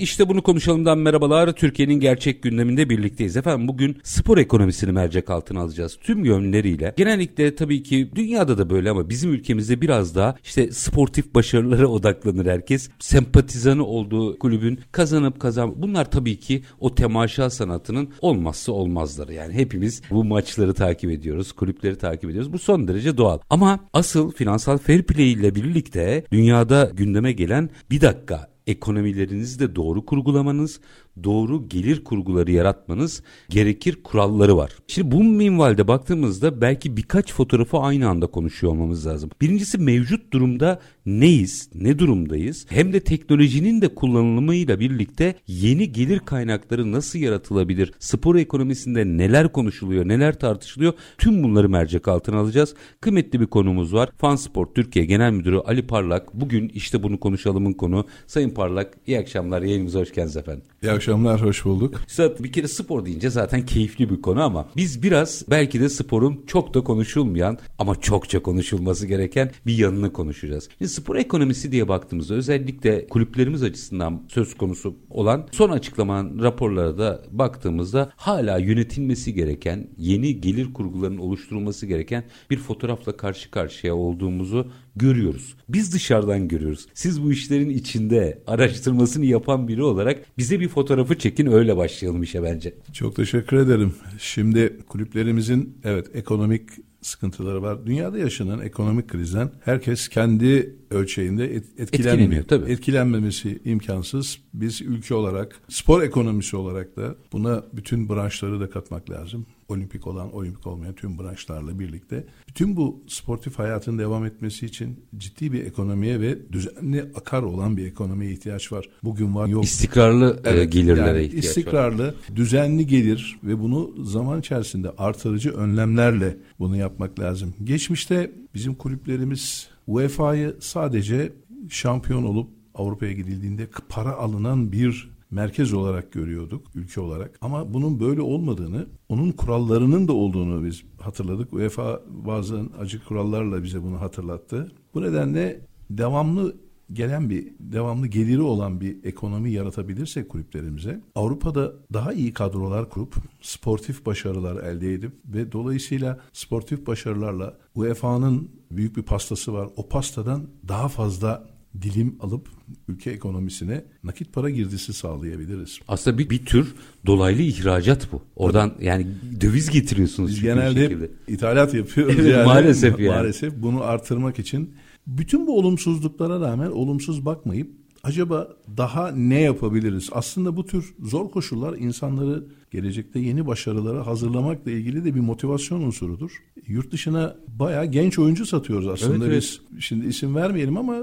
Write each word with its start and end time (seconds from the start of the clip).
İşte 0.00 0.28
bunu 0.28 0.42
konuşalımdan 0.42 0.98
merhabalar. 0.98 1.52
Türkiye'nin 1.52 2.00
gerçek 2.00 2.42
gündeminde 2.42 2.90
birlikteyiz. 2.90 3.36
Efendim 3.36 3.68
bugün 3.68 3.96
spor 4.02 4.38
ekonomisini 4.38 4.92
mercek 4.92 5.30
altına 5.30 5.60
alacağız. 5.60 5.98
Tüm 6.00 6.24
yönleriyle. 6.24 6.94
Genellikle 6.96 7.54
tabii 7.54 7.82
ki 7.82 8.10
dünyada 8.14 8.58
da 8.58 8.70
böyle 8.70 8.90
ama 8.90 9.08
bizim 9.10 9.32
ülkemizde 9.32 9.80
biraz 9.80 10.14
daha 10.14 10.36
işte 10.44 10.72
sportif 10.72 11.34
başarılara 11.34 11.86
odaklanır 12.00 12.46
herkes. 12.46 12.90
Sempatizanı 12.98 13.86
olduğu 13.86 14.38
kulübün 14.38 14.80
kazanıp 14.92 15.40
kazan. 15.40 15.82
Bunlar 15.82 16.10
tabii 16.10 16.36
ki 16.36 16.62
o 16.80 16.94
temaşa 16.94 17.50
sanatının 17.50 18.08
olmazsa 18.20 18.72
olmazları. 18.72 19.34
Yani 19.34 19.54
hepimiz 19.54 20.02
bu 20.10 20.24
maçları 20.24 20.74
takip 20.74 21.10
ediyoruz. 21.10 21.52
Kulüpleri 21.52 21.98
takip 21.98 22.30
ediyoruz. 22.30 22.52
Bu 22.52 22.58
son 22.58 22.88
derece 22.88 23.16
doğal. 23.16 23.38
Ama 23.50 23.80
asıl 23.92 24.32
finansal 24.32 24.78
fair 24.78 25.02
play 25.02 25.32
ile 25.32 25.54
birlikte 25.54 26.24
dünyada 26.32 26.90
gündeme 26.94 27.32
gelen 27.32 27.70
bir 27.90 28.00
dakika 28.00 28.50
ekonomilerinizi 28.70 29.58
de 29.58 29.76
doğru 29.76 30.04
kurgulamanız, 30.06 30.80
doğru 31.24 31.68
gelir 31.68 32.04
kurguları 32.04 32.52
yaratmanız 32.52 33.22
gerekir 33.48 34.02
kuralları 34.04 34.56
var. 34.56 34.72
Şimdi 34.86 35.10
bu 35.10 35.24
minvalde 35.24 35.88
baktığımızda 35.88 36.60
belki 36.60 36.96
birkaç 36.96 37.32
fotoğrafı 37.32 37.78
aynı 37.78 38.08
anda 38.08 38.26
konuşuyor 38.26 38.72
olmamız 38.72 39.06
lazım. 39.06 39.30
Birincisi 39.40 39.78
mevcut 39.78 40.32
durumda 40.32 40.80
neyiz, 41.06 41.70
ne 41.74 41.98
durumdayız? 41.98 42.66
Hem 42.68 42.92
de 42.92 43.00
teknolojinin 43.00 43.80
de 43.80 43.94
kullanılımıyla 43.94 44.80
birlikte 44.80 45.34
yeni 45.46 45.92
gelir 45.92 46.18
kaynakları 46.18 46.92
nasıl 46.92 47.18
yaratılabilir? 47.18 47.92
Spor 47.98 48.36
ekonomisinde 48.36 49.04
neler 49.04 49.52
konuşuluyor, 49.52 50.08
neler 50.08 50.38
tartışılıyor? 50.38 50.92
Tüm 51.18 51.42
bunları 51.42 51.68
mercek 51.68 52.08
altına 52.08 52.36
alacağız. 52.38 52.74
Kıymetli 53.00 53.40
bir 53.40 53.46
konumuz 53.46 53.94
var. 53.94 54.08
Fansport 54.18 54.74
Türkiye 54.74 55.04
Genel 55.04 55.32
Müdürü 55.32 55.58
Ali 55.58 55.86
Parlak. 55.86 56.34
Bugün 56.34 56.68
işte 56.68 57.02
bunu 57.02 57.20
konuşalımın 57.20 57.72
konu. 57.72 58.06
Sayın 58.26 58.50
Parlak 58.50 58.94
iyi 59.06 59.18
akşamlar. 59.18 59.62
Yayınımıza 59.62 60.00
hoş 60.00 60.12
geldiniz 60.12 60.36
efendim. 60.36 60.62
İyi 60.82 60.90
akşamlar, 61.00 61.42
hoş 61.42 61.64
bulduk. 61.64 62.00
Zaten 62.06 62.44
bir 62.44 62.52
kere 62.52 62.68
spor 62.68 63.06
deyince 63.06 63.30
zaten 63.30 63.66
keyifli 63.66 64.10
bir 64.10 64.22
konu 64.22 64.42
ama 64.42 64.68
biz 64.76 65.02
biraz 65.02 65.44
belki 65.50 65.80
de 65.80 65.88
sporun 65.88 66.44
çok 66.46 66.74
da 66.74 66.84
konuşulmayan 66.84 67.58
ama 67.78 68.00
çokça 68.00 68.42
konuşulması 68.42 69.06
gereken 69.06 69.50
bir 69.66 69.78
yanını 69.78 70.12
konuşacağız. 70.12 70.68
Şimdi 70.78 70.90
spor 70.90 71.16
ekonomisi 71.16 71.72
diye 71.72 71.88
baktığımızda 71.88 72.34
özellikle 72.34 73.06
kulüplerimiz 73.06 73.62
açısından 73.62 74.22
söz 74.28 74.56
konusu 74.56 74.96
olan 75.10 75.46
son 75.52 75.70
açıklaman 75.70 76.38
raporlara 76.42 76.98
da 76.98 77.22
baktığımızda 77.30 78.12
hala 78.16 78.58
yönetilmesi 78.58 79.34
gereken 79.34 79.88
yeni 79.98 80.40
gelir 80.40 80.72
kurgularının 80.72 81.18
oluşturulması 81.18 81.86
gereken 81.86 82.24
bir 82.50 82.58
fotoğrafla 82.58 83.16
karşı 83.16 83.50
karşıya 83.50 83.94
olduğumuzu 83.94 84.66
görüyoruz. 84.96 85.54
Biz 85.68 85.94
dışarıdan 85.94 86.48
görüyoruz. 86.48 86.86
Siz 86.94 87.22
bu 87.22 87.32
işlerin 87.32 87.70
içinde 87.70 88.42
araştırmasını 88.46 89.24
yapan 89.24 89.68
biri 89.68 89.82
olarak 89.82 90.38
bize 90.38 90.60
bir 90.60 90.68
fotoğrafı 90.68 91.18
çekin 91.18 91.46
öyle 91.46 91.76
başlayalım 91.76 92.22
işe 92.22 92.42
bence. 92.42 92.74
Çok 92.92 93.16
teşekkür 93.16 93.56
ederim. 93.56 93.94
Şimdi 94.18 94.78
kulüplerimizin 94.88 95.78
evet 95.84 96.06
ekonomik 96.14 96.62
sıkıntıları 97.02 97.62
var. 97.62 97.86
Dünyada 97.86 98.18
yaşanan 98.18 98.60
ekonomik 98.60 99.08
krizden 99.08 99.50
herkes 99.64 100.08
kendi 100.08 100.76
ölçeğinde 100.90 101.54
et, 101.54 101.64
etkilenmiyor. 101.78 102.44
Tabii. 102.44 102.72
Etkilenmemesi 102.72 103.60
imkansız. 103.64 104.38
Biz 104.54 104.82
ülke 104.82 105.14
olarak, 105.14 105.60
spor 105.68 106.02
ekonomisi 106.02 106.56
olarak 106.56 106.96
da 106.96 107.14
buna 107.32 107.64
bütün 107.72 108.08
branşları 108.08 108.60
da 108.60 108.70
katmak 108.70 109.10
lazım. 109.10 109.46
Olimpik 109.70 110.06
olan, 110.06 110.34
olimpik 110.34 110.66
olmayan 110.66 110.94
tüm 110.94 111.18
branşlarla 111.18 111.78
birlikte. 111.78 112.24
Bütün 112.48 112.76
bu 112.76 113.04
sportif 113.06 113.58
hayatın 113.58 113.98
devam 113.98 114.24
etmesi 114.24 114.66
için 114.66 115.04
ciddi 115.16 115.52
bir 115.52 115.64
ekonomiye 115.64 116.20
ve 116.20 116.52
düzenli 116.52 117.02
akar 117.14 117.42
olan 117.42 117.76
bir 117.76 117.86
ekonomiye 117.86 118.32
ihtiyaç 118.32 118.72
var. 118.72 118.88
Bugün 119.04 119.34
var 119.34 119.46
yok. 119.46 119.64
İstikrarlı 119.64 120.40
e, 120.44 120.50
evet, 120.50 120.72
gelirlere 120.72 121.08
yani 121.08 121.22
ihtiyaç 121.22 121.44
istikrarlı, 121.44 122.06
var. 122.06 122.14
düzenli 122.36 122.86
gelir 122.86 123.38
ve 123.44 123.60
bunu 123.60 124.04
zaman 124.04 124.40
içerisinde 124.40 124.90
artırıcı 124.90 125.50
önlemlerle 125.50 126.36
bunu 126.58 126.76
yapmak 126.76 127.18
lazım. 127.20 127.54
Geçmişte 127.64 128.30
bizim 128.54 128.74
kulüplerimiz 128.74 129.68
UEFA'yı 129.86 130.56
sadece 130.60 131.32
şampiyon 131.68 132.22
olup 132.22 132.48
Avrupa'ya 132.74 133.12
gidildiğinde 133.12 133.68
para 133.88 134.12
alınan 134.12 134.72
bir 134.72 135.10
merkez 135.30 135.72
olarak 135.72 136.12
görüyorduk 136.12 136.66
ülke 136.74 137.00
olarak. 137.00 137.38
Ama 137.40 137.74
bunun 137.74 138.00
böyle 138.00 138.20
olmadığını, 138.20 138.86
onun 139.08 139.32
kurallarının 139.32 140.08
da 140.08 140.12
olduğunu 140.12 140.64
biz 140.64 140.82
hatırladık. 141.00 141.52
UEFA 141.52 142.00
bazen 142.08 142.68
acı 142.78 143.04
kurallarla 143.04 143.62
bize 143.62 143.82
bunu 143.82 144.00
hatırlattı. 144.00 144.72
Bu 144.94 145.02
nedenle 145.02 145.60
devamlı 145.90 146.56
gelen 146.92 147.30
bir 147.30 147.52
devamlı 147.60 148.06
geliri 148.06 148.40
olan 148.40 148.80
bir 148.80 149.04
ekonomi 149.04 149.50
yaratabilirsek 149.50 150.28
kulüplerimize 150.28 151.00
Avrupa'da 151.14 151.72
daha 151.92 152.12
iyi 152.12 152.32
kadrolar 152.32 152.90
kurup 152.90 153.14
sportif 153.40 154.06
başarılar 154.06 154.64
elde 154.64 154.94
edip 154.94 155.12
ve 155.26 155.52
dolayısıyla 155.52 156.20
sportif 156.32 156.86
başarılarla 156.86 157.58
UEFA'nın 157.74 158.50
büyük 158.70 158.96
bir 158.96 159.02
pastası 159.02 159.52
var. 159.52 159.68
O 159.76 159.88
pastadan 159.88 160.46
daha 160.68 160.88
fazla 160.88 161.49
dilim 161.82 162.16
alıp 162.20 162.48
ülke 162.88 163.10
ekonomisine 163.10 163.84
nakit 164.04 164.32
para 164.32 164.50
girdisi 164.50 164.92
sağlayabiliriz. 164.92 165.78
Aslında 165.88 166.18
bir, 166.18 166.30
bir 166.30 166.44
tür 166.44 166.74
dolaylı 167.06 167.42
ihracat 167.42 168.12
bu. 168.12 168.22
Oradan 168.36 168.74
Tabii. 168.74 168.84
yani 168.84 169.06
döviz 169.40 169.70
getiriyorsunuz. 169.70 170.30
Biz 170.30 170.40
genelde 170.42 171.10
ithalat 171.28 171.74
yapıyoruz. 171.74 172.14
evet, 172.18 172.32
yani. 172.32 172.46
Maalesef 172.46 173.00
yani. 173.00 173.08
Maalesef 173.08 173.54
bunu 173.56 173.82
artırmak 173.82 174.38
için 174.38 174.74
bütün 175.06 175.46
bu 175.46 175.58
olumsuzluklara 175.58 176.40
rağmen 176.40 176.70
olumsuz 176.70 177.24
bakmayıp 177.24 177.79
acaba 178.02 178.48
daha 178.76 179.10
ne 179.10 179.40
yapabiliriz? 179.40 180.08
Aslında 180.12 180.56
bu 180.56 180.66
tür 180.66 180.94
zor 181.02 181.30
koşullar 181.30 181.78
insanları 181.78 182.44
gelecekte 182.70 183.20
yeni 183.20 183.46
başarılara 183.46 184.06
hazırlamakla 184.06 184.70
ilgili 184.70 185.04
de 185.04 185.14
bir 185.14 185.20
motivasyon 185.20 185.80
unsurudur. 185.80 186.30
Yurt 186.66 186.92
dışına 186.92 187.36
bayağı 187.46 187.86
genç 187.86 188.18
oyuncu 188.18 188.46
satıyoruz 188.46 188.86
aslında 188.86 189.26
evet, 189.26 189.36
biz. 189.36 189.60
Evet. 189.72 189.82
Şimdi 189.82 190.06
isim 190.06 190.34
vermeyelim 190.34 190.76
ama 190.76 190.96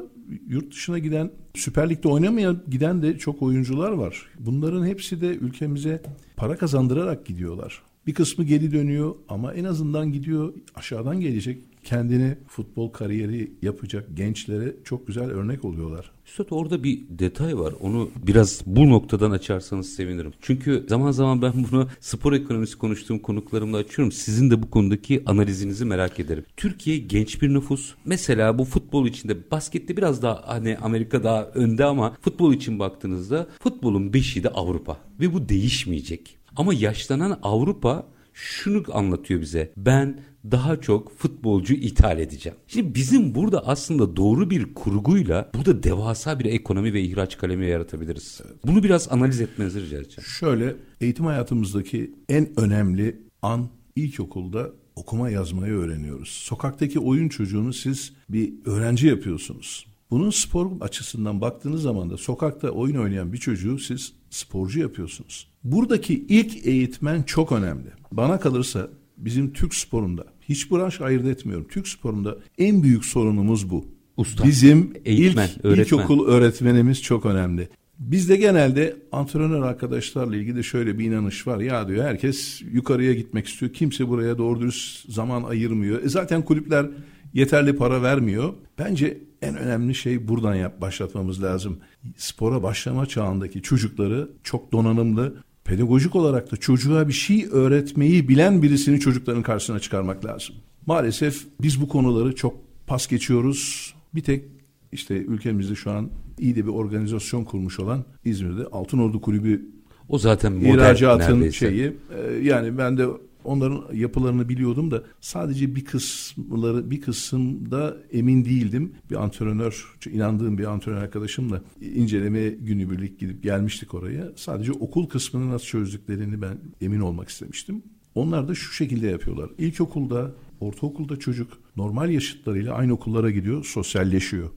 yurt 0.47 0.71
dışına 0.71 0.99
giden 0.99 1.31
Süper 1.55 1.89
Lig'de 1.89 2.07
oynamayan 2.07 2.63
giden 2.69 3.01
de 3.01 3.17
çok 3.17 3.41
oyuncular 3.41 3.91
var. 3.91 4.25
Bunların 4.39 4.85
hepsi 4.85 5.21
de 5.21 5.27
ülkemize 5.27 6.01
para 6.37 6.57
kazandırarak 6.57 7.25
gidiyorlar. 7.25 7.81
Bir 8.07 8.13
kısmı 8.13 8.45
geri 8.45 8.71
dönüyor 8.71 9.15
ama 9.29 9.53
en 9.53 9.63
azından 9.63 10.11
gidiyor 10.11 10.53
aşağıdan 10.75 11.19
gelecek 11.19 11.63
kendini 11.87 12.35
futbol 12.47 12.89
kariyeri 12.89 13.51
yapacak 13.61 14.05
gençlere 14.13 14.75
çok 14.83 15.07
güzel 15.07 15.29
örnek 15.29 15.65
oluyorlar. 15.65 16.11
Üstad 16.25 16.47
orada 16.49 16.83
bir 16.83 17.01
detay 17.09 17.57
var. 17.57 17.73
Onu 17.81 18.09
biraz 18.27 18.61
bu 18.65 18.89
noktadan 18.89 19.31
açarsanız 19.31 19.89
sevinirim. 19.89 20.33
Çünkü 20.41 20.85
zaman 20.89 21.11
zaman 21.11 21.41
ben 21.41 21.53
bunu 21.71 21.87
spor 21.99 22.33
ekonomisi 22.33 22.77
konuştuğum 22.77 23.19
konuklarımla 23.19 23.77
açıyorum. 23.77 24.11
Sizin 24.11 24.51
de 24.51 24.63
bu 24.63 24.69
konudaki 24.69 25.23
analizinizi 25.25 25.85
merak 25.85 26.19
ederim. 26.19 26.45
Türkiye 26.57 26.97
genç 26.97 27.41
bir 27.41 27.53
nüfus. 27.53 27.93
Mesela 28.05 28.59
bu 28.59 28.65
futbol 28.65 29.07
içinde 29.07 29.51
baskette 29.51 29.97
biraz 29.97 30.21
daha 30.21 30.43
hani 30.47 30.77
Amerika 30.77 31.23
daha 31.23 31.45
önde 31.45 31.85
ama 31.85 32.17
futbol 32.21 32.53
için 32.53 32.79
baktığınızda 32.79 33.47
futbolun 33.59 34.13
beşiği 34.13 34.43
de 34.43 34.49
Avrupa. 34.49 34.97
Ve 35.19 35.33
bu 35.33 35.49
değişmeyecek. 35.49 36.37
Ama 36.55 36.73
yaşlanan 36.73 37.39
Avrupa 37.43 38.07
şunu 38.37 38.83
anlatıyor 38.93 39.41
bize. 39.41 39.71
Ben 39.77 40.19
daha 40.51 40.81
çok 40.81 41.17
futbolcu 41.17 41.73
ithal 41.73 42.19
edeceğim. 42.19 42.57
Şimdi 42.67 42.95
bizim 42.95 43.35
burada 43.35 43.67
aslında 43.67 44.15
doğru 44.15 44.49
bir 44.49 44.73
kurguyla 44.73 45.51
burada 45.55 45.83
devasa 45.83 46.39
bir 46.39 46.45
ekonomi 46.45 46.93
ve 46.93 47.01
ihraç 47.01 47.37
kalemi 47.37 47.65
yaratabiliriz. 47.67 48.41
Evet. 48.45 48.55
Bunu 48.67 48.83
biraz 48.83 49.11
analiz 49.11 49.41
etmenizi 49.41 49.81
rica 49.81 49.97
edeceğim. 49.97 50.27
Şöyle 50.39 50.75
eğitim 51.01 51.25
hayatımızdaki 51.25 52.11
en 52.29 52.59
önemli 52.59 53.21
an 53.41 53.69
ilkokulda 53.95 54.71
okuma 54.95 55.29
yazmayı 55.29 55.73
öğreniyoruz. 55.73 56.29
Sokaktaki 56.29 56.99
oyun 56.99 57.29
çocuğunu 57.29 57.73
siz 57.73 58.13
bir 58.29 58.53
öğrenci 58.65 59.07
yapıyorsunuz. 59.07 59.85
Bunun 60.11 60.29
spor 60.29 60.71
açısından 60.81 61.41
baktığınız 61.41 61.81
zaman 61.81 62.09
da 62.09 62.17
sokakta 62.17 62.69
oyun 62.69 62.95
oynayan 62.95 63.33
bir 63.33 63.37
çocuğu 63.37 63.79
siz 63.79 64.13
sporcu 64.29 64.79
yapıyorsunuz. 64.79 65.47
Buradaki 65.63 66.13
ilk 66.13 66.67
eğitmen 66.67 67.23
çok 67.23 67.51
önemli. 67.51 67.89
Bana 68.11 68.39
kalırsa 68.39 68.89
bizim 69.17 69.53
Türk 69.53 69.75
sporunda 69.75 70.25
hiç 70.41 70.71
branş 70.71 71.01
ayırt 71.01 71.25
etmiyorum. 71.25 71.67
Türk 71.69 71.87
sporunda 71.87 72.37
en 72.57 72.83
büyük 72.83 73.05
sorunumuz 73.05 73.69
bu. 73.69 73.85
Usta, 74.17 74.43
Bizim 74.43 74.93
eğitmen, 75.05 75.47
ilk 75.47 75.65
öğretmen. 75.65 75.83
ilkokul 75.83 76.27
öğretmenimiz 76.27 77.01
çok 77.01 77.25
önemli. 77.25 77.69
Bizde 77.99 78.35
genelde 78.35 78.95
antrenör 79.11 79.61
arkadaşlarla 79.61 80.35
ilgili 80.35 80.63
şöyle 80.63 80.99
bir 80.99 81.05
inanış 81.05 81.47
var. 81.47 81.59
Ya 81.59 81.87
diyor 81.87 82.05
herkes 82.05 82.61
yukarıya 82.71 83.13
gitmek 83.13 83.47
istiyor. 83.47 83.73
Kimse 83.73 84.07
buraya 84.07 84.37
doğru 84.37 84.59
dürüst 84.59 85.11
zaman 85.11 85.43
ayırmıyor. 85.43 86.03
E 86.03 86.09
zaten 86.09 86.41
kulüpler 86.41 86.85
yeterli 87.33 87.75
para 87.75 88.01
vermiyor. 88.01 88.53
Bence 88.79 89.17
en 89.41 89.55
önemli 89.57 89.95
şey 89.95 90.27
buradan 90.27 90.55
yap, 90.55 90.81
başlatmamız 90.81 91.43
lazım. 91.43 91.77
Spora 92.17 92.63
başlama 92.63 93.05
çağındaki 93.05 93.61
çocukları 93.61 94.29
çok 94.43 94.71
donanımlı, 94.71 95.35
pedagojik 95.67 96.15
olarak 96.15 96.51
da 96.51 96.57
çocuğa 96.57 97.07
bir 97.07 97.13
şey 97.13 97.47
öğretmeyi 97.51 98.27
bilen 98.27 98.61
birisini 98.61 98.99
çocukların 98.99 99.43
karşısına 99.43 99.79
çıkarmak 99.79 100.25
lazım. 100.25 100.55
Maalesef 100.85 101.45
biz 101.61 101.81
bu 101.81 101.87
konuları 101.87 102.35
çok 102.35 102.55
pas 102.87 103.07
geçiyoruz. 103.07 103.93
Bir 104.15 104.21
tek 104.21 104.43
işte 104.91 105.15
ülkemizde 105.15 105.75
şu 105.75 105.91
an 105.91 106.09
iyi 106.39 106.55
de 106.55 106.65
bir 106.65 106.71
organizasyon 106.71 107.43
kurmuş 107.43 107.79
olan 107.79 108.05
İzmir'de 108.25 108.65
Altın 108.65 108.97
Ordu 108.97 109.21
Kulübü 109.21 109.65
o 110.09 110.17
zaten 110.17 110.51
model 110.53 110.69
ihracatın 110.69 111.35
neredeyse. 111.35 111.57
şeyi. 111.57 111.93
Ee, 112.15 112.33
yani 112.43 112.77
ben 112.77 112.97
de 112.97 113.07
onların 113.47 113.95
yapılarını 113.95 114.49
biliyordum 114.49 114.91
da 114.91 115.03
sadece 115.21 115.75
bir 115.75 115.85
kısımları 115.85 116.91
bir 116.91 117.01
kısımda 117.01 117.97
emin 118.11 118.45
değildim. 118.45 118.93
Bir 119.11 119.15
antrenör, 119.15 119.97
inandığım 120.11 120.57
bir 120.57 120.65
antrenör 120.65 120.97
arkadaşımla 120.97 121.61
inceleme 121.81 122.49
günübirlik 122.49 123.19
gidip 123.19 123.43
gelmiştik 123.43 123.93
oraya. 123.93 124.31
Sadece 124.35 124.71
okul 124.71 125.05
kısmını 125.05 125.51
nasıl 125.51 125.65
çözdüklerini 125.65 126.41
ben 126.41 126.57
emin 126.81 126.99
olmak 126.99 127.29
istemiştim. 127.29 127.83
Onlar 128.15 128.47
da 128.47 128.55
şu 128.55 128.73
şekilde 128.73 129.07
yapıyorlar. 129.07 129.49
İlkokulda, 129.57 130.31
ortaokulda 130.59 131.15
çocuk 131.19 131.57
normal 131.75 132.09
yaşıtlarıyla 132.09 132.73
aynı 132.73 132.93
okullara 132.93 133.31
gidiyor, 133.31 133.65
sosyalleşiyor. 133.65 134.49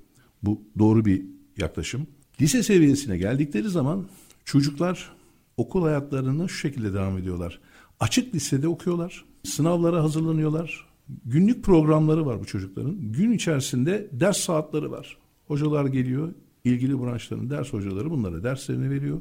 Bu 0.43 0.63
doğru 0.79 1.05
bir 1.05 1.23
yaklaşım. 1.59 2.07
Lise 2.41 2.63
seviyesine 2.63 3.19
geldikleri 3.19 3.69
zaman 3.69 4.09
çocuklar 4.45 5.11
okul 5.57 5.83
hayatlarına 5.83 6.49
şu 6.49 6.57
şekilde 6.57 6.95
devam 6.95 7.19
ediyorlar. 7.19 7.61
Açık 8.01 8.35
lisede 8.35 8.69
okuyorlar, 8.69 9.25
sınavlara 9.45 10.03
hazırlanıyorlar. 10.03 10.87
Günlük 11.25 11.65
programları 11.65 12.27
var 12.27 12.41
bu 12.41 12.45
çocukların. 12.45 13.13
Gün 13.13 13.33
içerisinde 13.33 14.09
ders 14.13 14.37
saatleri 14.37 14.91
var. 14.91 15.17
Hocalar 15.47 15.85
geliyor, 15.85 16.35
ilgili 16.65 17.03
branşların 17.03 17.51
ders 17.51 17.73
hocaları 17.73 18.11
bunlara 18.11 18.43
derslerini 18.43 18.91
veriyor. 18.91 19.21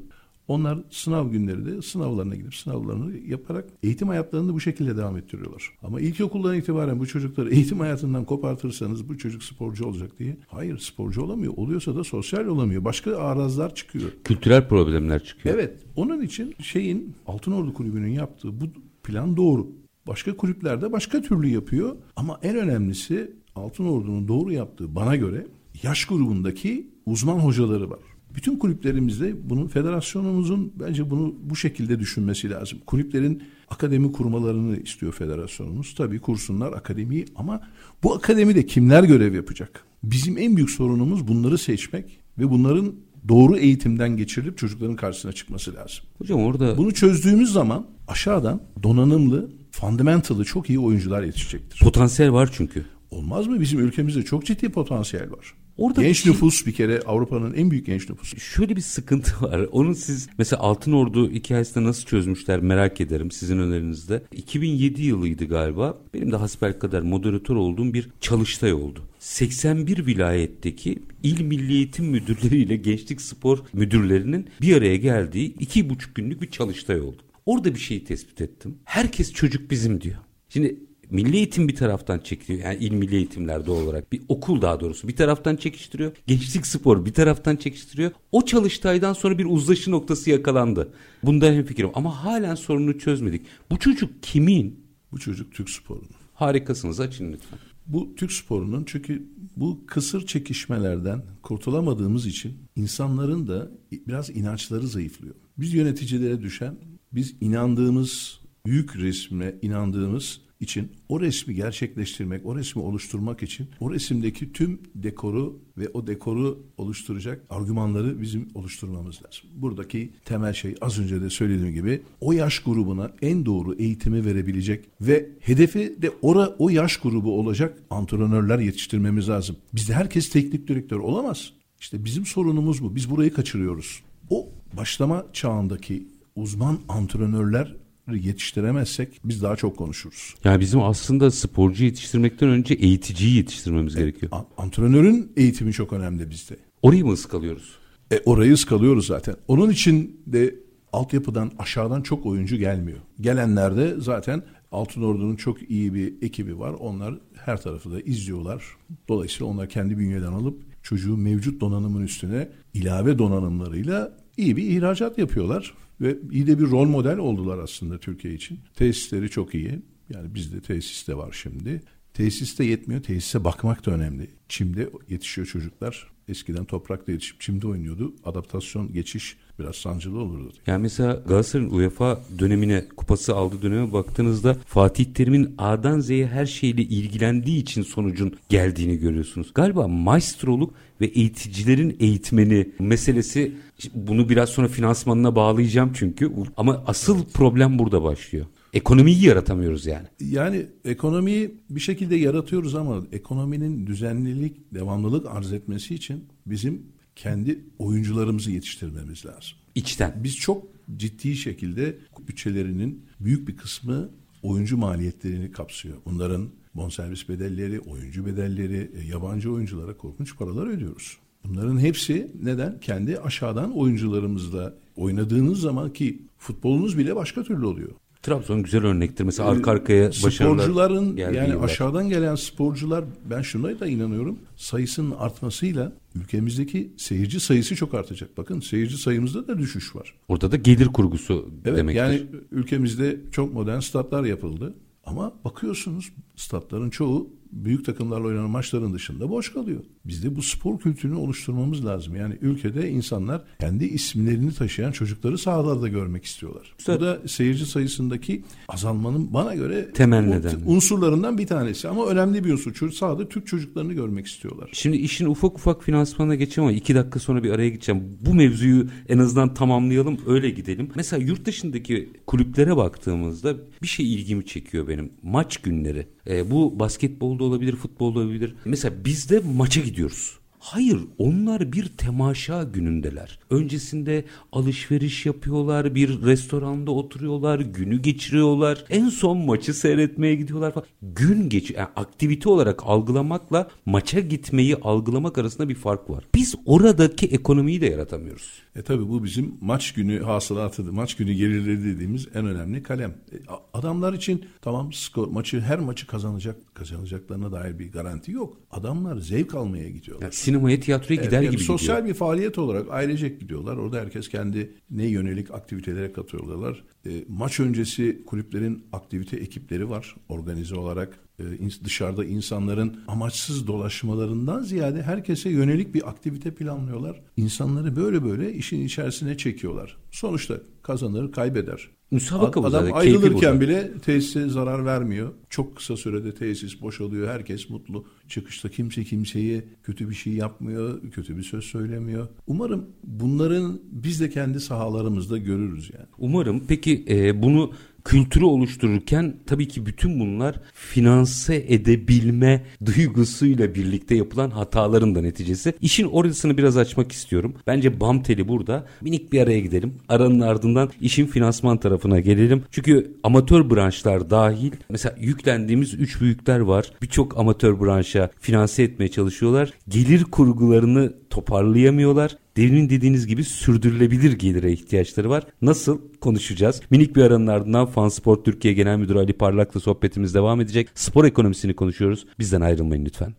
Onlar 0.50 0.80
sınav 0.90 1.30
günleri 1.30 1.66
de 1.66 1.82
sınavlarına 1.82 2.36
gidip 2.36 2.56
sınavlarını 2.56 3.18
yaparak 3.18 3.66
eğitim 3.84 4.08
hayatlarını 4.08 4.54
bu 4.54 4.60
şekilde 4.60 4.98
devam 4.98 5.18
ettiriyorlar. 5.18 5.72
Ama 5.84 6.02
ilkokuldan 6.02 6.56
itibaren 6.56 7.00
bu 7.00 7.08
çocukları 7.08 7.50
eğitim 7.54 7.80
hayatından 7.80 8.26
kopartırsanız 8.26 9.10
bu 9.10 9.18
çocuk 9.18 9.44
sporcu 9.44 9.86
olacak 9.86 10.20
diye. 10.20 10.38
Hayır 10.48 10.78
sporcu 10.78 11.22
olamıyor. 11.22 11.54
Oluyorsa 11.58 11.96
da 11.96 12.04
sosyal 12.04 12.46
olamıyor. 12.46 12.86
Başka 12.86 13.18
arazlar 13.18 13.76
çıkıyor. 13.76 14.12
Kültürel 14.24 14.68
problemler 14.68 15.24
çıkıyor. 15.24 15.56
Evet. 15.56 15.78
Onun 15.96 16.22
için 16.22 16.56
şeyin 16.62 17.16
Altınordu 17.28 17.74
Kulübü'nün 17.74 18.12
yaptığı 18.12 18.62
bu 18.62 18.66
plan 19.04 19.38
doğru. 19.38 19.68
Başka 20.08 20.38
kulüplerde 20.38 20.92
başka 20.92 21.22
türlü 21.22 21.48
yapıyor. 21.48 21.96
Ama 22.16 22.40
en 22.44 22.58
önemlisi 22.58 23.34
Altınordu'nun 23.56 24.28
doğru 24.28 24.54
yaptığı 24.54 24.96
bana 24.96 25.16
göre 25.16 25.48
yaş 25.84 26.06
grubundaki 26.06 26.90
uzman 27.06 27.40
hocaları 27.40 27.90
var. 27.90 28.00
Bütün 28.36 28.58
kulüplerimizde 28.58 29.50
bunun 29.50 29.68
federasyonumuzun 29.68 30.74
bence 30.80 31.10
bunu 31.10 31.36
bu 31.44 31.56
şekilde 31.56 32.00
düşünmesi 32.00 32.50
lazım. 32.50 32.80
Kulüplerin 32.86 33.44
akademi 33.70 34.12
kurmalarını 34.12 34.78
istiyor 34.78 35.14
federasyonumuz. 35.14 35.96
Tabii 35.96 36.20
kursunlar 36.20 36.74
akademiyi 36.74 37.26
ama 37.36 37.62
bu 38.04 38.14
akademide 38.14 38.66
kimler 38.66 39.04
görev 39.04 39.34
yapacak? 39.34 39.84
Bizim 40.04 40.38
en 40.38 40.56
büyük 40.56 40.70
sorunumuz 40.70 41.28
bunları 41.28 41.58
seçmek 41.58 42.20
ve 42.38 42.50
bunların 42.50 42.96
doğru 43.28 43.58
eğitimden 43.58 44.18
geçirilip 44.18 44.58
çocukların 44.58 44.96
karşısına 44.96 45.32
çıkması 45.32 45.76
lazım. 45.76 46.06
Hocam 46.18 46.42
orada 46.44 46.78
Bunu 46.78 46.94
çözdüğümüz 46.94 47.52
zaman 47.52 47.88
aşağıdan 48.08 48.62
donanımlı, 48.84 49.52
fundamental'ı 49.72 50.46
çok 50.46 50.70
iyi 50.70 50.80
oyuncular 50.80 51.24
yetişecektir. 51.24 51.80
potansiyel 51.80 52.32
var 52.32 52.50
çünkü. 52.54 52.86
Olmaz 53.12 53.48
mı? 53.48 53.60
Bizim 53.60 53.80
ülkemizde 53.80 54.24
çok 54.24 54.46
ciddi 54.46 54.70
potansiyel 54.70 55.32
var. 55.32 55.54
Orada 55.80 56.02
genç 56.04 56.18
şey- 56.24 56.32
nüfus 56.32 56.66
bir 56.66 56.72
kere 56.72 57.00
Avrupa'nın 57.00 57.54
en 57.54 57.72
büyük 57.72 57.86
genç 57.86 58.10
nüfusu. 58.10 58.40
Şöyle 58.40 58.76
bir 58.76 58.82
sıkıntı 58.82 59.32
var. 59.42 59.68
Onun 59.72 59.94
siz 59.94 60.30
mesela 60.38 60.62
Altın 60.62 60.92
Ordu 60.92 61.32
hikayesinde 61.32 61.84
nasıl 61.84 62.06
çözmüşler 62.06 62.60
merak 62.60 63.02
ederim 63.02 63.32
sizin 63.32 63.60
önerinizde. 63.60 64.24
2007 64.36 65.02
yılıydı 65.04 65.46
galiba. 65.46 65.98
Benim 66.14 66.32
de 66.32 66.36
hasbelkader 66.36 67.02
moderatör 67.02 67.56
olduğum 67.56 67.94
bir 67.94 68.10
çalıştay 68.22 68.74
oldu. 68.74 69.00
81 69.20 70.06
vilayetteki 70.06 71.00
il 71.24 71.42
milli 71.42 71.74
eğitim 71.74 72.06
müdürleriyle 72.06 72.76
gençlik 72.76 73.22
spor 73.22 73.60
müdürlerinin 73.74 74.48
bir 74.62 74.76
araya 74.78 74.96
geldiği 74.98 75.56
iki 75.60 75.90
buçuk 75.90 76.16
günlük 76.16 76.42
bir 76.42 76.52
çalıştay 76.52 77.02
oldu. 77.02 77.22
Orada 77.46 77.74
bir 77.76 77.80
şeyi 77.80 78.04
tespit 78.04 78.42
ettim. 78.42 78.78
Herkes 78.84 79.34
çocuk 79.34 79.72
bizim 79.72 80.02
diyor. 80.02 80.18
Şimdi 80.50 80.80
Milli 81.10 81.36
eğitim 81.36 81.68
bir 81.68 81.76
taraftan 81.76 82.20
çekiyor. 82.20 82.60
Yani 82.60 82.78
il 82.80 82.92
milli 82.92 83.16
eğitimler 83.16 83.66
doğal 83.66 83.82
olarak. 83.82 84.12
Bir 84.12 84.22
okul 84.30 84.62
daha 84.62 84.80
doğrusu 84.80 85.08
bir 85.08 85.16
taraftan 85.16 85.56
çekiştiriyor. 85.56 86.12
Gençlik 86.28 86.68
spor 86.68 87.06
bir 87.06 87.14
taraftan 87.14 87.56
çekiştiriyor. 87.56 88.12
O 88.32 88.46
çalıştaydan 88.46 89.14
sonra 89.14 89.38
bir 89.38 89.46
uzlaşı 89.46 89.92
noktası 89.92 90.30
yakalandı. 90.30 90.94
Bunda 91.24 91.46
hemfikirim 91.46 91.90
ama 91.94 92.24
halen 92.24 92.56
sorunu 92.56 93.00
çözmedik. 93.00 93.46
Bu 93.72 93.80
çocuk 93.80 94.24
kimin? 94.24 94.86
Bu 95.12 95.20
çocuk 95.20 95.54
Türk 95.54 95.70
sporunun. 95.70 96.10
Harikasınız 96.34 97.00
açın 97.00 97.34
lütfen. 97.34 97.60
Bu 97.88 98.16
Türk 98.16 98.32
sporunun 98.32 98.84
çünkü 98.86 99.30
bu 99.56 99.84
kısır 99.88 100.26
çekişmelerden 100.26 101.24
kurtulamadığımız 101.44 102.26
için 102.26 102.58
insanların 102.76 103.48
da 103.48 103.72
biraz 104.08 104.30
inançları 104.30 104.88
zayıflıyor. 104.88 105.36
Biz 105.58 105.74
yöneticilere 105.74 106.42
düşen, 106.42 106.76
biz 107.12 107.36
inandığımız 107.42 108.40
büyük 108.66 108.96
resme 108.96 109.56
inandığımız 109.62 110.42
için 110.60 110.92
o 111.10 111.22
resmi 111.22 111.56
gerçekleştirmek, 111.56 112.46
o 112.46 112.56
resmi 112.56 112.82
oluşturmak 112.82 113.44
için 113.44 113.68
o 113.80 113.94
resimdeki 113.94 114.54
tüm 114.54 114.80
dekoru 114.96 115.60
ve 115.78 115.90
o 115.94 116.08
dekoru 116.08 116.64
oluşturacak 116.78 117.46
argümanları 117.50 118.22
bizim 118.22 118.48
oluşturmamız 118.54 119.16
lazım. 119.16 119.50
Buradaki 119.56 120.14
temel 120.26 120.54
şey 120.54 120.76
az 120.82 121.00
önce 121.00 121.22
de 121.22 121.30
söylediğim 121.30 121.74
gibi 121.74 122.02
o 122.22 122.32
yaş 122.32 122.60
grubuna 122.60 123.12
en 123.22 123.46
doğru 123.46 123.76
eğitimi 123.76 124.26
verebilecek 124.26 124.86
ve 125.02 125.30
hedefi 125.40 126.02
de 126.02 126.12
ora 126.22 126.56
o 126.60 126.70
yaş 126.70 126.98
grubu 126.98 127.40
olacak 127.40 127.78
antrenörler 127.90 128.60
yetiştirmemiz 128.60 129.30
lazım. 129.30 129.56
Bizde 129.74 129.94
herkes 129.94 130.30
teknik 130.30 130.68
direktör 130.68 131.00
olamaz. 131.00 131.54
İşte 131.80 132.06
bizim 132.06 132.26
sorunumuz 132.26 132.84
bu. 132.84 132.96
Biz 132.96 133.10
burayı 133.10 133.34
kaçırıyoruz. 133.34 134.04
O 134.30 134.50
başlama 134.78 135.26
çağındaki 135.34 136.08
uzman 136.36 136.80
antrenörler 136.88 137.76
yetiştiremezsek 138.16 139.20
biz 139.24 139.42
daha 139.44 139.56
çok 139.56 139.78
konuşuruz. 139.78 140.36
Yani 140.44 140.60
bizim 140.60 140.82
aslında 140.82 141.32
sporcu 141.32 141.84
yetiştirmekten 141.86 142.50
önce 142.50 142.74
eğiticiyi 142.74 143.36
yetiştirmemiz 143.36 143.96
gerekiyor. 143.96 144.32
A- 144.32 144.62
Antrenörün 144.64 145.32
eğitimi 145.38 145.74
çok 145.74 145.94
önemli 145.94 146.30
bizde. 146.30 146.56
Orayı 146.82 147.06
mı 147.06 147.12
ıskalıyoruz? 147.14 147.76
E, 148.12 148.20
orayı 148.26 148.54
ıskalıyoruz 148.54 149.06
zaten. 149.08 149.36
Onun 149.48 149.70
için 149.70 150.22
de 150.28 150.56
altyapıdan 150.94 151.52
aşağıdan 151.60 152.02
çok 152.02 152.26
oyuncu 152.26 152.56
gelmiyor. 152.58 152.98
Gelenler 153.22 153.78
de 153.78 153.96
zaten 154.00 154.44
Altın 154.72 155.02
Ordu'nun 155.02 155.36
çok 155.36 155.70
iyi 155.72 155.94
bir 155.94 156.14
ekibi 156.22 156.60
var. 156.60 156.74
Onlar 156.80 157.16
her 157.46 157.62
tarafı 157.62 157.92
da 157.92 158.02
izliyorlar. 158.02 158.64
Dolayısıyla 159.08 159.46
onlar 159.54 159.70
kendi 159.70 159.98
bünyeden 159.98 160.32
alıp 160.34 160.60
çocuğu 160.84 161.18
mevcut 161.18 161.62
donanımın 161.62 162.02
üstüne 162.02 162.50
ilave 162.74 163.20
donanımlarıyla 163.20 164.18
iyi 164.38 164.58
bir 164.58 164.64
ihracat 164.64 165.18
yapıyorlar. 165.18 165.74
Ve 166.02 166.18
iyi 166.32 166.48
de 166.48 166.60
bir 166.60 166.70
rol 166.70 166.88
model 166.88 167.18
oldular 167.18 167.58
aslında 167.58 167.98
Türkiye 167.98 168.34
için. 168.34 168.60
Tesisleri 168.76 169.30
çok 169.30 169.56
iyi. 169.56 169.82
Yani 170.14 170.36
bizde 170.36 170.62
tesis 170.62 171.08
de 171.08 171.18
var 171.18 171.38
şimdi. 171.42 171.82
Tesis 172.14 172.60
de 172.60 172.64
yetmiyor. 172.64 173.04
Tesise 173.04 173.44
bakmak 173.44 173.86
da 173.86 173.92
önemli. 173.92 174.30
Çimde 174.50 174.90
yetişiyor 175.10 175.48
çocuklar. 175.48 176.08
Eskiden 176.30 176.66
toprakta 176.66 177.12
yetişip 177.12 177.42
çimde 177.42 177.68
oynuyordu. 177.68 178.14
Adaptasyon, 178.26 178.94
geçiş 178.94 179.38
biraz 179.60 179.76
sancılı 179.76 180.20
olurdu. 180.20 180.54
Yani 180.68 180.82
mesela 180.82 181.14
Galatasaray'ın 181.14 181.70
UEFA 181.70 182.22
dönemine, 182.40 182.86
kupası 182.98 183.36
aldığı 183.36 183.62
döneme 183.62 183.94
baktığınızda 183.94 184.54
Fatih 184.66 185.06
Terim'in 185.06 185.56
A'dan 185.58 186.00
Z'ye 186.00 186.28
her 186.28 186.46
şeyle 186.46 186.82
ilgilendiği 186.82 187.62
için 187.62 187.82
sonucun 187.82 188.36
geldiğini 188.50 188.98
görüyorsunuz. 188.98 189.52
Galiba 189.54 189.88
maestroluk 189.88 190.74
ve 191.02 191.06
eğiticilerin 191.06 191.98
eğitmeni 192.00 192.70
meselesi 192.80 193.52
bunu 193.94 194.30
biraz 194.30 194.50
sonra 194.50 194.68
finansmanına 194.68 195.36
bağlayacağım 195.36 195.92
çünkü 195.94 196.32
ama 196.58 196.84
asıl 196.88 197.26
problem 197.26 197.80
burada 197.80 198.04
başlıyor. 198.04 198.46
Ekonomiyi 198.74 199.26
yaratamıyoruz 199.26 199.86
yani. 199.86 200.08
Yani 200.20 200.66
ekonomiyi 200.86 201.56
bir 201.70 201.80
şekilde 201.80 202.16
yaratıyoruz 202.16 202.76
ama 202.76 203.04
ekonominin 203.12 203.88
düzenlilik, 203.88 204.74
devamlılık 204.74 205.26
arz 205.26 205.54
etmesi 205.54 205.96
için 205.96 206.26
bizim 206.46 206.84
kendi 207.16 207.60
oyuncularımızı 207.80 208.52
yetiştirmemiz 208.52 209.26
lazım. 209.26 209.58
İçten. 209.76 210.24
Biz 210.24 210.36
çok 210.36 210.68
ciddi 210.98 211.36
şekilde 211.36 211.98
bütçelerinin 212.28 213.06
büyük 213.20 213.48
bir 213.48 213.58
kısmı 213.58 214.10
oyuncu 214.44 214.78
maliyetlerini 214.78 215.52
kapsıyor. 215.52 215.98
Bunların 216.06 216.50
bonservis 216.76 217.30
bedelleri, 217.30 217.80
oyuncu 217.80 218.26
bedelleri, 218.26 218.92
e, 219.02 219.08
yabancı 219.08 219.52
oyunculara 219.52 219.98
korkunç 219.98 220.38
paralar 220.38 220.68
ödüyoruz. 220.68 221.18
Bunların 221.44 221.80
hepsi 221.80 222.32
neden? 222.44 222.80
Kendi 222.80 223.20
aşağıdan 223.20 223.78
oyuncularımızla 223.78 224.74
oynadığınız 224.96 225.60
zaman 225.60 225.94
ki 225.94 226.22
futbolunuz 226.38 226.98
bile 226.98 227.16
başka 227.16 227.44
türlü 227.44 227.66
oluyor. 227.66 227.92
Trabzon 228.24 228.64
güzel 228.64 228.86
örnektir. 228.86 229.24
Mesela 229.24 229.50
arka 229.50 229.72
arkaya 229.72 230.12
Sporcuların 230.12 231.18
yani 231.18 231.36
yıllar. 231.50 231.64
aşağıdan 231.66 232.10
gelen 232.10 232.36
sporcular 232.36 233.06
ben 233.30 233.42
şuna 233.42 233.80
da 233.80 233.88
inanıyorum. 233.88 234.40
Sayısının 234.56 235.12
artmasıyla 235.20 235.92
ülkemizdeki 236.16 236.92
seyirci 236.98 237.40
sayısı 237.40 237.76
çok 237.76 237.94
artacak. 237.94 238.38
Bakın 238.38 238.60
seyirci 238.60 238.98
sayımızda 238.98 239.48
da 239.48 239.58
düşüş 239.58 239.96
var. 239.96 240.14
Orada 240.28 240.52
da 240.52 240.56
gelir 240.56 240.86
kurgusu 240.88 241.50
Evet 241.66 241.78
demektir. 241.78 242.02
yani 242.02 242.22
ülkemizde 242.52 243.18
çok 243.32 243.54
modern 243.54 243.80
statlar 243.80 244.24
yapıldı. 244.24 244.74
Ama 245.06 245.34
bakıyorsunuz 245.46 246.10
statların 246.36 246.90
çoğu 246.90 247.30
büyük 247.52 247.86
takımlarla 247.86 248.28
oynanan 248.28 248.50
maçların 248.50 248.94
dışında 248.94 249.30
boş 249.30 249.54
kalıyor. 249.54 249.80
Biz 250.06 250.24
de 250.24 250.36
bu 250.36 250.42
spor 250.42 250.80
kültürünü 250.80 251.16
oluşturmamız 251.16 251.86
lazım. 251.86 252.16
Yani 252.16 252.36
ülkede 252.42 252.90
insanlar 252.90 253.42
kendi 253.60 253.86
isimlerini 253.86 254.54
taşıyan 254.54 254.92
çocukları 254.92 255.38
sahalarda 255.38 255.88
görmek 255.88 256.26
istiyorlar. 256.26 256.76
Güzel. 256.78 256.98
Bu 256.98 257.02
da 257.02 257.22
seyirci 257.28 257.66
sayısındaki 257.66 258.44
azalmanın 258.68 259.34
bana 259.34 259.56
göre 259.56 259.92
Temel 259.94 260.22
nedeni. 260.24 260.64
unsurlarından 260.66 261.38
bir 261.38 261.48
tanesi. 261.48 261.88
Ama 261.88 262.06
önemli 262.06 262.44
bir 262.44 262.54
unsur. 262.54 262.74
Çocuk 262.74 262.96
sahada 262.96 263.30
Türk 263.30 263.48
çocuklarını 263.48 263.94
görmek 263.94 264.28
istiyorlar. 264.28 264.70
Şimdi 264.74 264.98
işin 264.98 265.26
ufak 265.26 265.56
ufak 265.56 265.84
finansmanına 265.84 266.36
geçeceğim 266.36 266.68
ama 266.68 266.78
iki 266.78 266.96
dakika 266.96 267.20
sonra 267.20 267.44
bir 267.44 267.52
araya 267.52 267.70
gideceğim. 267.70 268.18
Bu 268.26 268.34
mevzuyu 268.34 268.88
en 269.10 269.18
azından 269.18 269.54
tamamlayalım 269.54 270.18
öyle 270.28 270.50
gidelim. 270.50 270.90
Mesela 270.96 271.24
yurt 271.24 271.46
dışındaki 271.46 272.10
kulüplere 272.28 272.78
baktığımızda 272.78 273.56
bir 273.82 273.88
şey 273.88 274.14
ilgimi 274.14 274.46
çekiyor 274.46 274.88
benim. 274.88 275.12
Maç 275.24 275.58
günleri. 275.58 276.08
Ee, 276.30 276.52
bu 276.52 276.80
basketbolda 276.80 277.44
olabilir, 277.44 277.76
futbolda 277.76 278.20
olabilir. 278.20 278.56
Mesela 278.66 279.06
bizde 279.06 279.40
maça 279.40 279.82
gidiyoruz. 279.82 280.40
Hayır 280.60 281.00
onlar 281.18 281.72
bir 281.72 281.86
temaşa 281.86 282.64
günündeler. 282.64 283.40
Öncesinde 283.50 284.26
alışveriş 284.52 285.26
yapıyorlar, 285.26 285.96
bir 285.96 286.22
restoranda 286.22 286.92
oturuyorlar, 286.92 287.60
günü 287.60 288.02
geçiriyorlar. 288.02 288.86
En 288.90 289.10
son 289.10 289.38
maçı 289.38 289.74
seyretmeye 289.74 290.36
gidiyorlar 290.36 290.74
falan. 290.74 290.88
Gün 291.02 291.50
geç 291.50 291.72
yani 291.72 291.88
aktivite 291.96 292.50
olarak 292.50 292.84
algılamakla 292.86 293.68
maça 293.86 294.20
gitmeyi 294.20 294.76
algılamak 294.76 295.38
arasında 295.38 295.70
bir 295.70 295.76
fark 295.76 296.10
var. 296.10 296.24
Biz 296.36 296.56
oradaki 296.66 297.28
ekonomiyi 297.28 297.82
de 297.82 297.86
yaratamıyoruz. 297.86 298.62
E 298.76 298.82
tabi 298.82 299.10
bu 299.10 299.24
bizim 299.24 299.58
maç 299.62 299.94
günü 299.94 300.24
hasılatı, 300.24 300.84
maç 300.84 301.16
günü 301.16 301.34
gelirleri 301.34 301.84
dediğimiz 301.84 302.28
en 302.34 302.46
önemli 302.46 302.84
kalem. 302.84 303.10
E, 303.10 303.38
adamlar 303.74 304.14
için 304.14 304.46
tamam 304.62 304.94
skor 304.94 305.28
maçı 305.28 305.60
her 305.60 305.80
maçı 305.80 306.08
kazanacak 306.08 306.76
kazanacaklarına 306.76 307.52
dair 307.52 307.80
bir 307.80 307.92
garanti 307.92 308.32
yok. 308.32 308.58
Adamlar 308.72 309.18
zevk 309.18 309.56
almaya 309.56 309.90
gidiyorlar. 309.90 310.24
Yani 310.24 310.34
sinemaya, 310.60 310.80
tiyatroya 310.80 311.22
gider 311.22 311.42
Yani 311.42 311.52
gibi 311.52 311.64
sosyal 311.64 311.98
gidiyor. 311.98 312.14
bir 312.14 312.20
faaliyet 312.20 312.58
olarak 312.58 312.92
ailecek 312.92 313.40
gidiyorlar. 313.40 313.78
Orada 313.78 314.00
herkes 314.00 314.30
kendi 314.30 314.74
ne 314.92 315.06
yönelik 315.06 315.52
aktivitelere 315.52 316.12
katılıyorlar. 316.12 316.84
E, 317.06 317.10
maç 317.28 317.60
öncesi 317.60 318.24
kulüplerin 318.26 318.86
aktivite 318.94 319.38
ekipleri 319.38 319.90
var 319.90 320.16
organize 320.30 320.76
olarak. 320.76 321.20
E, 321.40 321.44
dışarıda 321.84 322.26
insanların 322.26 323.00
amaçsız 323.08 323.68
dolaşmalarından 323.68 324.64
ziyade 324.64 325.02
herkese 325.04 325.50
yönelik 325.50 325.94
bir 325.94 326.10
aktivite 326.10 326.52
planlıyorlar. 326.52 327.22
İnsanları 327.38 327.96
böyle 327.96 328.24
böyle 328.24 328.54
işin 328.54 328.86
içerisine 328.86 329.38
çekiyorlar. 329.38 329.98
Sonuçta 330.12 330.56
kazanır, 330.84 331.32
kaybeder. 331.32 331.90
Müsabaka 332.12 332.60
Adam 332.60 332.72
zaten, 332.72 332.92
ayrılırken 332.92 333.62
bile 333.62 333.92
tesise 333.98 334.50
zarar 334.50 334.86
vermiyor. 334.86 335.34
Çok 335.50 335.76
kısa 335.76 335.98
sürede 335.98 336.34
tesis 336.34 336.82
boşalıyor. 336.82 337.28
Herkes 337.28 337.70
mutlu. 337.70 338.06
Çıkışta 338.28 338.70
kimse 338.70 339.04
kimseye 339.04 339.64
kötü 339.84 340.10
bir 340.10 340.16
şey 340.16 340.34
yapmıyor. 340.34 341.02
Kötü 341.12 341.38
bir 341.38 341.44
söz 341.44 341.64
söylemiyor. 341.64 342.28
Umarım 342.48 342.86
bunların 343.04 343.82
biz 343.92 344.22
de 344.22 344.30
kendi 344.30 344.60
sahalarımızda 344.60 345.38
görürüz 345.38 345.92
yani. 345.94 346.08
Umarım. 346.18 346.64
Peki 346.68 347.06
e, 347.10 347.42
bunu 347.42 347.72
kültürü 348.06 348.46
oluştururken 348.46 349.36
tabii 349.48 349.68
ki 349.68 349.86
bütün 349.86 350.20
bunlar 350.20 350.56
finanse 350.74 351.56
edebilme 351.68 352.66
duygusuyla 352.86 353.76
birlikte 353.76 354.16
yapılan 354.16 354.50
hataların 354.50 355.16
da 355.16 355.22
neticesi. 355.22 355.74
İşin 355.82 356.08
orasını 356.08 356.58
biraz 356.58 356.78
açmak 356.78 357.12
istiyorum. 357.12 357.54
Bence 357.68 358.00
bam 358.00 358.24
teli 358.24 358.48
burada. 358.48 358.86
Minik 359.02 359.34
bir 359.34 359.42
araya 359.42 359.60
gidelim. 359.60 359.94
Aranın 360.10 360.40
ardından 360.40 360.90
işin 361.02 361.26
finansman 361.26 361.78
tarafına 361.78 362.20
gelelim. 362.20 362.64
Çünkü 362.72 363.16
amatör 363.24 363.70
branşlar 363.70 364.30
dahil 364.30 364.72
mesela 364.90 365.16
yüklendiğimiz 365.20 365.94
üç 365.94 366.22
büyükler 366.22 366.60
var. 366.60 366.92
Birçok 367.02 367.38
amatör 367.38 367.80
branşa 367.80 368.30
finanse 368.40 368.84
etmeye 368.84 369.08
çalışıyorlar. 369.08 369.74
Gelir 369.90 370.24
kurgularını 370.24 371.14
toparlayamıyorlar. 371.30 372.38
Demin 372.58 372.90
dediğiniz 372.90 373.28
gibi 373.28 373.44
sürdürülebilir 373.44 374.32
gelire 374.32 374.72
ihtiyaçları 374.72 375.30
var. 375.30 375.44
Nasıl 375.62 376.00
konuşacağız? 376.22 376.82
Minik 376.90 377.16
bir 377.16 377.22
aranın 377.22 377.48
ardından 377.48 377.86
Fansport 377.86 378.46
Türkiye 378.46 378.74
Genel 378.74 378.98
Müdürü 378.98 379.18
Ali 379.18 379.34
Parlak'la 379.34 379.80
sohbetimiz 379.80 380.34
devam 380.36 380.62
edecek. 380.62 380.90
Spor 380.96 381.26
ekonomisini 381.26 381.74
konuşuyoruz. 381.74 382.26
Bizden 382.40 382.62
ayrılmayın 382.62 383.06
lütfen. 383.06 383.34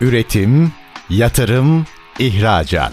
Üretim, 0.00 0.72
yatırım, 1.10 1.86
ihracat. 2.18 2.92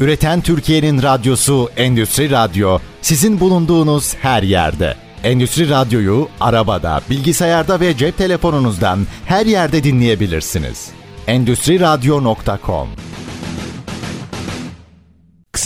Üreten 0.00 0.40
Türkiye'nin 0.40 1.02
radyosu 1.02 1.68
Endüstri 1.76 2.30
Radyo 2.30 2.78
sizin 3.02 3.40
bulunduğunuz 3.40 4.14
her 4.14 4.42
yerde. 4.42 4.94
Endüstri 5.24 5.68
Radyo'yu 5.68 6.28
arabada, 6.40 7.00
bilgisayarda 7.10 7.80
ve 7.80 7.96
cep 7.96 8.16
telefonunuzdan 8.18 8.98
her 9.24 9.46
yerde 9.46 9.84
dinleyebilirsiniz. 9.84 10.97
Endüstri 11.28 11.80
Radyo.com 11.80 12.88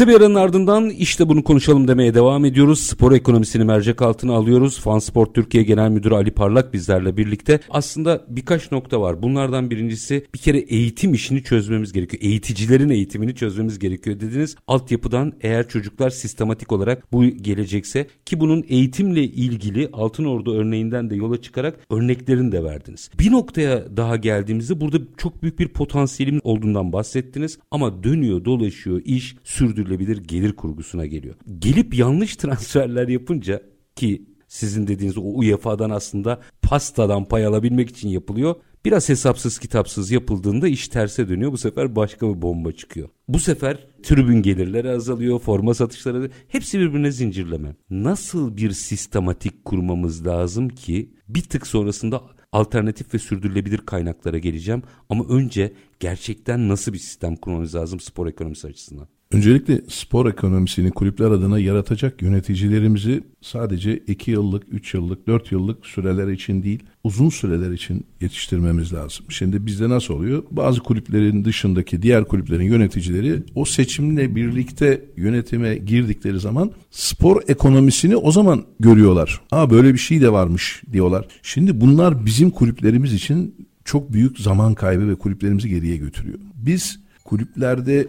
Kısa 0.03 0.13
bir 0.13 0.21
aranın 0.21 0.35
ardından 0.35 0.91
işte 0.91 1.29
bunu 1.29 1.45
konuşalım 1.45 1.89
demeye 1.89 2.15
devam 2.15 2.45
ediyoruz. 2.45 2.81
Spor 2.81 3.13
ekonomisini 3.13 3.65
mercek 3.65 4.03
altına 4.03 4.33
alıyoruz. 4.35 4.81
Fansport 4.81 5.35
Türkiye 5.35 5.65
Genel 5.65 5.91
Müdürü 5.91 6.15
Ali 6.15 6.31
Parlak 6.31 6.73
bizlerle 6.73 7.17
birlikte. 7.17 7.61
Aslında 7.71 8.25
birkaç 8.29 8.73
nokta 8.73 9.01
var. 9.01 9.23
Bunlardan 9.23 9.71
birincisi 9.71 10.27
bir 10.35 10.39
kere 10.39 10.59
eğitim 10.59 11.15
işini 11.15 11.43
çözmemiz 11.43 11.93
gerekiyor. 11.93 12.23
Eğiticilerin 12.23 12.89
eğitimini 12.89 13.35
çözmemiz 13.35 13.79
gerekiyor 13.79 14.21
dediniz. 14.21 14.57
Altyapıdan 14.67 15.33
eğer 15.41 15.69
çocuklar 15.69 16.11
sistematik 16.11 16.73
olarak 16.73 17.13
bu 17.13 17.25
gelecekse 17.25 18.07
ki 18.27 18.41
bunun 18.41 18.65
eğitimle 18.69 19.25
ilgili 19.25 19.89
Altın 19.93 20.25
Ordu 20.25 20.55
örneğinden 20.55 21.11
de 21.11 21.17
yola 21.17 21.43
çıkarak 21.43 21.79
örneklerini 21.91 22.53
de 22.53 22.65
verdiniz. 22.65 23.11
Bir 23.19 23.33
noktaya 23.33 23.97
daha 23.97 24.17
geldiğimizde 24.17 24.81
burada 24.81 24.99
çok 25.17 25.43
büyük 25.43 25.59
bir 25.59 25.69
potansiyelimiz 25.69 26.41
olduğundan 26.45 26.93
bahsettiniz 26.93 27.59
ama 27.71 28.05
dönüyor 28.05 28.45
dolaşıyor 28.45 29.01
iş 29.05 29.37
sürdürülebilir 29.45 29.92
gelir 30.01 30.53
kurgusuna 30.53 31.07
geliyor. 31.07 31.35
Gelip 31.59 31.95
yanlış 31.95 32.37
transferler 32.43 33.09
yapınca 33.09 33.63
ki 33.97 34.27
sizin 34.49 34.87
dediğiniz 34.87 35.19
o 35.19 35.23
UEFA'dan 35.23 35.91
aslında 35.91 36.41
pastadan 36.63 37.25
pay 37.25 37.47
alabilmek 37.47 37.91
için 37.91 38.09
yapılıyor. 38.09 38.55
Biraz 38.85 39.09
hesapsız 39.09 39.59
kitapsız 39.59 40.11
yapıldığında 40.11 40.69
iş 40.69 40.89
terse 40.89 41.29
dönüyor. 41.29 41.53
Bu 41.53 41.59
sefer 41.59 41.97
başka 41.97 42.29
bir 42.29 42.43
bomba 42.43 42.73
çıkıyor. 42.73 43.09
Bu 43.29 43.39
sefer 43.39 43.87
tribün 44.03 44.43
gelirleri 44.43 44.91
azalıyor, 44.91 45.39
forma 45.39 45.75
satışları 45.75 46.31
hepsi 46.49 46.81
birbirine 46.81 47.11
zincirleme. 47.11 47.77
Nasıl 47.91 48.57
bir 48.57 48.71
sistematik 48.71 49.65
kurmamız 49.65 50.27
lazım 50.27 50.69
ki 50.69 51.15
bir 51.29 51.43
tık 51.43 51.67
sonrasında 51.67 52.23
alternatif 52.53 53.15
ve 53.15 53.19
sürdürülebilir 53.19 53.79
kaynaklara 53.79 54.39
geleceğim. 54.39 54.83
Ama 55.09 55.25
önce 55.25 55.73
gerçekten 56.01 56.69
nasıl 56.69 56.93
bir 56.93 56.99
sistem 56.99 57.37
kurmamız 57.37 57.75
lazım 57.75 58.01
spor 58.01 58.27
ekonomisi 58.27 58.67
açısından? 58.67 59.09
Öncelikle 59.33 59.81
spor 59.89 60.27
ekonomisini 60.27 60.91
kulüpler 60.91 61.31
adına 61.31 61.59
yaratacak 61.59 62.23
yöneticilerimizi 62.23 63.23
sadece 63.41 63.97
2 63.97 64.31
yıllık, 64.31 64.63
3 64.71 64.95
yıllık, 64.95 65.27
4 65.27 65.53
yıllık 65.53 65.87
süreler 65.87 66.29
için 66.29 66.63
değil, 66.63 66.83
uzun 67.05 67.29
süreler 67.29 67.71
için 67.71 68.07
yetiştirmemiz 68.21 68.93
lazım. 68.93 69.27
Şimdi 69.29 69.67
bizde 69.67 69.89
nasıl 69.89 70.15
oluyor? 70.15 70.43
Bazı 70.51 70.81
kulüplerin 70.81 71.45
dışındaki 71.45 72.03
diğer 72.03 72.25
kulüplerin 72.25 72.65
yöneticileri 72.65 73.43
o 73.55 73.65
seçimle 73.65 74.35
birlikte 74.35 75.05
yönetime 75.17 75.75
girdikleri 75.75 76.41
zaman 76.41 76.73
spor 76.91 77.43
ekonomisini 77.49 78.17
o 78.17 78.33
zaman 78.33 78.65
görüyorlar. 78.81 79.41
Aa 79.51 79.71
böyle 79.71 79.93
bir 79.93 79.99
şey 79.99 80.21
de 80.21 80.33
varmış 80.33 80.83
diyorlar. 80.93 81.27
Şimdi 81.43 81.81
bunlar 81.81 82.27
bizim 82.27 82.51
kulüplerimiz 82.51 83.13
için 83.13 83.55
çok 83.85 84.13
büyük 84.13 84.39
zaman 84.39 84.75
kaybı 84.75 85.09
ve 85.09 85.15
kulüplerimizi 85.15 85.69
geriye 85.69 85.97
götürüyor. 85.97 86.39
Biz 86.57 87.01
kulüplerde 87.25 88.09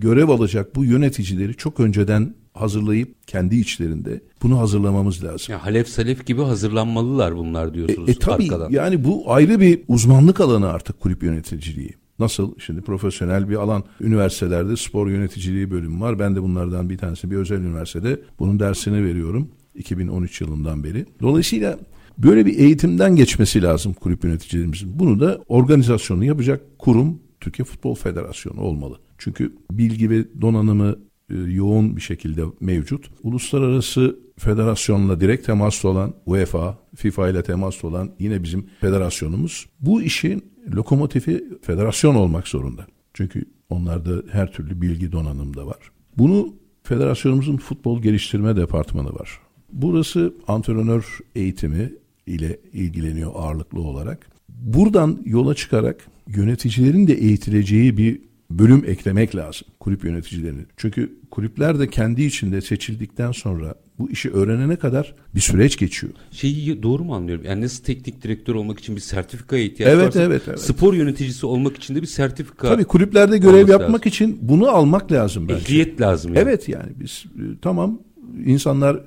görev 0.00 0.28
alacak 0.28 0.76
bu 0.76 0.84
yöneticileri 0.84 1.54
çok 1.54 1.80
önceden 1.80 2.34
hazırlayıp 2.54 3.28
kendi 3.28 3.56
içlerinde 3.56 4.20
bunu 4.42 4.58
hazırlamamız 4.58 5.24
lazım. 5.24 5.52
Ya 5.52 5.64
Halef 5.64 5.88
Salef 5.88 6.26
gibi 6.26 6.42
hazırlanmalılar 6.42 7.36
bunlar 7.36 7.74
diyorsunuz 7.74 8.08
E, 8.08 8.12
e 8.12 8.14
tabii 8.14 8.42
arkadan. 8.42 8.70
yani 8.70 9.04
bu 9.04 9.32
ayrı 9.32 9.60
bir 9.60 9.80
uzmanlık 9.88 10.40
alanı 10.40 10.68
artık 10.68 11.00
kulüp 11.00 11.22
yöneticiliği. 11.22 11.90
Nasıl 12.18 12.54
şimdi 12.58 12.80
profesyonel 12.80 13.48
bir 13.48 13.56
alan 13.56 13.84
üniversitelerde 14.00 14.76
spor 14.76 15.08
yöneticiliği 15.08 15.70
bölümü 15.70 16.00
var. 16.00 16.18
Ben 16.18 16.36
de 16.36 16.42
bunlardan 16.42 16.90
bir 16.90 16.98
tanesi 16.98 17.30
bir 17.30 17.36
özel 17.36 17.56
üniversitede 17.56 18.20
bunun 18.38 18.60
dersini 18.60 19.04
veriyorum 19.04 19.48
2013 19.74 20.40
yılından 20.40 20.84
beri. 20.84 21.06
Dolayısıyla 21.22 21.78
böyle 22.18 22.46
bir 22.46 22.58
eğitimden 22.58 23.16
geçmesi 23.16 23.62
lazım 23.62 23.92
kulüp 23.92 24.24
yöneticilerimizin. 24.24 24.98
Bunu 24.98 25.20
da 25.20 25.40
organizasyonu 25.48 26.24
yapacak 26.24 26.60
kurum 26.78 27.18
Türkiye 27.40 27.64
Futbol 27.66 27.94
Federasyonu 27.94 28.60
olmalı. 28.60 28.98
Çünkü 29.18 29.54
bilgi 29.70 30.10
ve 30.10 30.40
donanımı 30.40 30.96
e, 31.30 31.34
yoğun 31.34 31.96
bir 31.96 32.00
şekilde 32.00 32.42
mevcut. 32.60 33.10
Uluslararası 33.22 34.18
federasyonla 34.38 35.20
direkt 35.20 35.46
temaslı 35.46 35.88
olan 35.88 36.14
UEFA, 36.26 36.78
FIFA 36.96 37.28
ile 37.28 37.42
temaslı 37.42 37.88
olan 37.88 38.10
yine 38.18 38.42
bizim 38.42 38.66
federasyonumuz. 38.80 39.66
Bu 39.80 40.02
işin 40.02 40.44
lokomotifi 40.74 41.44
federasyon 41.62 42.14
olmak 42.14 42.48
zorunda. 42.48 42.86
Çünkü 43.14 43.44
onlarda 43.70 44.22
her 44.32 44.52
türlü 44.52 44.82
bilgi 44.82 45.12
donanım 45.12 45.56
da 45.56 45.66
var. 45.66 45.78
Bunu 46.18 46.54
federasyonumuzun 46.82 47.56
futbol 47.56 48.02
geliştirme 48.02 48.56
departmanı 48.56 49.14
var. 49.14 49.40
Burası 49.72 50.34
antrenör 50.48 51.18
eğitimi 51.34 51.92
ile 52.26 52.60
ilgileniyor 52.72 53.32
ağırlıklı 53.34 53.80
olarak. 53.80 54.28
Buradan 54.48 55.22
yola 55.24 55.54
çıkarak 55.54 56.06
yöneticilerin 56.26 57.06
de 57.06 57.14
eğitileceği 57.14 57.96
bir 57.96 58.20
bölüm 58.50 58.84
eklemek 58.86 59.36
lazım 59.36 59.68
kulüp 59.80 60.04
yöneticilerinin. 60.04 60.66
Çünkü 60.76 61.18
kulüpler 61.30 61.78
de 61.78 61.90
kendi 61.90 62.22
içinde 62.22 62.60
seçildikten 62.60 63.32
sonra 63.32 63.74
bu 63.98 64.10
işi 64.10 64.30
öğrenene 64.30 64.76
kadar 64.76 65.14
bir 65.34 65.40
süreç 65.40 65.76
geçiyor. 65.76 66.12
Şeyi 66.30 66.82
doğru 66.82 67.04
mu 67.04 67.14
anlıyorum? 67.14 67.44
Yani 67.44 67.60
nasıl 67.60 67.84
teknik 67.84 68.22
direktör 68.22 68.54
olmak 68.54 68.78
için 68.78 68.96
bir 68.96 69.00
sertifikaya 69.00 69.64
ihtiyaç 69.64 69.92
evet, 69.94 70.06
varsa 70.06 70.22
evet, 70.22 70.42
evet. 70.48 70.60
spor 70.60 70.94
yöneticisi 70.94 71.46
olmak 71.46 71.76
için 71.76 71.94
de 71.94 72.02
bir 72.02 72.06
sertifika 72.06 72.68
Tabii 72.68 72.84
kulüplerde 72.84 73.38
görev 73.38 73.68
yapmak 73.68 73.90
lazım. 73.90 74.08
için 74.08 74.38
bunu 74.42 74.68
almak 74.68 75.12
lazım 75.12 75.48
bence. 75.48 75.64
Ehliyet 75.64 76.00
lazım. 76.00 76.34
Yani. 76.34 76.42
Evet 76.42 76.68
yani 76.68 76.92
biz 77.00 77.24
e, 77.36 77.42
tamam 77.62 77.98
insanlar 78.44 79.00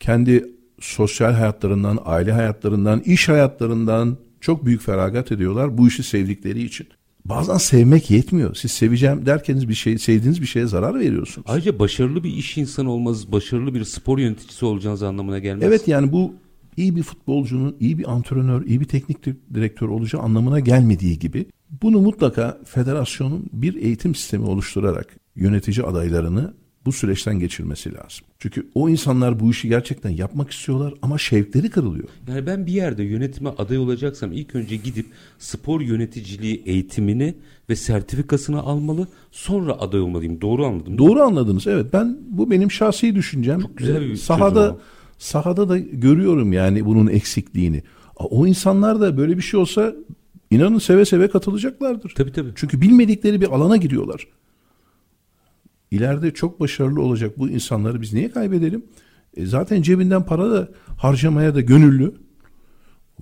kendi 0.00 0.44
sosyal 0.80 1.32
hayatlarından, 1.32 1.98
aile 2.04 2.32
hayatlarından, 2.32 3.00
iş 3.00 3.28
hayatlarından 3.28 4.16
çok 4.40 4.64
büyük 4.64 4.82
feragat 4.82 5.32
ediyorlar 5.32 5.78
bu 5.78 5.88
işi 5.88 6.02
sevdikleri 6.02 6.62
için. 6.62 6.86
Bazen 7.28 7.56
sevmek 7.56 8.10
yetmiyor. 8.10 8.54
Siz 8.54 8.72
seveceğim 8.72 9.26
derkeniz 9.26 9.68
bir 9.68 9.74
şey, 9.74 9.98
sevdiğiniz 9.98 10.40
bir 10.40 10.46
şeye 10.46 10.66
zarar 10.66 10.94
veriyorsunuz. 11.00 11.46
Ayrıca 11.50 11.78
başarılı 11.78 12.24
bir 12.24 12.30
iş 12.30 12.58
insanı 12.58 12.90
olmaz, 12.90 13.32
başarılı 13.32 13.74
bir 13.74 13.84
spor 13.84 14.18
yöneticisi 14.18 14.66
olacağınız 14.66 15.02
anlamına 15.02 15.38
gelmez. 15.38 15.62
Evet 15.64 15.88
yani 15.88 16.12
bu 16.12 16.34
iyi 16.76 16.96
bir 16.96 17.02
futbolcunun, 17.02 17.76
iyi 17.80 17.98
bir 17.98 18.12
antrenör, 18.12 18.66
iyi 18.66 18.80
bir 18.80 18.84
teknik 18.84 19.24
direktör 19.54 19.88
olacağı 19.88 20.22
anlamına 20.22 20.60
gelmediği 20.60 21.18
gibi 21.18 21.46
bunu 21.82 22.00
mutlaka 22.00 22.58
federasyonun 22.64 23.46
bir 23.52 23.74
eğitim 23.74 24.14
sistemi 24.14 24.44
oluşturarak 24.44 25.16
yönetici 25.36 25.86
adaylarını 25.86 26.54
bu 26.86 26.92
süreçten 26.92 27.40
geçirmesi 27.40 27.94
lazım. 27.94 28.26
Çünkü 28.38 28.66
o 28.74 28.88
insanlar 28.88 29.40
bu 29.40 29.50
işi 29.50 29.68
gerçekten 29.68 30.10
yapmak 30.10 30.50
istiyorlar 30.50 30.94
ama 31.02 31.18
şevkleri 31.18 31.70
kırılıyor. 31.70 32.08
Yani 32.28 32.46
ben 32.46 32.66
bir 32.66 32.72
yerde 32.72 33.02
yönetime 33.02 33.50
aday 33.58 33.78
olacaksam 33.78 34.32
ilk 34.32 34.54
önce 34.54 34.76
gidip 34.76 35.06
spor 35.38 35.80
yöneticiliği 35.80 36.62
eğitimini 36.66 37.34
ve 37.68 37.76
sertifikasını 37.76 38.60
almalı 38.60 39.08
sonra 39.30 39.72
aday 39.72 40.00
olmalıyım. 40.00 40.40
Doğru 40.40 40.66
anladım. 40.66 40.98
Doğru 40.98 41.22
anladınız. 41.22 41.66
Evet 41.66 41.86
ben 41.92 42.18
bu 42.30 42.50
benim 42.50 42.70
şahsi 42.70 43.14
düşüncem. 43.14 43.60
Çok 43.60 43.76
güzel 43.76 44.00
bir 44.00 44.10
Ee, 44.10 44.16
sahada 44.16 44.76
sahada 45.18 45.68
da 45.68 45.78
görüyorum 45.78 46.52
yani 46.52 46.84
bunun 46.84 47.06
eksikliğini. 47.06 47.82
O 48.16 48.46
insanlar 48.46 49.00
da 49.00 49.16
böyle 49.16 49.36
bir 49.36 49.42
şey 49.42 49.60
olsa 49.60 49.94
inanın 50.50 50.78
seve 50.78 51.04
seve 51.04 51.28
katılacaklardır. 51.28 52.12
Tabii 52.16 52.32
tabii. 52.32 52.50
Çünkü 52.56 52.80
bilmedikleri 52.80 53.40
bir 53.40 53.48
alana 53.54 53.76
giriyorlar. 53.76 54.26
İleride 55.90 56.30
çok 56.34 56.60
başarılı 56.60 57.02
olacak 57.02 57.38
bu 57.38 57.48
insanları 57.48 58.00
biz 58.00 58.12
niye 58.12 58.30
kaybedelim? 58.30 58.84
E 59.36 59.46
zaten 59.46 59.82
cebinden 59.82 60.22
para 60.26 60.50
da 60.50 60.68
harcamaya 60.96 61.54
da 61.54 61.60
gönüllü. 61.60 62.14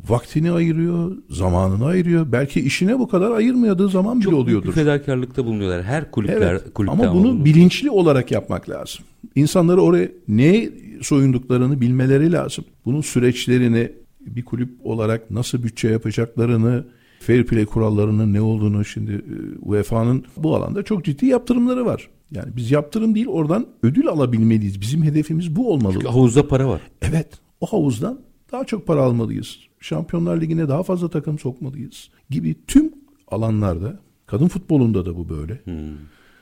Vaktini 0.08 0.52
ayırıyor, 0.52 1.16
zamanını 1.30 1.86
ayırıyor. 1.86 2.32
Belki 2.32 2.60
işine 2.60 2.98
bu 2.98 3.08
kadar 3.08 3.30
ayırmadığı 3.30 3.88
zaman 3.88 4.16
bile 4.20 4.24
Çok 4.30 4.34
oluyordur. 4.34 4.68
bir 4.68 4.72
fedakarlıkta 4.72 5.44
bulunuyorlar. 5.44 5.82
Her 5.82 6.10
kulüpler 6.10 6.36
Evet. 6.52 6.74
kulüpte 6.74 6.92
Ama 6.92 7.14
bunu 7.14 7.24
bunu. 7.34 7.44
bilinçli 7.44 7.90
olarak 7.90 8.30
yapmak 8.30 8.70
lazım. 8.70 9.04
İnsanları 9.34 9.80
oraya 9.80 10.08
ne 10.28 10.68
soyunduklarını 11.02 11.80
bilmeleri 11.80 12.32
lazım. 12.32 12.64
Bunun 12.84 13.00
süreçlerini 13.00 13.92
bir 14.20 14.44
kulüp 14.44 14.70
olarak 14.86 15.30
nasıl 15.30 15.62
bütçe 15.62 15.88
yapacaklarını, 15.88 16.84
fair 17.20 17.46
play 17.46 17.64
kurallarının 17.66 18.32
ne 18.32 18.40
olduğunu 18.40 18.84
şimdi 18.84 19.12
e, 19.12 19.58
UEFA'nın 19.62 20.24
bu 20.36 20.56
alanda 20.56 20.82
çok 20.82 21.04
ciddi 21.04 21.26
yaptırımları 21.26 21.86
var. 21.86 22.08
Yani 22.34 22.56
biz 22.56 22.70
yaptırım 22.70 23.14
değil 23.14 23.26
oradan 23.26 23.66
ödül 23.82 24.08
alabilmeliyiz. 24.08 24.80
Bizim 24.80 25.02
hedefimiz 25.02 25.56
bu 25.56 25.72
olmalı. 25.72 25.92
Çünkü 25.92 26.08
havuzda 26.08 26.48
para 26.48 26.68
var. 26.68 26.80
Evet 27.02 27.28
o 27.60 27.66
havuzdan 27.66 28.20
daha 28.52 28.64
çok 28.64 28.86
para 28.86 29.02
almalıyız. 29.02 29.58
Şampiyonlar 29.80 30.40
Ligi'ne 30.40 30.68
daha 30.68 30.82
fazla 30.82 31.08
takım 31.08 31.38
sokmalıyız 31.38 32.10
gibi 32.30 32.56
tüm 32.66 32.92
alanlarda 33.28 34.00
kadın 34.26 34.48
futbolunda 34.48 35.06
da 35.06 35.16
bu 35.16 35.28
böyle. 35.28 35.60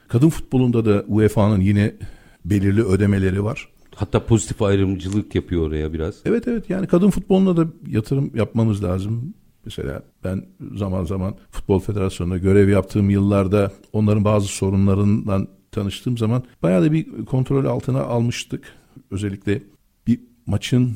Kadın 0.09 0.29
futbolunda 0.29 0.85
da 0.85 1.05
UEFA'nın 1.09 1.61
yine 1.61 1.95
belirli 2.45 2.83
ödemeleri 2.83 3.45
var. 3.45 3.69
Hatta 3.95 4.27
pozitif 4.27 4.63
ayrımcılık 4.63 5.35
yapıyor 5.35 5.67
oraya 5.67 5.93
biraz. 5.93 6.15
Evet 6.25 6.49
evet 6.49 6.71
yani 6.71 6.87
kadın 6.87 7.11
futboluna 7.11 7.57
da 7.57 7.67
yatırım 7.87 8.31
yapmamız 8.37 8.85
lazım. 8.85 9.35
Mesela 9.65 10.03
ben 10.25 10.45
zaman 10.75 11.05
zaman 11.05 11.35
Futbol 11.51 11.79
Federasyonu'nda 11.79 12.39
görev 12.39 12.69
yaptığım 12.69 13.11
yıllarda 13.11 13.73
onların 13.93 14.25
bazı 14.25 14.47
sorunlarından 14.47 15.49
tanıştığım 15.73 16.19
zaman 16.19 16.45
bayağı 16.63 16.83
da 16.83 16.93
bir 16.93 17.25
kontrol 17.25 17.65
altına 17.65 18.01
almıştık. 18.03 18.65
Özellikle 19.11 19.63
bir 20.07 20.21
maçın 20.47 20.93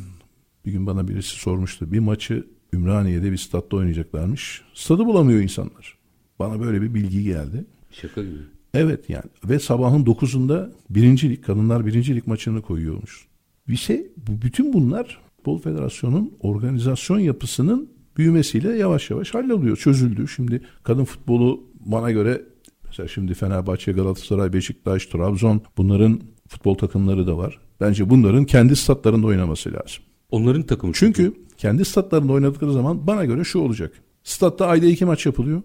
bir 0.67 0.73
gün 0.73 0.87
bana 0.87 1.09
birisi 1.09 1.37
sormuştu. 1.37 1.93
Bir 1.93 1.99
maçı 1.99 2.47
Ümraniye'de 2.73 3.33
bir 3.33 3.37
statta 3.37 3.77
oynayacaklarmış. 3.77 4.63
Stadı 4.75 5.07
bulamıyor 5.07 5.41
insanlar. 5.41 5.99
Bana 6.39 6.61
böyle 6.61 6.83
bir 6.83 6.95
bilgi 6.95 7.25
geldi. 7.25 7.65
Şaka 7.91 8.23
gibi. 8.23 8.39
Evet 8.75 9.11
yani 9.11 9.25
ve 9.45 9.59
sabahın 9.59 10.05
9'unda 10.05 10.71
birincilik 10.91 11.45
kadınlar 11.45 11.87
birincilik 11.87 12.27
maçını 12.27 12.63
koyuyormuş. 12.63 13.27
Bu- 13.69 14.43
bütün 14.43 14.73
bunlar 14.73 15.21
Futbol 15.37 15.59
Federasyonu'nun 15.59 16.33
organizasyon 16.41 17.19
yapısının 17.19 17.89
büyümesiyle 18.17 18.79
yavaş 18.79 19.11
yavaş 19.11 19.35
halloluyor, 19.35 19.77
çözüldü. 19.77 20.29
Şimdi 20.29 20.61
kadın 20.83 21.05
futbolu 21.05 21.65
bana 21.81 22.11
göre 22.11 22.43
mesela 22.87 23.09
şimdi 23.09 23.35
Fenerbahçe, 23.35 23.93
Galatasaray, 23.93 24.53
Beşiktaş, 24.53 25.07
Trabzon 25.07 25.63
bunların 25.77 26.21
futbol 26.49 26.75
takımları 26.75 27.27
da 27.27 27.39
var. 27.39 27.59
Bence 27.81 28.11
bunların 28.11 28.45
kendi 28.45 28.77
statlarında 28.77 29.27
oynaması 29.27 29.73
lazım. 29.73 30.05
Onların 30.31 30.63
takımı. 30.63 30.93
Çünkü 30.97 31.35
kendi 31.57 31.85
statlarında 31.85 32.33
oynadıkları 32.33 32.73
zaman 32.73 33.07
bana 33.07 33.25
göre 33.25 33.45
şu 33.45 33.59
olacak. 33.59 33.93
Statta 34.25 34.67
ayda 34.67 34.87
iki 34.87 35.05
maç 35.05 35.27
yapılıyor. 35.27 35.63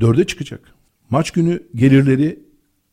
Dörde 0.00 0.26
çıkacak. 0.26 0.74
Maç 1.10 1.30
günü 1.30 1.62
gelirleri 1.74 2.38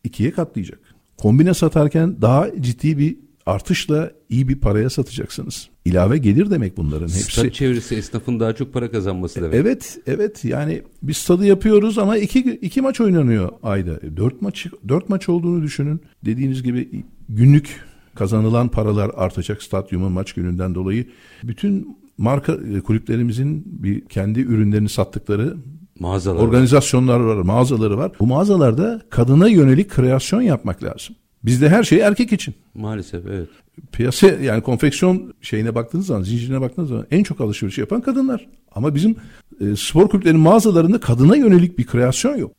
ikiye 0.03 0.31
katlayacak. 0.31 0.79
Kombine 1.17 1.53
satarken 1.53 2.21
daha 2.21 2.61
ciddi 2.61 2.97
bir 2.97 3.17
artışla 3.45 4.11
iyi 4.29 4.47
bir 4.47 4.59
paraya 4.59 4.89
satacaksınız. 4.89 5.69
İlave 5.85 6.17
gelir 6.17 6.51
demek 6.51 6.77
bunların 6.77 7.07
hepsi. 7.07 7.31
Stat 7.31 7.53
çevresi 7.53 7.95
esnafın 7.95 8.39
daha 8.39 8.53
çok 8.55 8.73
para 8.73 8.91
kazanması 8.91 9.41
demek. 9.41 9.53
Evet, 9.55 9.97
evet. 10.07 10.45
Yani 10.45 10.81
biz 11.03 11.17
stadı 11.17 11.45
yapıyoruz 11.45 11.97
ama 11.97 12.17
iki, 12.17 12.39
iki 12.39 12.81
maç 12.81 13.01
oynanıyor 13.01 13.49
ayda. 13.63 13.91
E, 13.91 14.17
Dört 14.17 14.41
maç, 14.41 14.65
dört 14.87 15.09
maç 15.09 15.29
olduğunu 15.29 15.63
düşünün. 15.63 16.01
Dediğiniz 16.25 16.63
gibi 16.63 17.03
günlük 17.29 17.81
kazanılan 18.15 18.67
paralar 18.67 19.11
artacak 19.15 19.63
stadyumun 19.63 20.11
maç 20.11 20.33
gününden 20.33 20.75
dolayı. 20.75 21.05
Bütün 21.43 21.97
marka 22.17 22.53
e, 22.53 22.79
kulüplerimizin 22.81 23.63
bir 23.83 24.01
kendi 24.05 24.39
ürünlerini 24.39 24.89
sattıkları 24.89 25.57
Mağazalar. 25.99 26.35
var. 26.41 26.47
organizasyonlar 26.47 27.19
var, 27.19 27.35
mağazaları 27.35 27.97
var. 27.97 28.11
Bu 28.19 28.27
mağazalarda 28.27 29.01
kadına 29.09 29.47
yönelik 29.47 29.89
kreasyon 29.89 30.41
yapmak 30.41 30.83
lazım. 30.83 31.15
Bizde 31.43 31.69
her 31.69 31.83
şey 31.83 31.99
erkek 31.99 32.33
için. 32.33 32.53
Maalesef 32.73 33.25
evet. 33.25 33.49
Piyasa 33.91 34.27
yani 34.27 34.61
konfeksiyon 34.63 35.33
şeyine 35.41 35.75
baktığınız 35.75 36.05
zaman, 36.05 36.23
zincirine 36.23 36.61
baktığınız 36.61 36.89
zaman 36.89 37.07
en 37.11 37.23
çok 37.23 37.41
alışveriş 37.41 37.77
yapan 37.77 38.01
kadınlar. 38.01 38.47
Ama 38.71 38.95
bizim 38.95 39.15
e, 39.61 39.75
spor 39.75 40.09
kulüplerinin 40.09 40.41
mağazalarında 40.41 40.99
kadına 40.99 41.35
yönelik 41.35 41.77
bir 41.77 41.85
kreasyon 41.85 42.37
yok. 42.37 42.51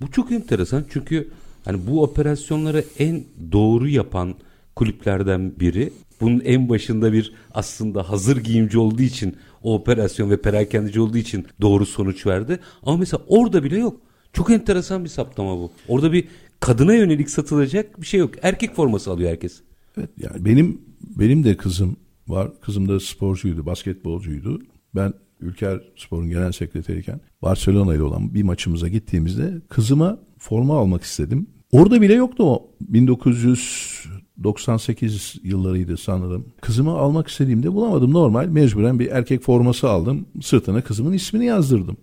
Bu 0.00 0.10
çok 0.10 0.32
enteresan 0.32 0.84
çünkü 0.90 1.28
hani 1.64 1.86
bu 1.86 2.02
operasyonları 2.02 2.84
en 2.98 3.24
doğru 3.52 3.88
yapan 3.88 4.34
kulüplerden 4.76 5.60
biri. 5.60 5.92
Bunun 6.20 6.40
en 6.40 6.68
başında 6.68 7.12
bir 7.12 7.32
aslında 7.54 8.10
hazır 8.10 8.36
giyimci 8.36 8.78
olduğu 8.78 9.02
için 9.02 9.36
o 9.62 9.74
operasyon 9.74 10.30
ve 10.30 10.40
perakendeci 10.40 11.00
olduğu 11.00 11.18
için 11.18 11.46
doğru 11.60 11.86
sonuç 11.86 12.26
verdi. 12.26 12.58
Ama 12.82 12.96
mesela 12.96 13.22
orada 13.26 13.64
bile 13.64 13.78
yok. 13.78 14.00
Çok 14.32 14.50
enteresan 14.50 15.04
bir 15.04 15.08
saptama 15.08 15.56
bu. 15.56 15.70
Orada 15.88 16.12
bir 16.12 16.28
kadına 16.60 16.94
yönelik 16.94 17.30
satılacak 17.30 18.00
bir 18.00 18.06
şey 18.06 18.20
yok. 18.20 18.30
Erkek 18.42 18.74
forması 18.74 19.10
alıyor 19.10 19.30
herkes. 19.30 19.62
Evet 19.98 20.10
yani 20.18 20.44
benim 20.44 20.80
benim 21.00 21.44
de 21.44 21.56
kızım 21.56 21.96
var. 22.28 22.60
Kızım 22.60 22.88
da 22.88 23.00
sporcuydu, 23.00 23.66
basketbolcuydu. 23.66 24.62
Ben 24.94 25.12
Ülker 25.40 25.80
Spor'un 25.96 26.28
genel 26.28 26.52
sekreteriyken 26.52 27.20
Barcelona 27.42 27.94
ile 27.94 28.02
olan 28.02 28.34
bir 28.34 28.42
maçımıza 28.42 28.88
gittiğimizde 28.88 29.60
kızıma 29.68 30.18
forma 30.38 30.78
almak 30.78 31.02
istedim. 31.02 31.46
Orada 31.72 32.02
bile 32.02 32.14
yoktu 32.14 32.44
o. 32.44 32.70
1998 32.80 35.34
yıllarıydı 35.42 35.96
sanırım. 35.96 36.46
Kızıma 36.60 36.98
almak 36.98 37.28
istediğimde 37.28 37.72
bulamadım. 37.72 38.12
Normal 38.12 38.46
mecburen 38.46 38.98
bir 38.98 39.10
erkek 39.10 39.42
forması 39.42 39.88
aldım. 39.88 40.26
Sırtına 40.42 40.82
kızımın 40.82 41.12
ismini 41.12 41.44
yazdırdım. 41.44 41.96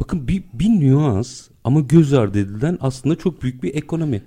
Bakın 0.00 0.28
bir, 0.28 0.44
bir 0.52 0.68
nüans 0.68 1.48
ama 1.64 1.80
göz 1.80 2.12
ardı 2.12 2.38
edilen 2.38 2.78
aslında 2.80 3.16
çok 3.16 3.42
büyük 3.42 3.62
bir 3.62 3.74
ekonomi. 3.74 4.22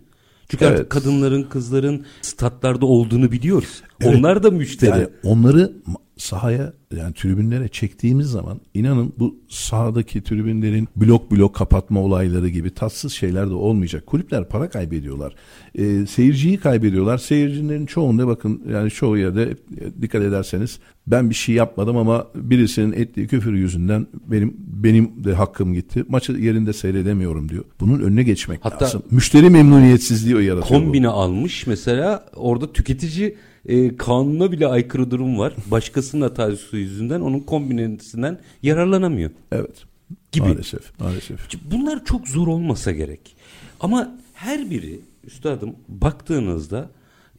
Çünkü 0.50 0.66
Evet. 0.66 0.74
artık 0.80 0.90
kadınların, 0.90 1.44
kızların 1.44 2.06
statlarda 2.22 2.86
olduğunu 2.86 3.32
biliyoruz. 3.32 3.82
Evet. 4.02 4.16
Onlar 4.16 4.44
da 4.44 4.52
müşteri. 4.52 4.90
Yani 4.90 5.08
onları 5.24 5.72
sahaya 6.20 6.74
yani 6.98 7.14
tribünlere 7.14 7.68
çektiğimiz 7.68 8.28
zaman 8.28 8.62
inanın 8.74 9.14
bu 9.20 9.36
sahadaki 9.50 10.24
tribünlerin 10.24 10.88
blok 10.96 11.32
blok 11.32 11.56
kapatma 11.56 12.00
olayları 12.00 12.50
gibi 12.50 12.70
tatsız 12.70 13.14
şeyler 13.14 13.50
de 13.50 13.54
olmayacak. 13.54 14.06
Kulüpler 14.06 14.50
para 14.50 14.70
kaybediyorlar. 14.70 15.36
Ee, 15.76 16.06
seyirciyi 16.06 16.58
kaybediyorlar. 16.58 17.18
Seyircilerin 17.18 17.86
çoğunda 17.86 18.28
bakın 18.28 18.62
yani 18.72 18.92
çoğu 18.92 19.18
yerde 19.18 19.44
e, 19.44 20.02
dikkat 20.02 20.22
ederseniz 20.22 20.80
ben 21.08 21.30
bir 21.30 21.36
şey 21.36 21.56
yapmadım 21.56 21.98
ama 21.98 22.28
birisinin 22.36 22.92
ettiği 22.92 23.28
küfür 23.28 23.54
yüzünden 23.54 24.08
benim 24.28 24.54
benim 24.58 25.24
de 25.24 25.34
hakkım 25.34 25.74
gitti. 25.74 26.04
Maçı 26.10 26.32
yerinde 26.32 26.74
seyredemiyorum 26.74 27.50
diyor. 27.50 27.64
Bunun 27.80 28.00
önüne 28.00 28.24
geçmek 28.24 28.60
Hatta- 28.66 28.86
lazım. 28.86 29.04
Müşteri 29.12 29.50
memnuniyetsizliği 29.50 30.36
yaratıyor. 30.46 30.80
bu. 30.82 30.86
Kombine 30.86 31.08
almış 31.08 31.68
mesela 31.68 32.26
orada 32.36 32.74
tüketici 32.74 33.36
e, 33.70 33.98
kanuna 33.98 34.52
bile 34.52 34.68
aykırı 34.68 35.12
durum 35.12 35.40
var. 35.40 35.54
Başkasının 35.72 36.22
hatası 36.22 36.78
yüzünden 36.78 37.22
onun 37.22 37.40
kombinesinden 37.40 38.40
yararlanamıyor. 38.64 39.32
Evet. 39.52 39.84
Gibi. 40.32 40.48
Maalesef. 40.48 41.00
Maalesef. 41.00 41.40
Bunlar 41.72 42.06
çok 42.06 42.28
zor 42.28 42.48
olmasa 42.48 42.92
gerek. 42.92 43.36
Ama 43.80 44.16
her 44.34 44.70
biri 44.70 45.00
üstadım 45.24 45.76
baktığınızda 45.88 46.90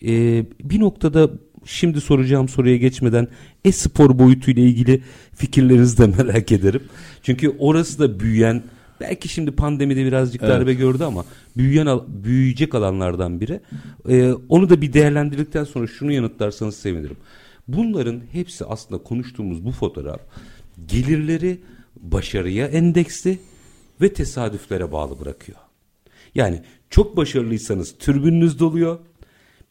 e, 0.03 0.45
bir 0.65 0.81
noktada 0.81 1.31
şimdi 1.65 2.01
soracağım 2.01 2.49
soruya 2.49 2.77
geçmeden 2.77 3.29
e-spor 3.65 4.19
boyutuyla 4.19 4.63
ilgili 4.63 5.03
fikirlerinizi 5.35 5.99
de 5.99 6.07
merak 6.25 6.53
ederim. 6.53 6.83
Çünkü 7.23 7.57
orası 7.59 7.99
da 7.99 8.21
büyüyen 8.21 8.63
belki 9.01 9.29
şimdi 9.29 9.51
pandemide 9.51 10.05
birazcık 10.07 10.43
Evet. 10.43 10.53
darbe 10.53 10.75
gördü 10.75 11.05
ama 11.05 11.25
büyüyen 11.57 11.87
al- 11.87 12.05
büyüyecek 12.09 12.75
alanlardan 12.75 13.41
biri. 13.41 13.61
E, 14.09 14.33
onu 14.49 14.71
da 14.71 14.81
bir 14.83 14.93
değerlendirdikten 14.93 15.65
sonra 15.65 15.87
şunu 15.87 16.13
yanıtlarsanız 16.13 16.77
sevinirim. 16.77 17.17
Bunların 17.69 18.21
hepsi 18.33 18.65
aslında 18.65 19.03
konuştuğumuz 19.03 19.65
bu 19.65 19.71
fotoğraf 19.73 20.21
gelirleri 20.87 21.61
başarıya 22.01 22.67
endeksli 22.67 23.39
ve 24.01 24.13
tesadüflere 24.13 24.93
bağlı 24.93 25.21
bırakıyor. 25.21 25.59
Yani 26.35 26.63
çok 26.91 27.17
başarılıysanız 27.17 27.95
türbününüz 27.99 28.59
doluyor. 28.59 28.99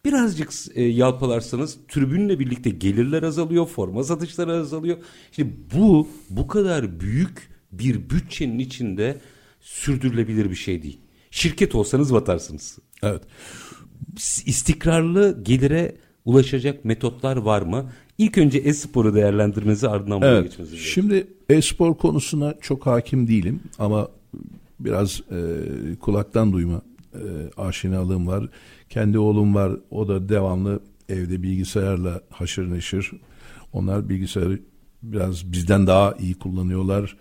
Birazcık 0.05 0.51
e, 0.75 0.83
yalpalarsanız 0.83 1.77
türbünle 1.87 2.39
birlikte 2.39 2.69
gelirler 2.69 3.23
azalıyor, 3.23 3.65
forma 3.67 4.03
satışları 4.03 4.53
azalıyor. 4.53 4.97
Şimdi 5.31 5.53
bu 5.75 6.07
bu 6.29 6.47
kadar 6.47 6.99
büyük 6.99 7.49
bir 7.71 8.09
bütçenin 8.09 8.59
içinde 8.59 9.17
sürdürülebilir 9.61 10.49
bir 10.49 10.55
şey 10.55 10.83
değil. 10.83 10.99
Şirket 11.31 11.75
olsanız 11.75 12.13
batarsınız. 12.13 12.79
Evet. 13.03 13.21
İstikrarlı 14.45 15.43
gelire 15.43 15.95
ulaşacak 16.25 16.85
metotlar 16.85 17.37
var 17.37 17.61
mı? 17.61 17.91
İlk 18.17 18.37
önce 18.37 18.57
e-sporu 18.57 19.15
değerlendirmenizi 19.15 19.87
ardından 19.89 20.21
buraya 20.21 20.31
Evet. 20.37 20.43
geçmenizi 20.43 20.71
diliyorum. 20.75 20.93
Şimdi 20.93 21.27
e-spor 21.49 21.97
konusuna 21.97 22.53
çok 22.61 22.85
hakim 22.85 23.27
değilim 23.27 23.59
ama 23.79 24.07
biraz 24.79 25.21
e, 25.31 25.39
kulaktan 25.95 26.53
duyma 26.53 26.81
e, 27.13 27.21
aşinalığım 27.57 28.27
var. 28.27 28.49
Kendi 28.89 29.19
oğlum 29.19 29.55
var. 29.55 29.71
O 29.91 30.07
da 30.07 30.29
devamlı 30.29 30.79
evde 31.09 31.43
bilgisayarla 31.43 32.21
haşır 32.29 32.71
neşir. 32.71 33.11
Onlar 33.73 34.09
bilgisayarı 34.09 34.59
biraz 35.03 35.51
bizden 35.51 35.87
daha 35.87 36.13
iyi 36.19 36.35
kullanıyorlar. 36.35 37.17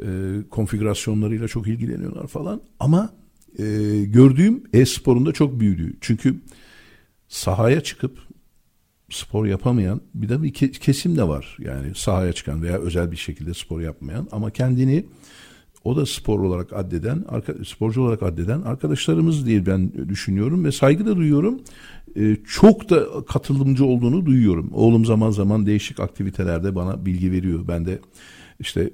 E, 0.00 0.06
konfigürasyonlarıyla 0.50 1.48
çok 1.48 1.66
ilgileniyorlar 1.68 2.26
falan. 2.26 2.60
Ama 2.80 3.12
e, 3.58 3.64
gördüğüm 4.04 4.62
e-sporun 4.72 5.26
da 5.26 5.32
çok 5.32 5.60
büyüdüğü. 5.60 5.96
Çünkü 6.00 6.40
sahaya 7.28 7.80
çıkıp 7.80 8.18
spor 9.10 9.46
yapamayan 9.46 10.00
bir 10.14 10.28
de 10.28 10.42
bir 10.42 10.52
ke- 10.52 10.78
kesim 10.78 11.16
de 11.16 11.28
var. 11.28 11.56
Yani 11.60 11.94
sahaya 11.94 12.32
çıkan 12.32 12.62
veya 12.62 12.78
özel 12.78 13.12
bir 13.12 13.16
şekilde 13.16 13.54
spor 13.54 13.80
yapmayan 13.80 14.28
ama 14.32 14.50
kendini 14.50 15.04
o 15.84 15.96
da 15.96 16.06
spor 16.06 16.40
olarak 16.40 16.72
addeden, 16.72 17.24
sporcu 17.66 18.02
olarak 18.02 18.22
addeden 18.22 18.62
arkadaşlarımız 18.62 19.46
diye 19.46 19.66
ben 19.66 20.08
düşünüyorum 20.08 20.64
ve 20.64 20.72
saygı 20.72 21.06
da 21.06 21.16
duyuyorum. 21.16 21.60
Ee, 22.16 22.36
çok 22.48 22.90
da 22.90 23.24
katılımcı 23.28 23.84
olduğunu 23.84 24.26
duyuyorum. 24.26 24.70
Oğlum 24.72 25.04
zaman 25.04 25.30
zaman 25.30 25.66
değişik 25.66 26.00
aktivitelerde 26.00 26.74
bana 26.74 27.06
bilgi 27.06 27.32
veriyor. 27.32 27.68
Ben 27.68 27.86
de 27.86 27.98
işte 28.60 28.90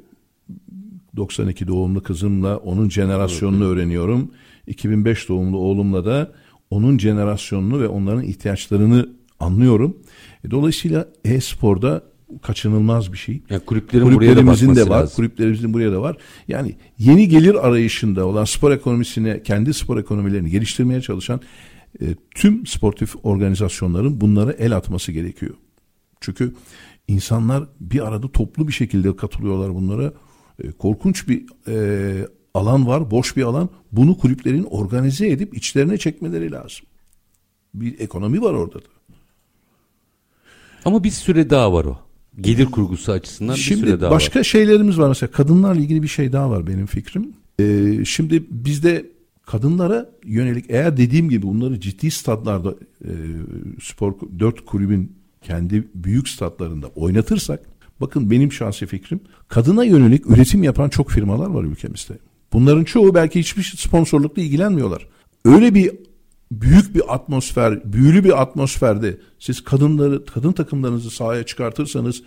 92 1.19 1.69
doğumlu 1.69 2.03
kızımla 2.03 2.57
onun 2.57 2.91
jenerasyonunu 2.91 3.65
öğreniyorum. 3.65 4.31
2005 4.67 5.29
doğumlu 5.29 5.59
oğlumla 5.59 6.05
da 6.05 6.33
onun 6.71 6.99
jenerasyonunu 6.99 7.81
ve 7.81 7.89
onların 7.89 8.23
ihtiyaçlarını 8.25 9.09
anlıyorum. 9.41 9.97
E, 10.45 10.51
Dolayısıyla 10.51 11.09
e-sporda 11.25 12.03
kaçınılmaz 12.43 13.13
bir 13.13 13.19
şey. 13.19 13.43
Yani 13.51 13.61
kulüplerin 13.61 14.05
buraya 14.05 14.15
da 14.15 14.19
Kulüplerimizin 14.19 14.75
de 14.77 14.89
var. 14.89 15.01
lazım. 15.01 15.17
Kulüplerimizin 15.17 15.73
buraya 15.75 15.93
da 15.93 16.03
var. 16.03 16.17
Yani 16.49 16.77
yeni 16.99 17.29
gelir 17.29 17.67
arayışında 17.67 18.27
olan 18.27 18.45
spor 18.45 18.71
ekonomisine, 18.73 19.43
kendi 19.43 19.75
spor 19.75 19.99
ekonomilerini 19.99 20.51
geliştirmeye 20.51 21.01
çalışan 21.01 21.41
e, 22.01 22.05
tüm 22.35 22.67
sportif 22.67 23.15
organizasyonların 23.23 24.21
bunlara 24.21 24.53
el 24.53 24.77
atması 24.77 25.13
gerekiyor. 25.13 25.55
Çünkü 26.21 26.55
insanlar 27.09 27.65
bir 27.81 28.07
arada 28.09 28.33
toplu 28.33 28.69
bir 28.69 28.73
şekilde 28.73 29.17
katılıyorlar 29.17 29.75
bunlara. 29.75 30.13
E, 30.63 30.73
korkunç 30.73 31.29
bir 31.29 31.47
e, 31.69 32.29
alan 32.55 32.87
var, 32.87 33.11
boş 33.11 33.37
bir 33.37 33.43
alan. 33.43 33.69
Bunu 33.93 34.19
kulüplerin 34.19 34.65
organize 34.65 35.29
edip 35.29 35.57
içlerine 35.57 35.99
çekmeleri 35.99 36.53
lazım. 36.53 36.87
Bir 37.75 38.01
ekonomi 38.01 38.43
var 38.43 38.53
orada 38.53 38.79
da. 38.79 38.89
Ama 40.85 41.05
bir 41.05 41.11
süre 41.11 41.51
daha 41.51 41.73
var 41.73 41.85
o. 41.85 41.99
Gelir 42.41 42.67
kurgusu 42.67 43.13
açısından 43.13 43.57
bir 43.57 43.61
süre 43.61 43.77
Şimdi 43.79 44.01
daha 44.01 44.11
başka 44.11 44.39
var. 44.39 44.45
şeylerimiz 44.45 44.99
var 44.99 45.09
mesela 45.09 45.31
kadınlarla 45.31 45.81
ilgili 45.81 46.03
bir 46.03 46.09
şey 46.09 46.33
daha 46.33 46.51
var 46.51 46.67
benim 46.67 46.87
fikrim. 46.87 47.33
Ee, 47.61 48.05
şimdi 48.05 48.45
bizde 48.51 49.07
kadınlara 49.47 50.11
yönelik 50.25 50.65
eğer 50.69 50.97
dediğim 50.97 51.31
gibi 51.31 51.47
bunları 51.47 51.81
ciddi 51.81 52.11
statlarda 52.11 52.75
e, 53.05 53.11
spor 53.83 54.15
dört 54.39 54.65
kulübün 54.65 55.13
kendi 55.43 55.89
büyük 55.95 56.29
statlarında 56.29 56.87
oynatırsak 56.87 57.61
bakın 58.01 58.31
benim 58.31 58.53
şahsi 58.53 58.87
fikrim 58.87 59.21
kadına 59.49 59.85
yönelik 59.85 60.31
üretim 60.31 60.63
yapan 60.63 60.89
çok 60.89 61.11
firmalar 61.11 61.47
var 61.47 61.65
ülkemizde. 61.65 62.19
Bunların 62.53 62.85
çoğu 62.85 63.15
belki 63.15 63.41
hiçbir 63.41 63.63
sponsorlukla 63.63 64.43
ilgilenmiyorlar. 64.43 65.07
Öyle 65.45 65.75
bir 65.75 65.91
büyük 66.53 66.95
bir 66.95 67.15
atmosfer, 67.15 67.93
büyülü 67.93 68.25
bir 68.25 68.43
atmosferde 68.43 69.19
siz 69.39 69.65
kadınları, 69.65 70.25
kadın 70.25 70.53
takımlarınızı 70.53 71.11
sahaya 71.11 71.47
çıkartırsanız 71.47 72.23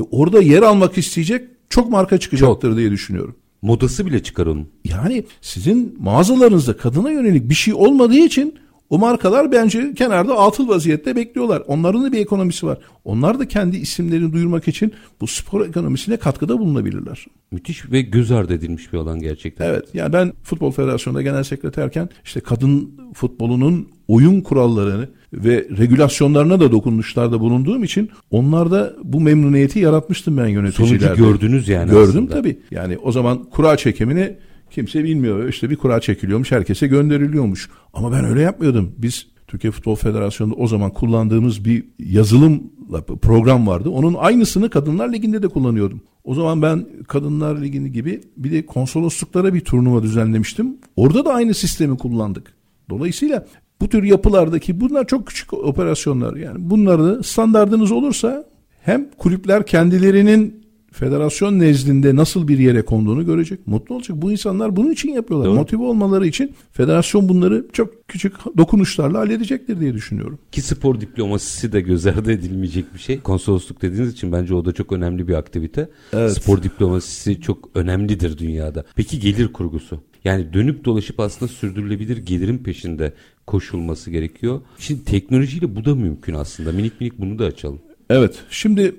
e, 0.00 0.02
orada 0.10 0.42
yer 0.42 0.62
almak 0.62 0.98
isteyecek 0.98 1.48
çok 1.68 1.90
marka 1.90 2.18
çıkacaktır 2.18 2.76
diye 2.76 2.90
düşünüyorum. 2.90 3.36
Modası 3.62 4.06
bile 4.06 4.22
çıkar 4.22 4.46
onun. 4.46 4.68
Yani 4.84 5.24
sizin 5.40 5.96
mağazalarınızda 6.00 6.76
kadına 6.76 7.10
yönelik 7.10 7.50
bir 7.50 7.54
şey 7.54 7.74
olmadığı 7.74 8.18
için 8.18 8.54
o 8.90 8.98
markalar 8.98 9.52
bence 9.52 9.94
kenarda 9.94 10.38
atıl 10.38 10.68
vaziyette 10.68 11.16
bekliyorlar. 11.16 11.62
Onların 11.66 12.04
da 12.04 12.12
bir 12.12 12.18
ekonomisi 12.18 12.66
var. 12.66 12.78
Onlar 13.04 13.38
da 13.38 13.48
kendi 13.48 13.76
isimlerini 13.76 14.32
duyurmak 14.32 14.68
için 14.68 14.92
bu 15.20 15.26
spor 15.26 15.66
ekonomisine 15.66 16.16
katkıda 16.16 16.58
bulunabilirler. 16.58 17.26
Müthiş 17.50 17.90
ve 17.90 18.00
göz 18.00 18.30
ardı 18.30 18.54
edilmiş 18.54 18.92
bir 18.92 18.98
alan 18.98 19.20
gerçekten. 19.20 19.66
Evet 19.66 19.84
yani 19.94 20.12
ben 20.12 20.32
Futbol 20.42 20.70
Federasyonu'nda 20.70 21.22
genel 21.22 21.42
sekreterken 21.42 22.08
işte 22.24 22.40
kadın 22.40 22.90
futbolunun 23.14 23.88
oyun 24.08 24.40
kurallarını 24.40 25.08
ve 25.32 25.66
regülasyonlarına 25.78 26.60
da 26.60 26.72
dokunuşlarda 26.72 27.40
bulunduğum 27.40 27.84
için 27.84 28.10
onlarda 28.30 28.96
bu 29.04 29.20
memnuniyeti 29.20 29.78
yaratmıştım 29.78 30.36
ben 30.36 30.46
yöneticilerde. 30.46 31.06
Sonucu 31.06 31.22
gördünüz 31.22 31.68
yani 31.68 31.90
Gördüm 31.90 32.08
aslında. 32.08 32.34
tabii. 32.34 32.58
Yani 32.70 32.98
o 32.98 33.12
zaman 33.12 33.44
kura 33.44 33.76
çekimini 33.76 34.36
kimse 34.76 35.04
bilmiyor. 35.04 35.48
İşte 35.48 35.70
bir 35.70 35.76
kura 35.76 36.00
çekiliyormuş 36.00 36.52
herkese 36.52 36.86
gönderiliyormuş. 36.86 37.70
Ama 37.94 38.12
ben 38.12 38.24
öyle 38.24 38.40
yapmıyordum. 38.40 38.92
Biz 38.98 39.26
Türkiye 39.46 39.70
Futbol 39.70 39.94
Federasyonu'nda 39.94 40.56
o 40.56 40.66
zaman 40.66 40.90
kullandığımız 40.90 41.64
bir 41.64 41.84
yazılımla 41.98 43.02
program 43.22 43.66
vardı. 43.66 43.90
Onun 43.90 44.14
aynısını 44.14 44.70
Kadınlar 44.70 45.12
Ligi'nde 45.12 45.42
de 45.42 45.48
kullanıyordum. 45.48 46.00
O 46.24 46.34
zaman 46.34 46.62
ben 46.62 46.86
Kadınlar 47.08 47.62
Ligi'ni 47.62 47.92
gibi 47.92 48.20
bir 48.36 48.52
de 48.52 48.66
konsolosluklara 48.66 49.54
bir 49.54 49.60
turnuva 49.60 50.02
düzenlemiştim. 50.02 50.76
Orada 50.96 51.24
da 51.24 51.34
aynı 51.34 51.54
sistemi 51.54 51.98
kullandık. 51.98 52.54
Dolayısıyla 52.90 53.46
bu 53.80 53.88
tür 53.88 54.02
yapılardaki 54.02 54.80
bunlar 54.80 55.06
çok 55.06 55.26
küçük 55.26 55.52
operasyonlar. 55.52 56.36
Yani 56.36 56.56
bunları 56.58 57.24
standardınız 57.24 57.92
olursa 57.92 58.44
hem 58.82 59.10
kulüpler 59.18 59.66
kendilerinin 59.66 60.65
federasyon 60.96 61.58
nezdinde 61.58 62.16
nasıl 62.16 62.48
bir 62.48 62.58
yere 62.58 62.82
konduğunu 62.82 63.26
görecek. 63.26 63.66
Mutlu 63.66 63.94
olacak. 63.94 64.22
Bu 64.22 64.32
insanlar 64.32 64.76
bunun 64.76 64.90
için 64.90 65.12
yapıyorlar. 65.12 65.48
Doğru. 65.48 65.56
Motive 65.56 65.82
olmaları 65.82 66.26
için 66.26 66.54
federasyon 66.72 67.28
bunları 67.28 67.66
çok 67.72 68.08
küçük 68.08 68.32
dokunuşlarla 68.58 69.18
halledecektir 69.18 69.80
diye 69.80 69.94
düşünüyorum. 69.94 70.38
Ki 70.52 70.62
spor 70.62 71.00
diplomasisi 71.00 71.72
de 71.72 71.80
göz 71.80 72.06
ardı 72.06 72.32
edilmeyecek 72.32 72.94
bir 72.94 72.98
şey. 72.98 73.20
Konsolosluk 73.20 73.82
dediğiniz 73.82 74.12
için 74.12 74.32
bence 74.32 74.54
o 74.54 74.64
da 74.64 74.72
çok 74.72 74.92
önemli 74.92 75.28
bir 75.28 75.34
aktivite. 75.34 75.88
Evet. 76.12 76.32
Spor 76.32 76.62
diplomasisi 76.62 77.40
çok 77.40 77.70
önemlidir 77.74 78.38
dünyada. 78.38 78.84
Peki 78.96 79.20
gelir 79.20 79.52
kurgusu? 79.52 80.00
Yani 80.24 80.52
dönüp 80.52 80.84
dolaşıp 80.84 81.20
aslında 81.20 81.52
sürdürülebilir 81.52 82.16
gelirin 82.16 82.58
peşinde 82.58 83.12
koşulması 83.46 84.10
gerekiyor. 84.10 84.60
Şimdi 84.78 85.04
teknolojiyle 85.04 85.76
bu 85.76 85.84
da 85.84 85.94
mümkün 85.94 86.34
aslında. 86.34 86.72
Minik 86.72 87.00
minik 87.00 87.18
bunu 87.18 87.38
da 87.38 87.44
açalım. 87.44 87.80
Evet. 88.10 88.34
Şimdi 88.50 88.94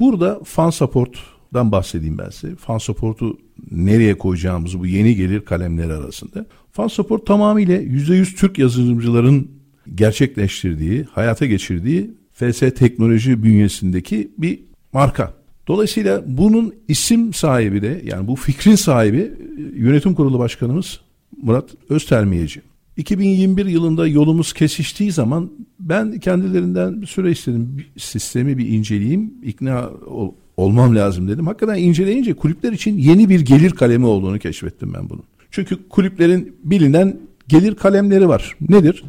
burada 0.00 0.40
fan 0.44 0.70
support'dan 0.70 1.72
bahsedeyim 1.72 2.18
ben 2.18 2.30
size. 2.30 2.56
Fan 2.56 2.78
support'u 2.78 3.38
nereye 3.70 4.18
koyacağımızı 4.18 4.80
bu 4.80 4.86
yeni 4.86 5.16
gelir 5.16 5.40
kalemleri 5.40 5.92
arasında. 5.92 6.46
Fan 6.72 6.88
support 6.88 7.26
tamamıyla 7.26 7.76
%100 7.82 8.36
Türk 8.36 8.58
yazılımcıların 8.58 9.50
gerçekleştirdiği, 9.94 11.04
hayata 11.12 11.46
geçirdiği 11.46 12.10
FS 12.32 12.58
Teknoloji 12.58 13.42
bünyesindeki 13.42 14.30
bir 14.38 14.60
marka. 14.92 15.34
Dolayısıyla 15.68 16.22
bunun 16.26 16.74
isim 16.88 17.34
sahibi 17.34 17.82
de 17.82 18.02
yani 18.04 18.28
bu 18.28 18.36
fikrin 18.36 18.74
sahibi 18.74 19.32
yönetim 19.74 20.14
kurulu 20.14 20.38
başkanımız 20.38 21.00
Murat 21.42 21.70
Öztermiyeci. 21.88 22.60
2021 22.96 23.66
yılında 23.66 24.06
yolumuz 24.06 24.52
kesiştiği 24.52 25.12
zaman 25.12 25.50
ben 25.80 26.18
kendilerinden 26.18 27.02
bir 27.02 27.06
süre 27.06 27.30
istedim. 27.30 27.78
Bir 27.78 28.00
sistemi 28.00 28.58
bir 28.58 28.68
inceleyeyim, 28.68 29.34
ikna 29.42 29.90
ol, 30.06 30.32
olmam 30.56 30.96
lazım 30.96 31.28
dedim. 31.28 31.46
Hakikaten 31.46 31.78
inceleyince 31.78 32.34
kulüpler 32.34 32.72
için 32.72 32.98
yeni 32.98 33.28
bir 33.28 33.40
gelir 33.40 33.70
kalemi 33.70 34.06
olduğunu 34.06 34.38
keşfettim 34.38 34.94
ben 34.94 35.10
bunun. 35.10 35.22
Çünkü 35.50 35.88
kulüplerin 35.88 36.56
bilinen 36.64 37.16
gelir 37.48 37.74
kalemleri 37.74 38.28
var. 38.28 38.56
Nedir? 38.68 39.04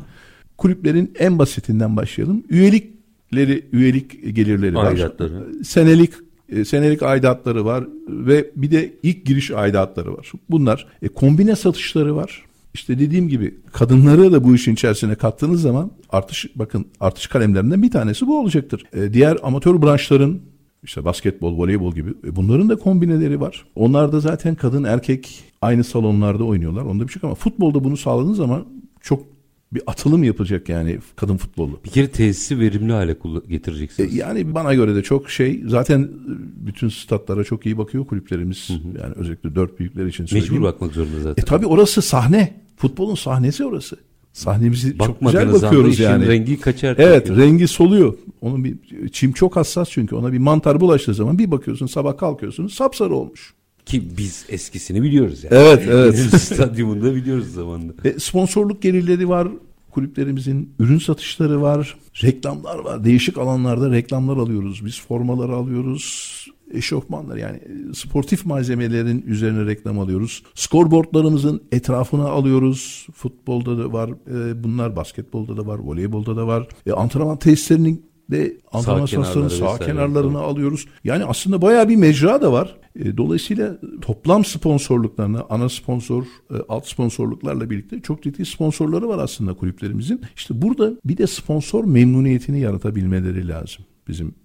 Kulüplerin 0.57 1.11
en 1.19 1.39
basitinden 1.39 1.95
başlayalım. 1.97 2.43
Üyelikleri, 2.49 3.65
üyelik 3.71 4.35
gelirleri 4.35 4.75
var. 4.75 4.85
Aidatları. 4.85 5.63
Senelik 5.63 6.11
e, 6.49 6.65
senelik 6.65 7.03
aidatları 7.03 7.65
var 7.65 7.87
ve 8.07 8.49
bir 8.55 8.71
de 8.71 8.93
ilk 9.03 9.25
giriş 9.25 9.51
aidatları 9.51 10.13
var. 10.13 10.31
Bunlar 10.49 10.87
e, 11.01 11.07
kombine 11.07 11.55
satışları 11.55 12.15
var. 12.15 12.43
İşte 12.73 12.99
dediğim 12.99 13.27
gibi 13.27 13.55
kadınları 13.71 14.31
da 14.31 14.43
bu 14.43 14.55
işin 14.55 14.73
içerisine 14.73 15.15
kattığınız 15.15 15.61
zaman 15.61 15.91
artış 16.09 16.47
bakın 16.55 16.85
artış 16.99 17.27
kalemlerinden 17.27 17.83
bir 17.83 17.91
tanesi 17.91 18.27
bu 18.27 18.39
olacaktır. 18.39 18.83
E, 18.93 19.13
diğer 19.13 19.37
amatör 19.43 19.81
branşların 19.81 20.39
işte 20.83 21.05
basketbol, 21.05 21.57
voleybol 21.57 21.95
gibi 21.95 22.09
e, 22.09 22.35
bunların 22.35 22.69
da 22.69 22.75
kombineleri 22.75 23.41
var. 23.41 23.65
Onlar 23.75 24.11
da 24.11 24.19
zaten 24.19 24.55
kadın 24.55 24.83
erkek 24.83 25.43
aynı 25.61 25.83
salonlarda 25.83 26.43
oynuyorlar. 26.43 26.81
Onda 26.81 27.07
bir 27.07 27.13
şey 27.13 27.19
ama 27.23 27.35
futbolda 27.35 27.83
bunu 27.83 27.97
sağladığınız 27.97 28.37
zaman 28.37 28.65
çok 29.01 29.30
bir 29.73 29.81
atılım 29.87 30.23
yapacak 30.23 30.69
yani 30.69 30.99
kadın 31.15 31.37
futbolu. 31.37 31.79
Bir 31.85 31.89
kere 31.89 32.07
tesisi 32.07 32.59
verimli 32.59 32.91
hale 32.91 33.17
getireceksiniz. 33.49 34.13
E, 34.13 34.17
yani 34.17 34.53
bana 34.53 34.73
göre 34.73 34.95
de 34.95 35.03
çok 35.03 35.29
şey 35.29 35.63
zaten 35.67 36.09
bütün 36.55 36.89
statlara 36.89 37.43
çok 37.43 37.65
iyi 37.65 37.77
bakıyor 37.77 38.05
kulüplerimiz. 38.05 38.69
Hı 38.69 38.73
hı. 38.73 39.01
Yani 39.01 39.13
özellikle 39.15 39.55
dört 39.55 39.79
büyükler 39.79 40.05
için 40.05 40.25
söyleyeyim. 40.25 40.53
Mecbur 40.53 40.65
bakmak 40.65 40.93
zorunda 40.93 41.19
zaten. 41.19 41.43
E 41.43 41.45
tabi 41.45 41.65
orası 41.65 42.01
sahne. 42.01 42.61
Futbolun 42.77 43.15
sahnesi 43.15 43.65
orası. 43.65 43.97
Sahnemizi 44.33 44.97
çok 44.97 45.21
güzel 45.21 45.53
bakıyoruz 45.53 45.99
yani. 45.99 46.27
rengi 46.27 46.59
kaçar. 46.59 46.95
Evet 46.99 47.27
çünkü. 47.27 47.41
rengi 47.41 47.67
soluyor. 47.67 48.13
Onun 48.41 48.63
bir 48.63 48.77
çim 49.11 49.31
çok 49.31 49.55
hassas 49.55 49.89
çünkü 49.89 50.15
ona 50.15 50.33
bir 50.33 50.37
mantar 50.37 50.79
bulaştığı 50.79 51.13
zaman 51.13 51.39
bir 51.39 51.51
bakıyorsun 51.51 51.85
sabah 51.85 52.17
kalkıyorsunuz 52.17 52.73
sapsarı 52.73 53.15
olmuş. 53.15 53.53
Ki 53.85 54.17
biz 54.17 54.45
eskisini 54.49 55.03
biliyoruz 55.03 55.43
yani. 55.43 55.55
Evet 55.55 55.83
evet. 55.87 56.15
Stadyumunda 56.41 57.15
biliyoruz 57.15 57.53
zamanında. 57.53 57.93
E, 58.03 58.19
sponsorluk 58.19 58.81
gelirleri 58.81 59.29
var. 59.29 59.47
Kulüplerimizin 59.91 60.73
ürün 60.79 60.99
satışları 60.99 61.61
var. 61.61 61.97
Reklamlar 62.23 62.79
var. 62.79 63.03
Değişik 63.03 63.37
alanlarda 63.37 63.91
reklamlar 63.91 64.37
alıyoruz. 64.37 64.85
Biz 64.85 65.01
formaları 65.01 65.55
alıyoruz 65.55 66.31
eşofmanlar 66.73 67.37
yani 67.37 67.57
e, 67.57 67.93
sportif 67.93 68.45
malzemelerin 68.45 69.23
üzerine 69.27 69.65
reklam 69.65 69.99
alıyoruz. 69.99 70.43
Scoreboardlarımızın 70.55 71.61
etrafına 71.71 72.29
alıyoruz. 72.29 73.07
Futbolda 73.13 73.77
da 73.77 73.93
var 73.93 74.09
e, 74.09 74.63
bunlar, 74.63 74.95
basketbolda 74.95 75.57
da 75.57 75.65
var, 75.67 75.79
voleybolda 75.79 76.37
da 76.37 76.47
var. 76.47 76.67
E, 76.85 76.91
antrenman 76.91 77.37
tesislerinin 77.37 78.10
de 78.31 78.57
antrenman 78.71 79.05
sahasının 79.05 79.47
sağ 79.47 79.77
kenarlarını 79.77 80.33
tamam. 80.33 80.49
alıyoruz. 80.49 80.85
Yani 81.03 81.25
aslında 81.25 81.61
bayağı 81.61 81.89
bir 81.89 81.95
mecra 81.95 82.41
da 82.41 82.51
var. 82.51 82.75
E, 82.95 83.17
dolayısıyla 83.17 83.77
toplam 84.01 84.45
sponsorluklarını, 84.45 85.43
ana 85.49 85.69
sponsor, 85.69 86.23
e, 86.23 86.55
alt 86.69 86.87
sponsorluklarla 86.87 87.69
birlikte 87.69 88.01
çok 88.01 88.23
ciddi 88.23 88.45
sponsorları 88.45 89.09
var 89.09 89.19
aslında 89.19 89.53
kulüplerimizin. 89.53 90.21
İşte 90.35 90.61
burada 90.61 90.93
bir 91.05 91.17
de 91.17 91.27
sponsor 91.27 91.83
memnuniyetini 91.83 92.59
yaratabilmeleri 92.59 93.47
lazım 93.47 93.85
bizim 94.07 94.35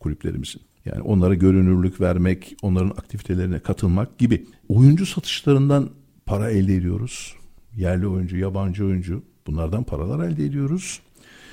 kulüplerimizin. 0.00 0.62
Yani 0.84 1.02
onlara 1.02 1.34
görünürlük 1.34 2.00
vermek, 2.00 2.56
onların 2.62 2.90
aktivitelerine 2.90 3.58
katılmak 3.58 4.18
gibi. 4.18 4.46
Oyuncu 4.68 5.06
satışlarından 5.06 5.90
para 6.26 6.50
elde 6.50 6.74
ediyoruz. 6.74 7.34
Yerli 7.76 8.06
oyuncu, 8.06 8.36
yabancı 8.36 8.84
oyuncu 8.84 9.22
bunlardan 9.46 9.84
paralar 9.84 10.28
elde 10.28 10.44
ediyoruz. 10.44 11.00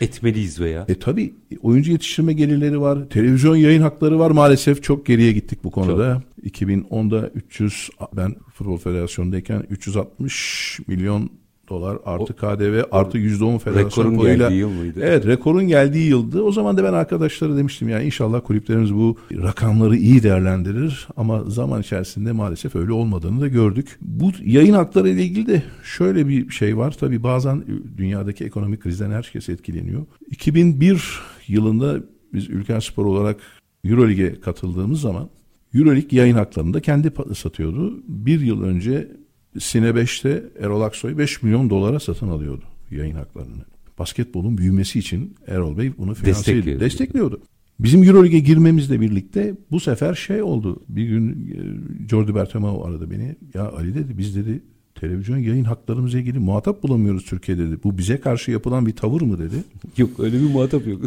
Etmeliyiz 0.02 0.60
veya. 0.60 0.86
E 0.88 0.96
tabi 0.96 1.34
oyuncu 1.62 1.92
yetiştirme 1.92 2.34
gelirleri 2.34 2.82
var. 2.82 3.10
Televizyon 3.10 3.56
yayın 3.56 3.82
hakları 3.82 4.20
var 4.20 4.32
maalesef. 4.32 4.84
Çok 4.84 5.06
geriye 5.06 5.32
gittik 5.32 5.64
bu 5.64 5.72
konuda. 5.72 6.24
Çok. 6.44 6.62
2010'da 6.62 7.30
300 7.30 7.90
ben 8.14 8.36
Futbol 8.54 8.78
Federasyonu'ndayken 8.78 9.64
360 9.70 10.80
milyon 10.88 11.30
dolar 11.70 11.98
artı 12.06 12.34
o, 12.34 12.36
KDV 12.36 12.82
artı 12.92 13.18
yüzde 13.18 13.44
on 13.44 13.58
federasyon 13.58 14.04
rekorun 14.04 14.18
payıyla. 14.18 14.50
geldiği 14.50 14.60
yıl 14.60 14.70
mıydı? 14.70 15.00
Evet 15.04 15.26
rekorun 15.26 15.68
geldiği 15.68 16.10
yıldı. 16.10 16.42
O 16.42 16.52
zaman 16.52 16.78
da 16.78 16.84
ben 16.84 16.94
arkadaşlara 16.94 17.58
demiştim 17.58 17.90
yani 17.90 18.06
inşallah 18.06 18.42
kulüplerimiz 18.44 18.94
bu 18.94 19.18
rakamları 19.32 19.98
iyi 19.98 20.24
değerlendirir 20.24 21.08
ama 21.18 21.44
zaman 21.44 21.82
içerisinde 21.82 22.32
maalesef 22.32 22.76
öyle 22.76 22.92
olmadığını 22.92 23.42
da 23.42 23.48
gördük. 23.48 23.98
Bu 24.02 24.32
yayın 24.46 24.74
hakları 24.74 25.10
ile 25.10 25.24
ilgili 25.24 25.48
de 25.48 25.64
şöyle 25.84 26.28
bir 26.28 26.50
şey 26.50 26.78
var. 26.78 26.96
Tabii 27.00 27.24
bazen 27.24 27.64
dünyadaki 27.98 28.46
ekonomik 28.46 28.82
krizden 28.82 29.12
herkes 29.12 29.50
etkileniyor. 29.50 30.06
2001 30.32 31.20
yılında 31.48 32.04
biz 32.34 32.50
Ülker 32.50 32.82
Spor 32.82 33.06
olarak 33.06 33.38
Eurolig'e 33.84 34.40
katıldığımız 34.40 35.02
zaman 35.02 35.30
Euroleague 35.74 36.20
yayın 36.20 36.36
haklarını 36.36 36.74
da 36.74 36.82
kendi 36.82 37.12
satıyordu. 37.36 38.04
Bir 38.08 38.42
yıl 38.42 38.64
önce 38.64 39.12
Sine 39.60 39.90
5'te 39.90 40.44
Erol 40.60 40.82
Aksoy 40.82 41.18
5 41.18 41.44
milyon 41.44 41.70
dolara 41.70 42.00
satın 42.00 42.28
alıyordu 42.28 42.64
yayın 42.92 43.16
haklarını. 43.16 43.66
Basketbolun 44.00 44.58
büyümesi 44.58 45.00
için 45.00 45.36
Erol 45.48 45.78
Bey 45.78 45.92
bunu 45.98 46.14
finanse 46.14 46.80
destekliyordu. 46.80 47.42
Bizim 47.80 48.04
Euroleague'e 48.04 48.40
girmemizle 48.40 49.02
birlikte 49.02 49.56
bu 49.72 49.80
sefer 49.80 50.14
şey 50.14 50.42
oldu. 50.42 50.84
Bir 50.90 51.04
gün 51.04 51.30
e, 51.30 52.10
Jordi 52.10 52.36
Bertomeu 52.36 52.84
aradı 52.84 53.12
beni. 53.12 53.36
Ya 53.54 53.72
Ali 53.72 53.96
dedi 53.96 54.18
biz 54.18 54.36
dedi 54.36 54.62
televizyon 54.96 55.38
yayın 55.38 55.64
haklarımızla 55.64 56.20
ilgili 56.20 56.40
muhatap 56.40 56.84
bulamıyoruz 56.84 57.26
Türkiye'de 57.26 57.68
dedi. 57.68 57.80
Bu 57.84 57.98
bize 57.98 58.20
karşı 58.20 58.52
yapılan 58.52 58.86
bir 58.86 58.96
tavır 58.96 59.22
mı 59.22 59.40
dedi. 59.40 59.56
Yok 59.98 60.20
öyle 60.20 60.42
bir 60.42 60.50
muhatap 60.50 60.88
yok. 60.88 61.02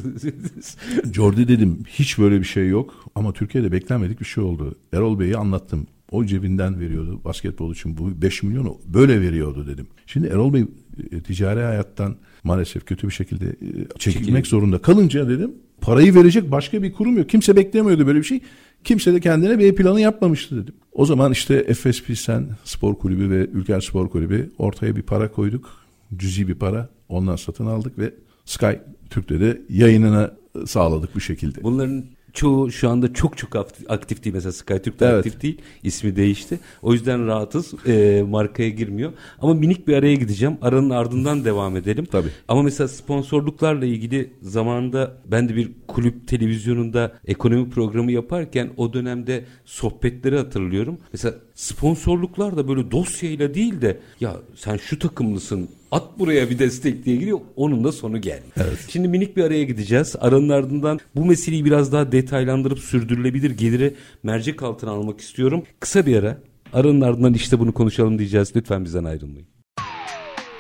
Jordi 1.12 1.48
dedim 1.48 1.78
hiç 1.88 2.18
böyle 2.18 2.40
bir 2.40 2.44
şey 2.44 2.68
yok 2.68 2.94
ama 3.14 3.32
Türkiye'de 3.32 3.72
beklenmedik 3.72 4.20
bir 4.20 4.24
şey 4.24 4.44
oldu. 4.44 4.74
Erol 4.92 5.18
Bey'i 5.18 5.36
anlattım. 5.36 5.86
O 6.10 6.24
cebinden 6.24 6.80
veriyordu 6.80 7.20
basketbol 7.24 7.72
için 7.72 7.98
bu 7.98 8.22
5 8.22 8.42
milyonu 8.42 8.78
böyle 8.86 9.20
veriyordu 9.20 9.66
dedim. 9.66 9.86
Şimdi 10.06 10.26
Erol 10.26 10.52
Bey 10.52 10.64
e, 11.12 11.20
ticari 11.20 11.60
hayattan 11.60 12.16
maalesef 12.44 12.86
kötü 12.86 13.06
bir 13.06 13.12
şekilde 13.12 13.46
e, 13.46 13.98
çekilmek 13.98 14.44
Çekil. 14.44 14.50
zorunda 14.50 14.78
kalınca 14.78 15.28
dedim 15.28 15.52
parayı 15.80 16.14
verecek 16.14 16.50
başka 16.50 16.82
bir 16.82 16.92
kurum 16.92 17.18
yok. 17.18 17.28
Kimse 17.28 17.56
beklemiyordu 17.56 18.06
böyle 18.06 18.18
bir 18.18 18.24
şey. 18.24 18.40
Kimse 18.84 19.14
de 19.14 19.20
kendine 19.20 19.58
bir 19.58 19.74
planı 19.74 20.00
yapmamıştı 20.00 20.62
dedim. 20.62 20.74
O 20.92 21.06
zaman 21.06 21.32
işte 21.32 21.74
FSP 21.74 22.18
Sen 22.18 22.48
Spor 22.64 22.94
Kulübü 22.94 23.30
ve 23.30 23.46
Ülker 23.52 23.80
Spor 23.80 24.08
Kulübü 24.08 24.50
ortaya 24.58 24.96
bir 24.96 25.02
para 25.02 25.32
koyduk. 25.32 25.70
Cüzi 26.16 26.48
bir 26.48 26.54
para. 26.54 26.88
Ondan 27.08 27.36
satın 27.36 27.66
aldık 27.66 27.98
ve 27.98 28.14
Sky 28.44 28.72
Türk'te 29.10 29.40
de 29.40 29.62
yayınına 29.68 30.36
sağladık 30.66 31.14
bu 31.14 31.20
şekilde. 31.20 31.62
Bunların 31.62 32.04
çoğu 32.32 32.72
şu 32.72 32.88
anda 32.88 33.12
çok 33.12 33.36
çok 33.36 33.56
aktif 33.88 34.24
değil. 34.24 34.34
Mesela 34.34 34.52
SkyTürk'te 34.52 35.06
evet. 35.06 35.18
aktif 35.18 35.42
değil. 35.42 35.60
İsmi 35.82 36.16
değişti. 36.16 36.58
O 36.82 36.92
yüzden 36.92 37.26
rahatız. 37.26 37.74
E, 37.86 38.24
markaya 38.28 38.68
girmiyor. 38.68 39.12
Ama 39.40 39.54
minik 39.54 39.88
bir 39.88 39.94
araya 39.94 40.14
gideceğim. 40.14 40.56
Aranın 40.62 40.90
ardından 40.90 41.44
devam 41.44 41.76
edelim. 41.76 42.04
Tabii. 42.04 42.28
Ama 42.48 42.62
mesela 42.62 42.88
sponsorluklarla 42.88 43.84
ilgili 43.84 44.32
zamanında 44.42 45.16
ben 45.26 45.48
de 45.48 45.56
bir 45.56 45.70
kulüp 45.88 46.28
televizyonunda 46.28 47.12
ekonomi 47.26 47.70
programı 47.70 48.12
yaparken 48.12 48.70
o 48.76 48.92
dönemde 48.92 49.44
sohbetleri 49.64 50.36
hatırlıyorum. 50.36 50.98
Mesela 51.12 51.34
sponsorluklar 51.60 52.56
da 52.56 52.68
böyle 52.68 52.90
dosyayla 52.90 53.54
değil 53.54 53.80
de 53.80 53.98
ya 54.20 54.36
sen 54.56 54.76
şu 54.76 54.98
takımlısın 54.98 55.68
at 55.90 56.18
buraya 56.18 56.50
bir 56.50 56.58
destek 56.58 57.04
diye 57.04 57.16
giriyor. 57.16 57.40
Onun 57.56 57.84
da 57.84 57.92
sonu 57.92 58.20
geldi. 58.20 58.44
Evet. 58.56 58.78
Şimdi 58.88 59.08
minik 59.08 59.36
bir 59.36 59.44
araya 59.44 59.64
gideceğiz. 59.64 60.16
Aranın 60.20 60.48
ardından 60.48 61.00
bu 61.16 61.24
meseleyi 61.24 61.64
biraz 61.64 61.92
daha 61.92 62.12
detaylandırıp 62.12 62.78
sürdürülebilir 62.78 63.50
geliri 63.50 63.94
mercek 64.22 64.62
altına 64.62 64.90
almak 64.90 65.20
istiyorum. 65.20 65.62
Kısa 65.80 66.06
bir 66.06 66.16
ara. 66.16 66.38
Aranın 66.72 67.00
ardından 67.00 67.34
işte 67.34 67.58
bunu 67.58 67.74
konuşalım 67.74 68.18
diyeceğiz. 68.18 68.52
Lütfen 68.56 68.84
bizden 68.84 69.04
ayrılmayın. 69.04 69.46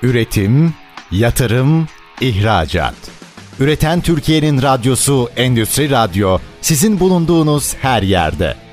Üretim, 0.02 0.74
yatırım, 1.10 1.86
ihracat. 2.20 2.94
Üreten 3.60 4.00
Türkiye'nin 4.00 4.62
radyosu 4.62 5.28
Endüstri 5.36 5.90
Radyo 5.90 6.38
sizin 6.60 7.00
bulunduğunuz 7.00 7.74
her 7.74 8.02
yerde. 8.02 8.69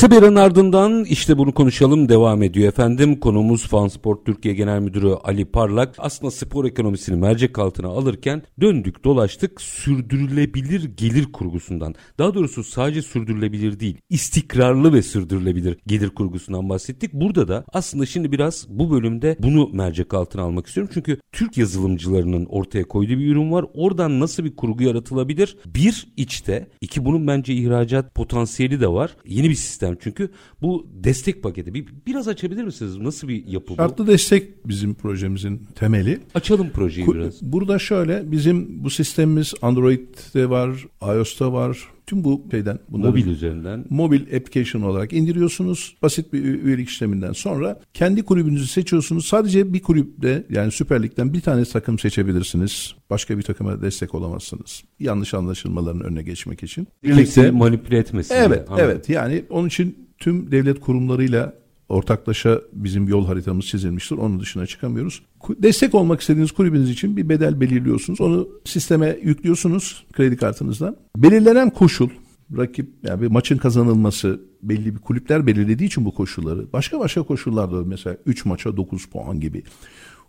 Kısa 0.00 0.10
bir 0.10 0.16
aranın 0.16 0.36
ardından 0.36 1.04
işte 1.04 1.38
bunu 1.38 1.54
konuşalım 1.54 2.08
devam 2.08 2.42
ediyor 2.42 2.68
efendim. 2.68 3.20
Konumuz 3.20 3.66
Fansport 3.66 4.26
Türkiye 4.26 4.54
Genel 4.54 4.80
Müdürü 4.80 5.08
Ali 5.24 5.44
Parlak. 5.44 5.94
Aslında 5.98 6.30
spor 6.30 6.64
ekonomisini 6.64 7.16
mercek 7.16 7.58
altına 7.58 7.88
alırken 7.88 8.42
döndük 8.60 9.04
dolaştık 9.04 9.60
sürdürülebilir 9.60 10.96
gelir 10.96 11.32
kurgusundan. 11.32 11.94
Daha 12.18 12.34
doğrusu 12.34 12.64
sadece 12.64 13.02
sürdürülebilir 13.02 13.80
değil 13.80 13.96
istikrarlı 14.10 14.92
ve 14.92 15.02
sürdürülebilir 15.02 15.78
gelir 15.86 16.08
kurgusundan 16.08 16.68
bahsettik. 16.68 17.12
Burada 17.12 17.48
da 17.48 17.64
aslında 17.72 18.06
şimdi 18.06 18.32
biraz 18.32 18.66
bu 18.68 18.90
bölümde 18.90 19.36
bunu 19.38 19.68
mercek 19.72 20.14
altına 20.14 20.42
almak 20.42 20.66
istiyorum. 20.66 20.90
Çünkü 20.94 21.20
Türk 21.32 21.58
yazılımcılarının 21.58 22.46
ortaya 22.46 22.84
koyduğu 22.84 23.18
bir 23.18 23.32
ürün 23.32 23.52
var. 23.52 23.66
Oradan 23.74 24.20
nasıl 24.20 24.44
bir 24.44 24.56
kurgu 24.56 24.82
yaratılabilir? 24.82 25.56
Bir 25.66 26.08
içte, 26.16 26.68
iki 26.80 27.04
bunun 27.04 27.26
bence 27.26 27.54
ihracat 27.54 28.14
potansiyeli 28.14 28.80
de 28.80 28.88
var. 28.88 29.16
Yeni 29.26 29.50
bir 29.50 29.54
sistem 29.54 29.89
sistem 29.90 29.96
çünkü 30.00 30.32
bu 30.62 30.86
destek 31.04 31.42
paketi. 31.42 31.74
Bir, 31.74 31.86
biraz 32.06 32.28
açabilir 32.28 32.64
misiniz? 32.64 32.96
Nasıl 32.96 33.28
bir 33.28 33.46
yapı 33.46 33.72
bu? 33.72 33.76
Şartlı 33.76 34.06
destek 34.06 34.68
bizim 34.68 34.94
projemizin 34.94 35.66
temeli. 35.74 36.20
Açalım 36.34 36.70
projeyi 36.70 37.08
biraz. 37.14 37.42
Burada 37.42 37.78
şöyle 37.78 38.32
bizim 38.32 38.84
bu 38.84 38.90
sistemimiz 38.90 39.54
Android'de 39.62 40.50
var, 40.50 40.86
iOS'ta 41.02 41.52
var, 41.52 41.88
Tüm 42.10 42.24
bu 42.24 42.48
şeyden 42.50 42.78
mobil 42.88 43.26
üzerinden 43.26 43.84
mobil 43.90 44.22
application 44.22 44.82
olarak 44.82 45.12
indiriyorsunuz. 45.12 45.96
Basit 46.02 46.32
bir 46.32 46.44
üyelik 46.44 46.88
işleminden 46.88 47.32
sonra 47.32 47.80
kendi 47.94 48.22
kulübünüzü 48.22 48.66
seçiyorsunuz. 48.66 49.26
Sadece 49.26 49.72
bir 49.72 49.82
kulüpte 49.82 50.46
yani 50.50 50.72
Süper 50.72 51.02
Lig'den 51.02 51.32
bir 51.32 51.40
tane 51.40 51.64
takım 51.64 51.98
seçebilirsiniz. 51.98 52.94
Başka 53.10 53.38
bir 53.38 53.42
takıma 53.42 53.82
destek 53.82 54.14
olamazsınız. 54.14 54.82
Yanlış 54.98 55.34
anlaşılmaların 55.34 56.02
önüne 56.02 56.22
geçmek 56.22 56.62
için. 56.62 56.88
Birlikte 57.04 57.50
manipüle 57.50 57.98
etmesin. 57.98 58.34
Evet, 58.34 58.68
evet. 58.78 59.08
Yani 59.08 59.44
onun 59.50 59.68
için 59.68 60.08
tüm 60.18 60.50
devlet 60.50 60.80
kurumlarıyla 60.80 61.59
ortaklaşa 61.90 62.60
bizim 62.72 63.08
yol 63.08 63.26
haritamız 63.26 63.64
çizilmiştir. 63.64 64.16
Onun 64.16 64.40
dışına 64.40 64.66
çıkamıyoruz. 64.66 65.22
Destek 65.48 65.94
olmak 65.94 66.20
istediğiniz 66.20 66.52
kulübünüz 66.52 66.90
için 66.90 67.16
bir 67.16 67.28
bedel 67.28 67.60
belirliyorsunuz. 67.60 68.20
Onu 68.20 68.48
sisteme 68.64 69.18
yüklüyorsunuz 69.22 70.04
kredi 70.12 70.36
kartınızdan. 70.36 70.96
Belirlenen 71.16 71.70
koşul 71.70 72.08
rakip 72.56 72.90
yani 73.02 73.22
bir 73.22 73.26
maçın 73.26 73.56
kazanılması 73.56 74.40
belli 74.62 74.94
bir 74.94 75.00
kulüpler 75.00 75.46
belirlediği 75.46 75.86
için 75.86 76.04
bu 76.04 76.14
koşulları 76.14 76.72
başka 76.72 77.00
başka 77.00 77.22
koşullar 77.22 77.72
da 77.72 77.84
mesela 77.84 78.16
3 78.26 78.44
maça 78.44 78.76
9 78.76 79.06
puan 79.06 79.40
gibi. 79.40 79.62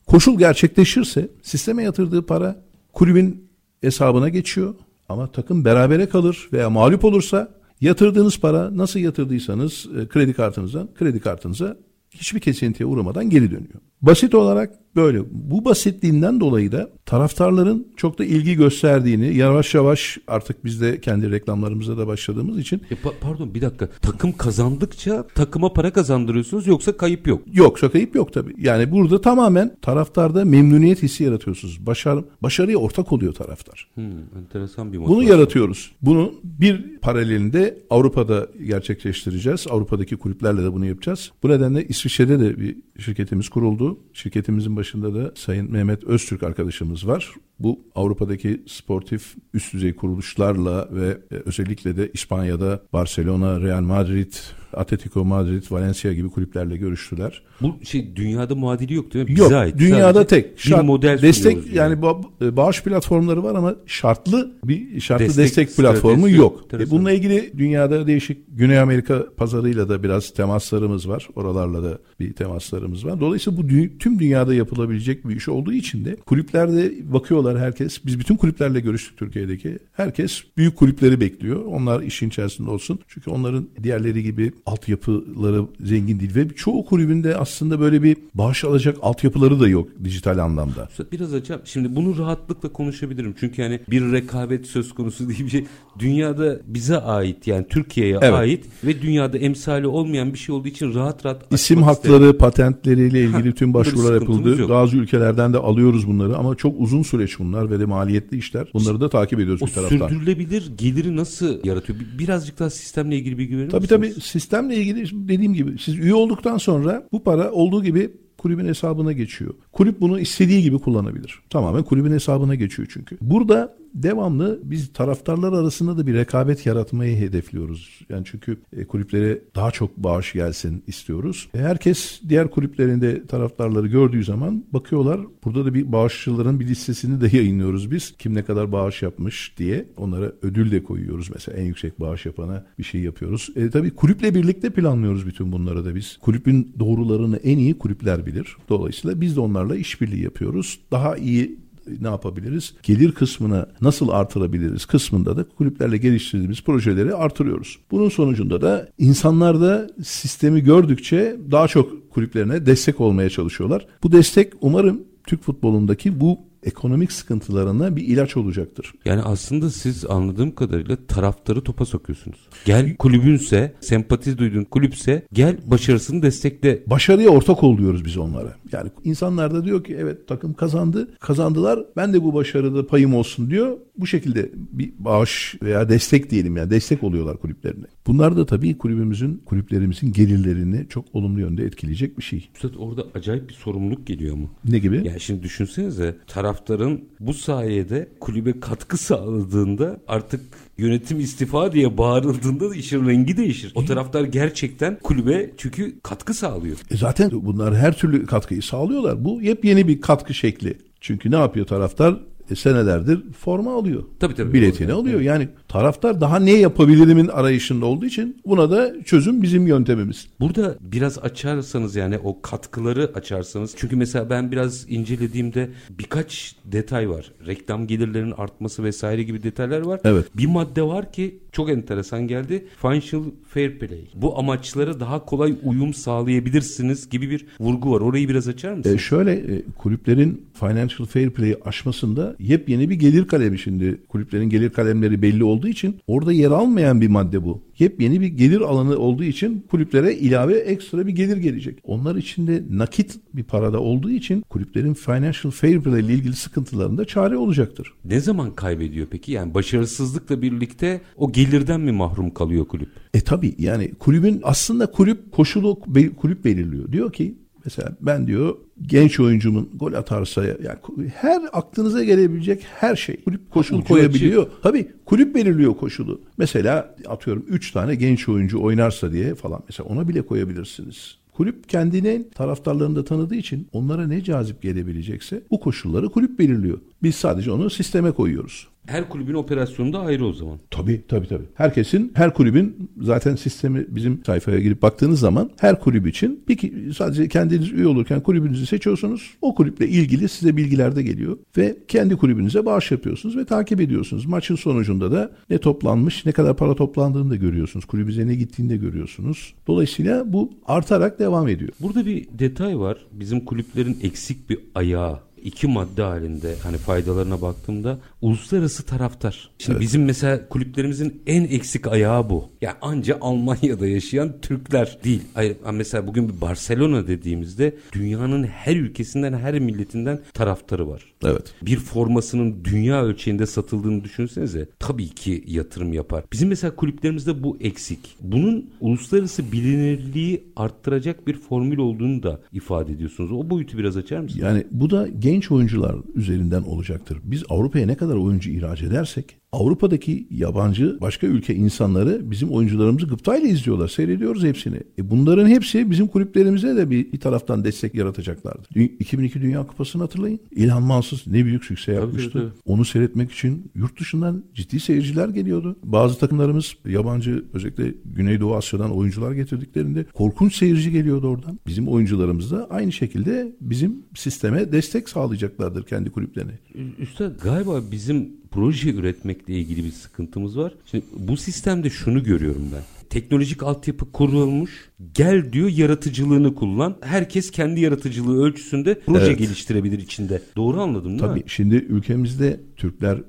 Koşul 0.08 0.38
gerçekleşirse 0.38 1.30
sisteme 1.42 1.84
yatırdığı 1.84 2.26
para 2.26 2.64
kulübün 2.94 3.48
hesabına 3.82 4.30
geçiyor 4.30 4.76
ama 5.10 5.32
takım 5.32 5.66
berabere 5.66 6.10
kalır 6.10 6.50
veya 6.54 6.70
mağlup 6.70 7.06
olursa 7.06 7.61
Yatırdığınız 7.82 8.40
para 8.40 8.78
nasıl 8.78 9.00
yatırdıysanız 9.00 9.88
kredi 10.10 10.34
kartınızdan 10.34 10.94
kredi 10.94 11.20
kartınıza 11.20 11.78
hiçbir 12.12 12.40
kesintiye 12.40 12.88
uğramadan 12.88 13.30
geri 13.30 13.52
dönüyor. 13.52 13.82
Basit 14.02 14.36
olarak 14.36 14.74
böyle. 14.96 15.20
Bu 15.32 15.66
basitliğinden 15.66 16.40
dolayı 16.40 16.72
da 16.72 16.90
taraftarların 17.06 17.88
çok 17.98 18.20
da 18.20 18.26
ilgi 18.26 18.56
gösterdiğini 18.56 19.36
yavaş 19.36 19.74
yavaş 19.74 20.18
artık 20.28 20.66
biz 20.66 20.82
de 20.82 21.02
kendi 21.02 21.32
reklamlarımıza 21.32 21.98
da 21.98 22.08
başladığımız 22.08 22.60
için. 22.60 22.82
E, 22.92 22.94
pa- 22.96 23.14
pardon 23.22 23.54
bir 23.54 23.62
dakika. 23.62 23.88
Takım 24.02 24.32
kazandıkça 24.32 25.28
takıma 25.36 25.74
para 25.74 25.94
kazandırıyorsunuz 25.94 26.68
yoksa 26.68 26.98
kayıp 26.98 27.28
yok. 27.28 27.42
Yoksa 27.54 27.92
kayıp 27.92 28.16
yok 28.16 28.34
tabii. 28.34 28.54
Yani 28.58 28.92
burada 28.92 29.22
tamamen 29.22 29.76
taraftarda 29.82 30.46
memnuniyet 30.46 31.04
hissi 31.04 31.24
yaratıyorsunuz. 31.24 31.86
Başar, 31.86 32.20
başarıya 32.44 32.78
ortak 32.78 33.12
oluyor 33.12 33.34
taraftar. 33.34 33.88
Hmm, 33.96 34.04
enteresan 34.40 34.94
bir 34.94 34.98
motivasyon. 34.98 35.22
Bunu 35.24 35.30
yaratıyoruz. 35.30 35.92
Bunu 36.02 36.34
bir 36.44 36.98
paralelinde 37.00 37.78
Avrupa'da 37.90 38.48
gerçekleştireceğiz. 38.68 39.66
Avrupa'daki 39.70 40.18
kulüplerle 40.18 40.64
de 40.64 40.74
bunu 40.74 40.86
yapacağız. 40.86 41.32
Bu 41.44 41.50
nedenle 41.50 41.88
İsviçre'de 42.02 42.40
de 42.40 42.60
bir 42.60 42.78
şirketimiz 43.00 43.50
kuruldu. 43.50 44.00
Şirketimizin 44.14 44.76
başında 44.76 45.16
da 45.16 45.32
Sayın 45.36 45.72
Mehmet 45.72 46.04
Öztürk 46.04 46.44
arkadaşımız 46.44 47.08
var. 47.08 47.34
Bu 47.60 47.80
Avrupa'daki 47.96 48.64
sportif 48.68 49.36
üst 49.54 49.74
düzey 49.74 49.96
kuruluşlarla 49.96 50.90
ve 50.92 51.18
e, 51.32 51.36
özellikle 51.36 51.98
de 51.98 52.12
İspanya'da 52.14 52.84
Barcelona, 52.94 53.62
Real 53.62 53.82
Madrid, 53.82 54.34
Atletico 54.74 55.26
Madrid, 55.26 55.64
Valencia 55.70 56.14
gibi 56.14 56.30
kulüplerle 56.30 56.78
görüştüler. 56.78 57.44
Bu 57.62 57.76
şey 57.84 58.16
dünyada 58.16 58.56
muadili 58.56 58.94
yok 58.94 59.14
değil 59.14 59.26
mi? 59.26 59.36
Bize 59.36 59.44
yok, 59.44 59.52
ait. 59.52 59.78
dünyada 59.78 60.14
Sadece 60.14 60.28
tek. 60.28 60.60
Şart, 60.60 60.82
bir 60.82 60.88
model 60.88 61.22
destek 61.22 61.74
yani, 61.74 62.00
yani 62.02 62.16
e, 62.42 62.58
bağış 62.58 62.84
platformları 62.84 63.44
var 63.44 63.56
ama 63.56 63.76
şartlı 63.86 64.52
bir 64.64 65.00
şartlı 65.00 65.26
destek, 65.26 65.46
destek 65.46 65.78
platformu 65.78 66.30
yok. 66.30 66.66
E 66.74 66.90
bununla 66.90 67.12
ilgili 67.12 67.54
dünyada 67.58 68.08
değişik 68.08 68.38
Güney 68.48 68.80
Amerika 68.80 69.26
pazarıyla 69.38 69.90
da 69.90 70.04
biraz 70.04 70.34
temaslarımız 70.34 71.10
var. 71.10 71.28
Oralarla 71.36 71.84
da 71.84 72.00
bir 72.20 72.34
temaslarımız 72.34 73.06
var. 73.06 73.20
Dolayısıyla 73.20 73.64
bu 73.64 73.68
tüm 74.00 74.20
dünyada 74.20 74.54
yapılabilecek 74.54 75.30
bir 75.30 75.36
iş 75.36 75.50
olduğu 75.50 75.74
için 75.74 76.06
de 76.06 76.16
kulüplerde 76.16 77.14
bakıyorlar 77.14 77.60
herkes. 77.60 78.06
Biz 78.06 78.20
bütün 78.20 78.36
kulüplerle 78.36 78.80
görüştük 78.80 79.18
Türkiye'deki. 79.18 79.80
Herkes 79.94 80.44
büyük 80.58 80.76
kulüpleri 80.76 81.22
bekliyor. 81.22 81.66
Onlar 81.66 82.02
işin 82.02 82.28
içerisinde 82.28 82.70
olsun. 82.70 83.00
Çünkü 83.08 83.30
onların 83.30 83.68
diğerleri 83.84 84.24
gibi 84.24 84.52
altyapıları 84.66 85.66
zengin 85.84 86.20
değil 86.20 86.36
ve 86.36 86.50
çoğu 86.50 86.86
kulübünde 86.86 87.38
aslında 87.38 87.80
böyle 87.80 88.04
bir 88.04 88.18
bağış 88.34 88.64
alacak 88.64 88.98
altyapıları 89.02 89.60
da 89.60 89.68
yok 89.68 89.90
dijital 90.04 90.38
anlamda. 90.38 90.90
Biraz 91.12 91.34
açalım. 91.34 91.62
Şimdi 91.66 91.96
bunu 91.96 92.18
rahatlıkla 92.18 92.70
konuşabilirim. 92.70 93.36
Çünkü 93.40 93.62
yani 93.62 93.80
bir 93.90 94.12
rekabet 94.12 94.68
söz 94.68 94.94
konusu 94.94 95.30
diye 95.30 95.40
bir 95.40 95.50
şey 95.50 95.66
dünyada 96.00 96.60
bize 96.68 96.98
ait 96.98 97.48
yani 97.48 97.66
Türkiye'ye 97.70 98.18
evet. 98.22 98.34
ait 98.34 98.66
ve 98.84 99.02
dünyada 99.02 99.38
emsali 99.38 99.88
olmayan 99.88 100.34
bir 100.34 100.38
şey 100.38 100.56
olduğu 100.56 100.68
için 100.68 100.94
rahat 100.94 101.26
rahat 101.26 101.54
isim 101.54 101.84
hakları, 101.84 102.14
isterim. 102.14 102.38
patentleriyle 102.38 103.24
ilgili 103.24 103.56
tüm 103.56 103.74
başvurular 103.74 104.14
yapıldı. 104.14 104.62
Yok. 104.62 104.70
Bazı 104.70 104.98
ülkelerden 104.98 105.54
de 105.54 105.58
alıyoruz 105.58 106.08
bunları 106.08 106.38
ama 106.38 106.56
çok 106.56 106.76
uzun 106.78 107.04
süreç 107.04 107.40
bunlar 107.40 107.72
ve 107.72 107.80
de 107.80 107.86
maliyetli 107.86 108.38
işler. 108.38 108.68
Bunları 108.74 109.02
da 109.02 109.10
takip 109.10 109.40
ediyoruz 109.40 109.64
o 109.64 109.66
bir 109.66 109.72
taraftan. 109.72 110.08
sürdürülebilir 110.08 110.72
geliri 110.78 111.16
nasıl 111.16 111.60
yaratıyor? 111.64 112.00
Birazcık 112.20 112.60
daha 112.60 112.70
sistemle 112.70 113.18
ilgili 113.18 113.38
bilgi 113.38 113.58
verir 113.58 113.70
tabii, 113.70 113.82
misiniz? 113.82 113.96
Tabii 113.96 114.22
sistemle 114.52 114.76
ilgili 114.76 115.28
dediğim 115.28 115.54
gibi 115.54 115.80
siz 115.80 116.00
üye 116.00 116.14
olduktan 116.14 116.58
sonra 116.58 117.08
bu 117.12 117.24
para 117.24 117.52
olduğu 117.52 117.84
gibi 117.84 118.12
kulübün 118.38 118.66
hesabına 118.66 119.12
geçiyor. 119.12 119.54
Kulüp 119.74 120.02
bunu 120.02 120.20
istediği 120.20 120.62
gibi 120.62 120.80
kullanabilir. 120.80 121.40
Tamamen 121.50 121.84
kulübün 121.84 122.12
hesabına 122.12 122.56
geçiyor 122.56 122.88
çünkü. 122.92 123.18
Burada 123.22 123.78
devamlı 123.94 124.60
biz 124.64 124.94
taraftarlar 124.94 125.54
arasında 125.54 125.98
da 125.98 126.08
bir 126.08 126.14
rekabet 126.14 126.66
yaratmayı 126.66 127.18
hedefliyoruz. 127.18 128.00
Yani 128.10 128.24
çünkü 128.26 128.58
e, 128.78 128.86
kulüplere 128.86 129.42
daha 129.56 129.72
çok 129.72 129.98
bağış 129.98 130.34
gelsin 130.34 130.84
istiyoruz. 130.88 131.50
E, 131.54 131.60
herkes 131.60 132.22
diğer 132.30 132.52
kulüplerinde 132.52 133.28
taraftarları 133.28 133.88
gördüğü 133.88 134.24
zaman 134.24 134.66
bakıyorlar. 134.74 135.22
Burada 135.44 135.66
da 135.66 135.74
bir 135.74 135.92
bağışçıların 135.92 136.60
bir 136.60 136.68
listesini 136.68 137.22
de 137.22 137.38
yayınlıyoruz 137.38 137.92
biz. 137.92 138.14
Kim 138.20 138.36
ne 138.36 138.44
kadar 138.44 138.72
bağış 138.72 139.02
yapmış 139.02 139.54
diye 139.58 139.86
onlara 139.98 140.32
ödül 140.42 140.72
de 140.72 140.84
koyuyoruz. 140.84 141.30
Mesela 141.34 141.58
en 141.58 141.66
yüksek 141.66 142.00
bağış 142.00 142.26
yapana 142.26 142.66
bir 142.80 142.84
şey 142.84 143.02
yapıyoruz. 143.02 143.50
E, 143.56 143.70
tabii 143.70 143.92
kulüple 143.92 144.36
birlikte 144.36 144.70
planlıyoruz 144.70 145.26
bütün 145.26 145.52
bunları 145.52 145.86
da 145.86 145.96
biz. 145.96 146.18
Kulübün 146.22 146.74
doğrularını 146.80 147.38
en 147.38 147.58
iyi 147.58 147.78
kulüpler 147.78 148.26
bilir. 148.26 148.58
Dolayısıyla 148.70 149.22
biz 149.22 149.36
de 149.36 149.40
onlarla 149.62 149.76
işbirliği 149.76 150.24
yapıyoruz. 150.24 150.80
Daha 150.92 151.18
iyi 151.18 151.60
ne 152.02 152.08
yapabiliriz? 152.08 152.74
Gelir 152.84 153.12
kısmına 153.12 153.68
nasıl 153.82 154.10
artırabiliriz 154.10 154.86
kısmında 154.86 155.38
da 155.38 155.44
kulüplerle 155.58 155.98
geliştirdiğimiz 155.98 156.62
projeleri 156.64 157.16
artırıyoruz. 157.16 157.80
Bunun 157.92 158.10
sonucunda 158.10 158.62
da 158.62 158.90
insanlar 158.98 159.62
da 159.62 159.90
sistemi 160.04 160.62
gördükçe 160.62 161.38
daha 161.52 161.68
çok 161.68 162.12
kulüplerine 162.12 162.66
destek 162.66 163.02
olmaya 163.02 163.30
çalışıyorlar. 163.30 163.88
Bu 164.04 164.12
destek 164.12 164.54
umarım 164.62 165.02
Türk 165.28 165.44
futbolundaki 165.44 166.20
bu 166.20 166.40
ekonomik 166.64 167.12
sıkıntılarına 167.12 167.96
bir 167.96 168.04
ilaç 168.04 168.38
olacaktır. 168.38 168.94
Yani 169.06 169.22
aslında 169.22 169.70
siz 169.70 170.06
anladığım 170.06 170.56
kadarıyla 170.56 170.98
taraftarı 171.08 171.62
topa 171.62 171.86
sokuyorsunuz. 171.86 172.38
Gel 172.66 172.96
kulübünse, 172.96 173.74
sempati 173.80 174.38
duyduğun 174.38 174.64
kulüpse 174.64 175.26
gel 175.34 175.58
başarısını 175.66 176.22
destekle. 176.22 176.84
Başarıya 176.88 177.30
ortak 177.30 177.64
oluyoruz 177.64 178.06
biz 178.06 178.18
onlara. 178.18 178.56
Yani 178.72 178.90
insanlar 179.04 179.54
da 179.54 179.66
diyor 179.66 179.84
ki 179.84 179.98
evet 180.00 180.28
takım 180.28 180.54
kazandı, 180.54 181.18
kazandılar. 181.20 181.80
Ben 181.98 182.14
de 182.14 182.24
bu 182.24 182.34
başarıda 182.34 182.88
payım 182.88 183.16
olsun 183.16 183.50
diyor. 183.50 183.78
Bu 183.98 184.08
şekilde 184.08 184.50
bir 184.54 184.94
bağış 185.00 185.56
veya 185.64 185.90
destek 185.90 186.30
diyelim 186.30 186.58
yani 186.58 186.70
destek 186.70 187.04
oluyorlar 187.04 187.38
kulüplerine. 187.38 187.86
Bunlar 188.08 188.38
da 188.38 188.46
tabii 188.46 188.78
kulübümüzün, 188.78 189.42
kulüplerimizin 189.46 190.12
gelirlerini 190.12 190.88
çok 190.90 191.06
olumlu 191.14 191.40
yönde 191.40 191.64
etkileyecek 191.64 192.18
bir 192.18 192.24
şey. 192.24 192.50
Üstad 192.56 192.74
orada 192.78 193.06
acayip 193.16 193.50
bir 193.50 193.54
sorumluluk 193.54 194.08
geliyor 194.08 194.36
mu? 194.36 194.50
Ne 194.66 194.80
gibi? 194.80 195.02
Yani 195.08 195.20
şimdi 195.20 195.44
düşünsenize 195.44 196.18
taraf 196.28 196.51
taraftarın 196.52 197.10
bu 197.20 197.34
sayede 197.34 198.10
kulübe 198.20 198.60
katkı 198.60 198.98
sağladığında 198.98 200.00
artık 200.08 200.42
yönetim 200.78 201.20
istifa 201.20 201.72
diye 201.72 201.98
bağırıldığında 201.98 202.70
da 202.70 202.76
işin 202.76 203.08
rengi 203.08 203.38
değişir. 203.38 203.72
O 203.76 203.86
taraftar 203.86 204.24
gerçekten 204.24 205.00
kulübe 205.04 205.52
çünkü 205.58 206.00
katkı 206.04 206.34
sağlıyor. 206.34 206.78
E 206.92 206.98
zaten 206.98 207.30
bunlar 207.34 207.76
her 207.76 207.98
türlü 207.98 208.26
katkıyı 208.26 208.62
sağlıyorlar. 208.62 209.26
Bu 209.26 209.42
yepyeni 209.42 209.88
bir 209.88 210.02
katkı 210.02 210.34
şekli. 210.34 210.78
Çünkü 211.02 211.32
ne 211.32 211.36
yapıyor 211.36 211.66
taraftar? 211.66 212.20
E, 212.52 212.56
senelerdir 212.56 213.20
forma 213.40 213.74
alıyor. 213.74 214.04
Tabii 214.20 214.36
tabii. 214.36 214.54
Biletini 214.54 214.88
Doğru. 214.88 214.98
alıyor. 214.98 215.22
Yani 215.22 215.50
taraftar 215.68 216.22
daha 216.22 216.40
ne 216.40 216.52
yapabilirimin 216.52 217.28
arayışında 217.28 217.86
olduğu 217.86 218.06
için 218.06 218.42
buna 218.46 218.72
da 218.72 219.04
çözüm 219.04 219.42
bizim 219.42 219.68
yöntemimiz. 219.68 220.28
Burada 220.40 220.76
biraz 220.82 221.20
açarsanız 221.20 221.96
yani 221.96 222.18
o 222.24 222.42
katkıları 222.42 223.12
açarsanız 223.16 223.74
çünkü 223.78 223.96
mesela 223.96 224.30
ben 224.30 224.52
biraz 224.52 224.86
incelediğimde 224.90 225.70
birkaç 225.90 226.56
detay 226.66 227.10
var. 227.10 227.32
Reklam 227.48 227.88
gelirlerinin 227.88 228.34
artması 228.38 228.84
vesaire 228.84 229.24
gibi 229.24 229.44
detaylar 229.44 229.82
var. 229.82 230.00
Evet. 230.04 230.26
Bir 230.38 230.46
madde 230.46 230.82
var 230.84 231.12
ki 231.12 231.40
çok 231.52 231.70
enteresan 231.70 232.28
geldi. 232.28 232.66
Financial 232.82 233.24
Fair 233.48 233.80
Play. 233.80 234.02
Bu 234.16 234.40
amaçlara 234.40 235.00
daha 235.00 235.26
kolay 235.26 235.56
uyum 235.64 235.94
sağlayabilirsiniz 235.94 237.10
gibi 237.10 237.30
bir 237.30 237.46
vurgu 237.60 237.92
var. 237.92 238.02
Orayı 238.02 238.30
biraz 238.30 238.48
açar 238.48 238.74
mısınız? 238.74 238.96
E 238.96 239.00
şöyle 239.00 239.34
e, 239.34 239.62
kulüplerin 239.78 240.46
financial 240.54 241.08
fair 241.08 241.30
play'i 241.30 241.58
aşmasında 241.66 242.36
yepyeni 242.40 242.90
bir 242.90 242.96
gelir 242.96 243.28
kalemi 243.28 243.60
şimdi. 243.60 244.02
Kulüplerin 244.10 244.50
gelir 244.50 244.70
kalemleri 244.70 245.22
belli 245.22 245.44
olduğu 245.44 245.68
için 245.68 246.00
orada 246.08 246.34
yer 246.34 246.52
almayan 246.52 247.02
bir 247.02 247.08
madde 247.08 247.44
bu. 247.44 247.62
Yepyeni 247.82 248.22
bir 248.22 248.28
gelir 248.28 248.62
alanı 248.62 248.98
olduğu 248.98 249.24
için 249.24 249.66
kulüplere 249.72 250.16
ilave 250.16 250.58
ekstra 250.58 251.08
bir 251.08 251.12
gelir 251.12 251.38
gelecek. 251.38 251.80
Onlar 251.84 252.16
için 252.16 252.48
de 252.48 252.64
nakit 252.70 253.20
bir 253.34 253.44
parada 253.44 253.80
olduğu 253.80 254.10
için 254.10 254.42
kulüplerin 254.42 254.94
financial 254.94 255.52
fair 255.52 255.82
play 255.82 256.02
ile 256.02 256.14
ilgili 256.14 256.36
sıkıntılarında 256.36 257.06
çare 257.06 257.38
olacaktır. 257.38 257.94
Ne 258.06 258.20
zaman 258.20 258.56
kaybediyor 258.56 259.08
peki? 259.12 259.32
Yani 259.32 259.54
başarısızlıkla 259.54 260.42
birlikte 260.42 261.02
o 261.16 261.32
gelirden 261.32 261.82
mi 261.82 261.92
mahrum 261.92 262.34
kalıyor 262.34 262.66
kulüp? 262.66 262.90
E 263.14 263.22
tabi 263.22 263.56
yani 263.58 263.92
kulübün 263.94 264.40
aslında 264.44 264.92
kulüp 264.92 265.32
koşulu 265.32 265.80
kulüp 266.18 266.46
belirliyor. 266.46 266.92
Diyor 266.92 267.14
ki 267.14 267.36
mesela 267.66 267.90
ben 268.02 268.28
diyor 268.28 268.56
genç 268.82 269.20
oyuncumun 269.20 269.70
gol 269.76 269.94
atarsa 269.94 270.46
yani 270.46 270.78
her 271.16 271.42
aklınıza 271.54 272.04
gelebilecek 272.04 272.66
her 272.80 272.96
şey 272.96 273.24
kulüp 273.24 273.52
koşul 273.52 273.78
Ucu 273.78 273.88
koyabiliyor. 273.88 274.48
Tabi 274.64 274.92
kulüp 275.06 275.36
belirliyor 275.36 275.78
koşulu. 275.78 276.22
Mesela 276.38 276.96
atıyorum 277.08 277.46
3 277.48 277.72
tane 277.72 277.96
genç 277.96 278.30
oyuncu 278.30 278.62
oynarsa 278.64 279.12
diye 279.12 279.36
falan 279.36 279.64
mesela 279.70 279.90
ona 279.90 280.08
bile 280.08 280.22
koyabilirsiniz. 280.22 281.22
Kulüp 281.34 281.70
kendini 281.70 282.30
taraftarlarını 282.36 282.96
da 282.96 283.04
tanıdığı 283.04 283.36
için 283.36 283.68
onlara 283.74 284.08
ne 284.08 284.24
cazip 284.24 284.62
gelebilecekse 284.62 285.42
bu 285.52 285.60
koşulları 285.60 286.10
kulüp 286.10 286.40
belirliyor. 286.40 286.78
Biz 287.04 287.16
sadece 287.16 287.52
onu 287.52 287.70
sisteme 287.70 288.12
koyuyoruz. 288.12 288.68
Her 288.88 289.10
kulübün 289.10 289.34
operasyonu 289.34 289.94
da 289.94 290.00
ayrı 290.00 290.26
o 290.26 290.34
zaman. 290.34 290.60
Tabii 290.72 291.02
tabii 291.08 291.28
tabii. 291.28 291.46
Herkesin, 291.54 292.12
her 292.16 292.34
kulübün 292.34 292.90
zaten 293.02 293.36
sistemi 293.36 293.86
bizim 293.90 294.22
sayfaya 294.26 294.60
girip 294.60 294.82
baktığınız 294.82 295.20
zaman 295.20 295.50
her 295.60 295.80
kulüp 295.80 296.08
için 296.08 296.44
bir 296.48 296.94
sadece 296.94 297.28
kendiniz 297.28 297.72
üye 297.72 297.88
olurken 297.88 298.24
kulübünüzü 298.24 298.66
seçiyorsunuz. 298.66 299.34
O 299.42 299.56
kulüple 299.56 299.88
ilgili 299.88 300.30
size 300.30 300.58
bilgiler 300.58 300.96
de 300.96 301.04
geliyor 301.04 301.38
ve 301.58 301.78
kendi 301.88 302.16
kulübünüze 302.16 302.66
bağış 302.66 302.92
yapıyorsunuz 302.92 303.38
ve 303.38 303.46
takip 303.46 303.82
ediyorsunuz. 303.82 304.26
Maçın 304.26 304.56
sonucunda 304.56 305.12
da 305.12 305.32
ne 305.50 305.58
toplanmış, 305.58 306.26
ne 306.26 306.32
kadar 306.32 306.58
para 306.58 306.76
toplandığını 306.76 307.30
da 307.30 307.36
görüyorsunuz. 307.36 307.86
Kulübüze 307.86 308.28
ne 308.28 308.36
gittiğini 308.36 308.70
de 308.70 308.78
görüyorsunuz. 308.78 309.54
Dolayısıyla 309.68 310.34
bu 310.34 310.54
artarak 310.66 311.20
devam 311.20 311.48
ediyor. 311.48 311.72
Burada 311.80 312.06
bir 312.06 312.28
detay 312.40 312.80
var. 312.80 312.98
Bizim 313.12 313.46
kulüplerin 313.46 313.98
eksik 314.04 314.50
bir 314.50 314.60
ayağı 314.76 315.20
iki 315.44 315.68
madde 315.68 316.02
halinde 316.02 316.56
hani 316.64 316.78
faydalarına 316.78 317.42
baktığımda 317.42 318.00
uluslararası 318.22 318.84
taraftar. 318.84 319.50
Şimdi 319.58 319.80
bizim 319.80 320.06
mesela 320.06 320.50
kulüplerimizin 320.50 321.22
en 321.28 321.44
eksik 321.44 321.88
ayağı 321.88 322.30
bu. 322.30 322.50
Yani 322.62 322.76
anca 322.82 323.18
Almanya'da 323.22 323.88
yaşayan 323.88 324.34
Türkler 324.42 324.98
değil. 325.04 325.22
Hayır, 325.34 325.58
mesela 325.74 326.08
bugün 326.08 326.30
bir 326.30 326.42
Barcelona 326.42 327.08
dediğimizde 327.08 327.76
dünyanın 327.94 328.44
her 328.44 328.76
ülkesinden 328.76 329.34
her 329.34 329.60
milletinden 329.60 330.20
taraftarı 330.34 330.88
var. 330.88 331.04
Evet. 331.26 331.54
Bir 331.62 331.78
formasının 331.78 332.64
dünya 332.64 333.04
ölçeğinde 333.04 333.46
satıldığını 333.46 334.04
düşünsenize 334.04 334.70
tabii 334.80 335.10
ki 335.10 335.44
yatırım 335.48 335.94
yapar. 335.94 336.24
Bizim 336.32 336.50
mesela 336.50 336.76
kulüplerimizde 336.76 337.44
bu 337.44 337.58
eksik. 337.62 338.00
Bunun 338.22 338.70
uluslararası 338.82 339.52
bilinirliği 339.52 340.44
arttıracak 340.56 341.28
bir 341.28 341.34
formül 341.34 341.78
olduğunu 341.78 342.24
da 342.24 342.42
ifade 342.54 342.92
ediyorsunuz. 342.92 343.32
O 343.32 343.50
boyutu 343.50 343.78
biraz 343.78 343.98
açar 343.98 344.20
mısınız? 344.20 344.44
Yani 344.44 344.64
bu 344.72 344.90
da 344.90 345.08
genç 345.20 345.31
oyuncular 345.52 345.96
üzerinden 346.16 346.62
olacaktır. 346.62 347.20
Biz 347.24 347.44
Avrupa'ya 347.50 347.86
ne 347.86 347.96
kadar 347.96 348.16
oyuncu 348.16 348.50
ihraç 348.50 348.82
edersek 348.82 349.41
Avrupa'daki 349.52 350.28
yabancı 350.32 350.98
başka 351.02 351.28
ülke 351.28 351.56
insanları 351.56 352.32
bizim 352.32 352.50
oyuncularımızı 352.50 353.08
gıptayla 353.08 353.48
izliyorlar. 353.48 353.88
Seyrediyoruz 353.88 354.44
hepsini. 354.44 354.76
E 355.00 355.10
bunların 355.10 355.48
hepsi 355.48 355.92
bizim 355.92 356.08
kulüplerimize 356.08 356.76
de 356.76 356.90
bir, 356.90 357.12
bir 357.12 357.20
taraftan 357.20 357.64
destek 357.64 357.96
yaratacaklardır. 357.96 358.66
Dü- 358.76 358.98
2002 359.00 359.42
Dünya 359.42 359.68
Kupası'nı 359.68 360.02
hatırlayın. 360.02 360.40
İlhan 360.52 360.84
Mansız 360.84 361.28
ne 361.28 361.46
büyük 361.46 361.66
sükse 361.66 361.92
yapmıştı. 361.94 362.32
tabii. 362.32 362.50
Onu 362.66 362.86
seyretmek 362.86 363.32
için 363.32 363.72
yurt 363.76 364.00
dışından 364.00 364.44
ciddi 364.54 364.80
seyirciler 364.80 365.30
geliyordu. 365.30 365.76
Bazı 365.84 366.20
takımlarımız 366.20 366.74
yabancı 366.86 367.46
özellikle 367.54 367.94
Güneydoğu 368.06 368.56
Asya'dan 368.56 368.92
oyuncular 368.92 369.32
getirdiklerinde 369.32 370.04
korkunç 370.14 370.56
seyirci 370.56 370.92
geliyordu 370.92 371.28
oradan. 371.28 371.60
Bizim 371.68 371.88
oyuncularımız 371.88 372.52
da 372.52 372.68
aynı 372.70 372.92
şekilde 372.92 373.56
bizim 373.62 373.96
sisteme 374.16 374.72
destek 374.72 375.10
sağlayacaklardır 375.10 375.84
kendi 375.84 376.10
kulüplerine. 376.10 376.60
Üstad 377.00 377.40
galiba 377.44 377.82
bizim 377.92 378.41
proje 378.52 378.90
üretmekle 378.90 379.54
ilgili 379.54 379.84
bir 379.84 379.92
sıkıntımız 379.92 380.58
var. 380.58 380.74
Şimdi 380.92 381.06
bu 381.18 381.38
sistemde 381.38 381.90
şunu 381.90 382.24
görüyorum 382.24 382.70
ben. 382.74 382.82
Teknolojik 383.10 383.64
altyapı 383.64 384.12
kurulmuş. 384.12 384.90
Gel 385.14 385.54
diyor 385.54 385.70
yaratıcılığını 385.70 386.56
kullan. 386.56 386.98
Herkes 387.02 387.52
kendi 387.52 387.80
yaratıcılığı 387.82 388.44
ölçüsünde 388.44 389.00
proje 389.06 389.26
Evet. 389.26 389.38
geliştirebilir 389.40 390.00
içinde. 390.00 390.42
Doğru 390.56 390.82
anladım 390.82 391.10
değil 391.10 391.20
Tabii 391.20 391.40
mi? 391.40 391.46
şimdi 391.48 391.76
ülkemizde 391.76 392.60
Türkler 392.78 393.22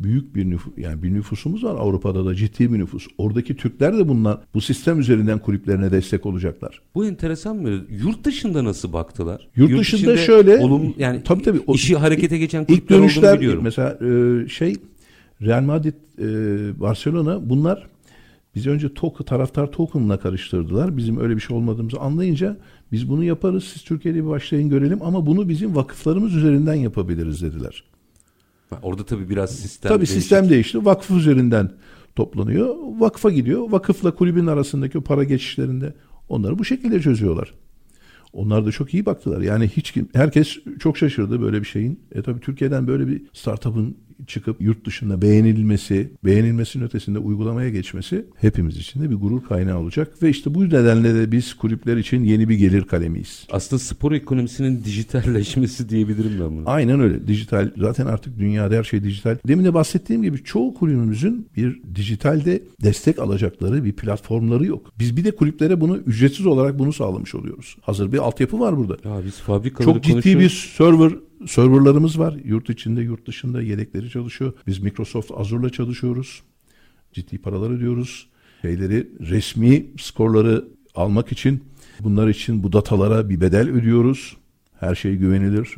büyük 0.00 0.34
bir 0.36 0.50
nüfus 0.50 0.72
yani 0.76 1.02
bir 1.02 1.14
nüfusumuz 1.14 1.64
var 1.64 1.74
Avrupa'da 1.74 2.24
da 2.26 2.34
ciddi 2.34 2.72
bir 2.72 2.78
nüfus. 2.78 3.06
Oradaki 3.18 3.56
Türkler 3.56 3.98
de 3.98 4.08
bunlar 4.08 4.38
bu 4.54 4.60
sistem 4.60 5.00
üzerinden 5.00 5.38
kulüplerine 5.38 5.92
destek 5.92 6.26
olacaklar. 6.26 6.80
Bu 6.94 7.06
enteresan 7.06 7.56
mı? 7.56 7.68
Yurt 8.04 8.24
dışında 8.24 8.64
nasıl 8.64 8.92
baktılar? 8.92 9.48
Yurt 9.56 9.78
dışında 9.78 10.00
içinde 10.00 10.16
şöyle 10.16 10.58
olum, 10.58 10.94
yani 10.98 11.22
tabii 11.24 11.42
tabii 11.42 11.60
o- 11.66 11.74
işi 11.74 11.96
harekete 11.96 12.38
geçen 12.38 12.60
İlk 12.60 12.68
kulüpler 12.68 12.96
olduğunu 12.96 13.08
dönüşler 13.08 13.38
biliyorum. 13.40 13.62
mesela 13.64 13.98
e, 14.44 14.48
şey 14.48 14.76
Real 15.42 15.62
Madrid, 15.62 15.94
e, 16.18 16.80
Barcelona 16.80 17.50
bunlar 17.50 17.86
bizi 18.54 18.70
önce 18.70 18.94
token, 18.94 19.24
taraftar 19.24 19.72
token'la 19.72 20.18
karıştırdılar. 20.20 20.96
Bizim 20.96 21.20
öyle 21.20 21.36
bir 21.36 21.40
şey 21.40 21.56
olmadığımızı 21.56 22.00
anlayınca 22.00 22.56
biz 22.92 23.08
bunu 23.08 23.24
yaparız. 23.24 23.64
Siz 23.64 23.82
Türkiye'de 23.82 24.18
bir 24.24 24.28
başlayın 24.28 24.68
görelim 24.68 24.98
ama 25.02 25.26
bunu 25.26 25.48
bizim 25.48 25.76
vakıflarımız 25.76 26.34
üzerinden 26.36 26.74
yapabiliriz 26.74 27.42
dediler. 27.42 27.84
Orada 28.82 29.04
tabii 29.04 29.30
biraz 29.30 29.56
sistem 29.56 29.88
Tabii 29.88 29.98
değişik. 29.98 30.16
sistem 30.16 30.48
değişti. 30.48 30.84
Vakıf 30.84 31.10
üzerinden 31.10 31.70
toplanıyor. 32.16 32.76
Vakfa 32.98 33.30
gidiyor. 33.30 33.70
Vakıfla 33.70 34.14
kulübün 34.14 34.46
arasındaki 34.46 34.98
o 34.98 35.00
para 35.00 35.24
geçişlerinde 35.24 35.94
onları 36.28 36.58
bu 36.58 36.64
şekilde 36.64 37.00
çözüyorlar. 37.00 37.54
Onlar 38.32 38.66
da 38.66 38.70
çok 38.70 38.94
iyi 38.94 39.06
baktılar. 39.06 39.40
Yani 39.40 39.68
hiç 39.68 39.90
kim, 39.90 40.08
herkes 40.12 40.56
çok 40.80 40.98
şaşırdı 40.98 41.40
böyle 41.42 41.60
bir 41.60 41.66
şeyin. 41.66 42.00
E 42.12 42.22
tabii 42.22 42.40
Türkiye'den 42.40 42.86
böyle 42.86 43.06
bir 43.06 43.22
startup'ın 43.32 43.96
çıkıp 44.26 44.60
yurt 44.60 44.84
dışında 44.84 45.22
beğenilmesi, 45.22 46.10
beğenilmesinin 46.24 46.84
ötesinde 46.84 47.18
uygulamaya 47.18 47.70
geçmesi 47.70 48.26
hepimiz 48.36 48.76
için 48.76 49.02
de 49.02 49.10
bir 49.10 49.14
gurur 49.14 49.44
kaynağı 49.44 49.78
olacak. 49.78 50.22
Ve 50.22 50.30
işte 50.30 50.54
bu 50.54 50.64
nedenle 50.64 51.14
de 51.14 51.32
biz 51.32 51.54
kulüpler 51.54 51.96
için 51.96 52.24
yeni 52.24 52.48
bir 52.48 52.54
gelir 52.54 52.82
kalemiyiz. 52.82 53.46
Aslında 53.52 53.80
spor 53.80 54.12
ekonomisinin 54.12 54.84
dijitalleşmesi 54.84 55.88
diyebilirim 55.88 56.32
ben 56.40 56.56
bunu. 56.56 56.62
Aynen 56.66 57.00
öyle. 57.00 57.26
Dijital 57.26 57.70
zaten 57.76 58.06
artık 58.06 58.38
dünyada 58.38 58.74
her 58.74 58.84
şey 58.84 59.02
dijital. 59.04 59.36
Demin 59.48 59.64
de 59.64 59.74
bahsettiğim 59.74 60.22
gibi 60.22 60.44
çoğu 60.44 60.74
kulübümüzün 60.74 61.48
bir 61.56 61.80
dijitalde 61.94 62.62
destek 62.82 63.18
alacakları 63.18 63.84
bir 63.84 63.92
platformları 63.92 64.66
yok. 64.66 64.92
Biz 64.98 65.16
bir 65.16 65.24
de 65.24 65.30
kulüplere 65.30 65.80
bunu 65.80 65.96
ücretsiz 65.96 66.46
olarak 66.46 66.78
bunu 66.78 66.92
sağlamış 66.92 67.34
oluyoruz. 67.34 67.76
Hazır 67.80 68.12
bir 68.12 68.18
altyapı 68.18 68.60
var 68.60 68.76
burada. 68.76 69.08
Ya 69.08 69.24
biz 69.24 69.34
fabrikaları 69.34 69.94
Çok 69.94 70.02
ciddi 70.02 70.12
konuşuyoruz. 70.12 70.42
bir 70.44 70.48
server 70.76 71.12
serverlarımız 71.46 72.18
var. 72.18 72.36
Yurt 72.44 72.70
içinde, 72.70 73.00
yurt 73.00 73.26
dışında 73.26 73.62
yedekleri 73.62 74.10
çalışıyor. 74.10 74.52
Biz 74.66 74.78
Microsoft 74.78 75.30
Azure'la 75.36 75.70
çalışıyoruz. 75.70 76.42
Ciddi 77.12 77.38
paralar 77.38 77.70
ödüyoruz. 77.70 78.28
Şeyleri 78.62 79.08
resmi 79.20 79.86
skorları 79.98 80.64
almak 80.94 81.32
için 81.32 81.64
bunlar 82.00 82.28
için 82.28 82.62
bu 82.62 82.72
datalara 82.72 83.28
bir 83.28 83.40
bedel 83.40 83.70
ödüyoruz. 83.70 84.36
Her 84.80 84.94
şey 84.94 85.16
güvenilir 85.16 85.68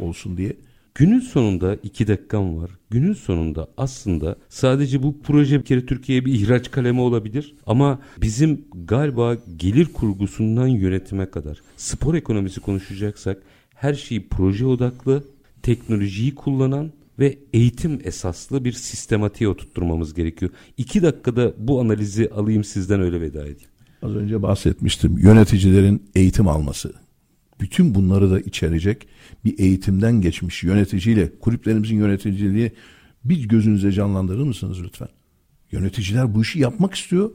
olsun 0.00 0.36
diye. 0.36 0.56
Günün 0.94 1.20
sonunda 1.20 1.74
iki 1.82 2.08
dakikam 2.08 2.56
var. 2.56 2.70
Günün 2.90 3.12
sonunda 3.12 3.68
aslında 3.76 4.36
sadece 4.48 5.02
bu 5.02 5.22
proje 5.22 5.58
bir 5.58 5.64
kere 5.64 5.86
Türkiye'ye 5.86 6.24
bir 6.24 6.32
ihraç 6.32 6.70
kalemi 6.70 7.00
olabilir. 7.00 7.54
Ama 7.66 7.98
bizim 8.22 8.64
galiba 8.84 9.36
gelir 9.56 9.86
kurgusundan 9.92 10.66
yönetime 10.66 11.30
kadar 11.30 11.60
spor 11.76 12.14
ekonomisi 12.14 12.60
konuşacaksak 12.60 13.42
her 13.76 13.94
şey 13.94 14.28
proje 14.28 14.66
odaklı, 14.66 15.24
teknolojiyi 15.62 16.34
kullanan 16.34 16.92
ve 17.18 17.38
eğitim 17.52 18.00
esaslı 18.04 18.64
bir 18.64 18.72
sistematiğe 18.72 19.48
oturtturmamız 19.48 20.14
gerekiyor. 20.14 20.50
İki 20.76 21.02
dakikada 21.02 21.54
bu 21.58 21.80
analizi 21.80 22.30
alayım 22.30 22.64
sizden 22.64 23.00
öyle 23.00 23.20
veda 23.20 23.42
edeyim. 23.42 23.70
Az 24.02 24.16
önce 24.16 24.42
bahsetmiştim. 24.42 25.18
Yöneticilerin 25.18 26.02
eğitim 26.14 26.48
alması. 26.48 26.92
Bütün 27.60 27.94
bunları 27.94 28.30
da 28.30 28.40
içerecek 28.40 29.08
bir 29.44 29.58
eğitimden 29.58 30.20
geçmiş 30.20 30.62
yöneticiyle 30.62 31.38
kulüplerimizin 31.40 31.96
yöneticiliği 31.96 32.72
bir 33.24 33.48
gözünüze 33.48 33.92
canlandırır 33.92 34.42
mısınız 34.42 34.82
lütfen? 34.82 35.08
Yöneticiler 35.72 36.34
bu 36.34 36.42
işi 36.42 36.58
yapmak 36.58 36.94
istiyor. 36.94 37.30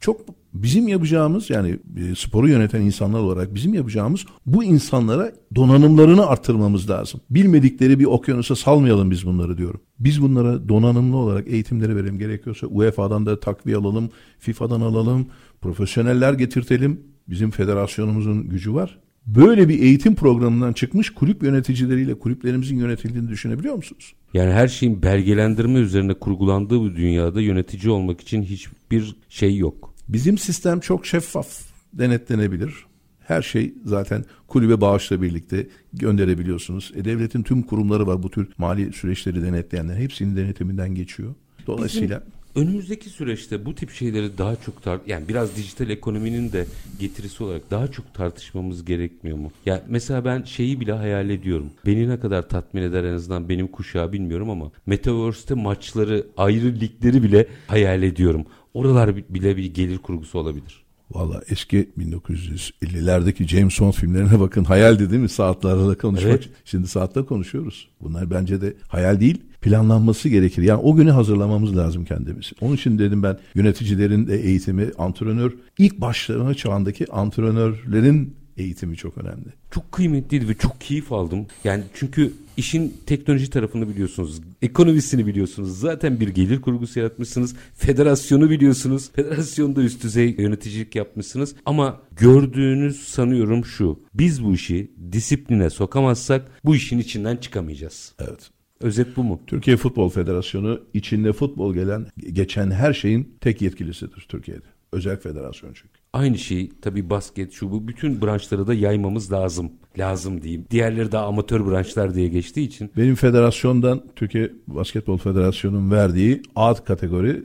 Çok 0.00 0.20
bizim 0.54 0.88
yapacağımız 0.88 1.50
yani 1.50 1.78
e, 1.96 2.14
sporu 2.14 2.48
yöneten 2.48 2.80
insanlar 2.80 3.20
olarak 3.20 3.54
bizim 3.54 3.74
yapacağımız 3.74 4.24
bu 4.46 4.64
insanlara 4.64 5.32
donanımlarını 5.54 6.26
arttırmamız 6.26 6.90
lazım. 6.90 7.20
Bilmedikleri 7.30 8.00
bir 8.00 8.04
okyanusa 8.04 8.56
salmayalım 8.56 9.10
biz 9.10 9.26
bunları 9.26 9.58
diyorum. 9.58 9.80
Biz 9.98 10.22
bunlara 10.22 10.68
donanımlı 10.68 11.16
olarak 11.16 11.48
eğitimleri 11.48 11.96
verelim. 11.96 12.18
Gerekiyorsa 12.18 12.66
UEFA'dan 12.66 13.26
da 13.26 13.40
takviye 13.40 13.76
alalım, 13.76 14.10
FIFA'dan 14.38 14.80
alalım, 14.80 15.26
profesyoneller 15.60 16.32
getirtelim. 16.32 17.00
Bizim 17.28 17.50
federasyonumuzun 17.50 18.48
gücü 18.48 18.74
var. 18.74 18.98
Böyle 19.26 19.68
bir 19.68 19.82
eğitim 19.82 20.14
programından 20.14 20.72
çıkmış 20.72 21.10
kulüp 21.10 21.42
yöneticileriyle 21.42 22.18
kulüplerimizin 22.18 22.76
yönetildiğini 22.76 23.28
düşünebiliyor 23.28 23.74
musunuz? 23.74 24.14
Yani 24.34 24.52
her 24.52 24.68
şeyin 24.68 25.02
belgelendirme 25.02 25.78
üzerine 25.78 26.14
kurgulandığı 26.14 26.80
bu 26.80 26.96
dünyada 26.96 27.40
yönetici 27.40 27.90
olmak 27.90 28.20
için 28.20 28.42
hiçbir 28.42 29.16
şey 29.28 29.56
yok. 29.56 29.94
Bizim 30.08 30.38
sistem 30.38 30.80
çok 30.80 31.06
şeffaf, 31.06 31.48
denetlenebilir. 31.92 32.74
Her 33.20 33.42
şey 33.42 33.74
zaten 33.84 34.24
kulübe 34.48 34.80
bağışla 34.80 35.22
birlikte 35.22 35.66
gönderebiliyorsunuz. 35.92 36.92
E, 36.96 37.04
devletin 37.04 37.42
tüm 37.42 37.62
kurumları 37.62 38.06
var 38.06 38.22
bu 38.22 38.30
tür 38.30 38.48
mali 38.58 38.92
süreçleri 38.92 39.42
denetleyenler. 39.42 39.96
Hepsinin 39.96 40.36
denetiminden 40.36 40.94
geçiyor. 40.94 41.34
Dolayısıyla 41.66 42.20
Bizim 42.20 42.35
önümüzdeki 42.56 43.10
süreçte 43.10 43.66
bu 43.66 43.74
tip 43.74 43.90
şeyleri 43.90 44.38
daha 44.38 44.56
çok 44.56 44.82
tar 44.82 45.00
yani 45.06 45.28
biraz 45.28 45.56
dijital 45.56 45.90
ekonominin 45.90 46.52
de 46.52 46.66
getirisi 47.00 47.44
olarak 47.44 47.70
daha 47.70 47.88
çok 47.88 48.14
tartışmamız 48.14 48.84
gerekmiyor 48.84 49.36
mu? 49.36 49.52
Ya 49.66 49.74
yani 49.74 49.82
mesela 49.88 50.24
ben 50.24 50.42
şeyi 50.42 50.80
bile 50.80 50.92
hayal 50.92 51.30
ediyorum. 51.30 51.70
Beni 51.86 52.08
ne 52.08 52.20
kadar 52.20 52.48
tatmin 52.48 52.82
eder 52.82 53.04
en 53.04 53.14
azından 53.14 53.48
benim 53.48 53.68
kuşağı 53.68 54.12
bilmiyorum 54.12 54.50
ama 54.50 54.70
Metaverse'te 54.86 55.54
maçları, 55.54 56.26
ayrı 56.36 56.80
ligleri 56.80 57.22
bile 57.22 57.46
hayal 57.66 58.02
ediyorum. 58.02 58.44
Oralar 58.74 59.16
bile 59.16 59.56
bir 59.56 59.74
gelir 59.74 59.98
kurgusu 59.98 60.38
olabilir. 60.38 60.86
Valla 61.10 61.42
eski 61.48 61.88
1950'lerdeki 61.98 63.48
James 63.48 63.80
Bond 63.80 63.92
filmlerine 63.92 64.40
bakın 64.40 64.64
hayaldi 64.64 65.10
değil 65.10 65.22
mi 65.22 65.28
saatlerle 65.28 65.94
konuşmak. 65.94 66.32
Evet. 66.32 66.48
Şimdi 66.64 66.88
saatte 66.88 67.22
konuşuyoruz. 67.22 67.88
Bunlar 68.00 68.30
bence 68.30 68.60
de 68.60 68.74
hayal 68.88 69.20
değil 69.20 69.42
planlanması 69.66 70.28
gerekir. 70.28 70.62
Yani 70.62 70.80
o 70.82 70.96
günü 70.96 71.10
hazırlamamız 71.10 71.76
lazım 71.76 72.04
kendimizi. 72.04 72.50
Onun 72.60 72.74
için 72.74 72.98
dedim 72.98 73.22
ben 73.22 73.38
yöneticilerin 73.54 74.26
de 74.26 74.40
eğitimi, 74.42 74.90
antrenör 74.98 75.52
ilk 75.78 76.00
başlama 76.00 76.54
çağındaki 76.54 77.12
antrenörlerin 77.12 78.34
eğitimi 78.56 78.96
çok 78.96 79.18
önemli. 79.18 79.46
Çok 79.70 79.92
kıymetliydi 79.92 80.48
ve 80.48 80.54
çok 80.54 80.80
keyif 80.80 81.12
aldım. 81.12 81.46
Yani 81.64 81.84
çünkü 81.94 82.32
işin 82.56 82.96
teknoloji 83.06 83.50
tarafını 83.50 83.88
biliyorsunuz. 83.88 84.40
Ekonomisini 84.62 85.26
biliyorsunuz. 85.26 85.80
Zaten 85.80 86.20
bir 86.20 86.28
gelir 86.28 86.60
kurgusu 86.60 86.98
yaratmışsınız. 86.98 87.54
Federasyonu 87.74 88.50
biliyorsunuz. 88.50 89.10
Federasyonda 89.16 89.82
üst 89.82 90.02
düzey 90.02 90.34
yöneticilik 90.38 90.94
yapmışsınız. 90.94 91.54
Ama 91.66 92.00
gördüğünüz 92.16 93.08
sanıyorum 93.08 93.64
şu. 93.64 94.00
Biz 94.14 94.44
bu 94.44 94.54
işi 94.54 94.90
disipline 95.12 95.70
sokamazsak 95.70 96.50
bu 96.64 96.76
işin 96.76 96.98
içinden 96.98 97.36
çıkamayacağız. 97.36 98.12
Evet. 98.18 98.55
Özet 98.80 99.16
bu 99.16 99.24
mu? 99.24 99.40
Türkiye 99.46 99.76
Futbol 99.76 100.08
Federasyonu 100.08 100.80
içinde 100.94 101.32
futbol 101.32 101.74
gelen 101.74 102.06
geçen 102.32 102.70
her 102.70 102.92
şeyin 102.92 103.36
tek 103.40 103.62
yetkilisidir 103.62 104.26
Türkiye'de. 104.28 104.66
Özel 104.92 105.20
federasyon 105.20 105.72
çünkü. 105.74 105.98
Aynı 106.12 106.38
şeyi 106.38 106.72
tabii 106.82 107.10
basket 107.10 107.52
şu 107.52 107.70
bu 107.70 107.88
bütün 107.88 108.22
branşları 108.22 108.66
da 108.66 108.74
yaymamız 108.74 109.32
lazım. 109.32 109.72
Lazım 109.98 110.42
diyeyim. 110.42 110.66
Diğerleri 110.70 111.12
daha 111.12 111.26
amatör 111.26 111.66
branşlar 111.66 112.14
diye 112.14 112.28
geçtiği 112.28 112.66
için. 112.66 112.90
Benim 112.96 113.14
federasyondan 113.14 114.02
Türkiye 114.16 114.52
Basketbol 114.66 115.18
Federasyonu'nun 115.18 115.90
verdiği 115.90 116.42
A 116.56 116.74
kategori 116.74 117.44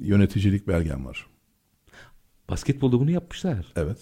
yöneticilik 0.00 0.68
belgem 0.68 1.06
var. 1.06 1.26
Basketbolda 2.48 3.00
bunu 3.00 3.10
yapmışlar. 3.10 3.66
Evet. 3.76 3.98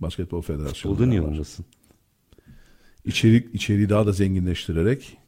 Basketbol 0.00 0.42
Federasyonu. 0.42 0.94
Futbolda 0.94 1.08
niye 1.08 1.22
olmasın? 1.22 1.64
İçerik, 3.04 3.54
içeriği 3.54 3.88
daha 3.88 4.06
da 4.06 4.12
zenginleştirerek 4.12 5.18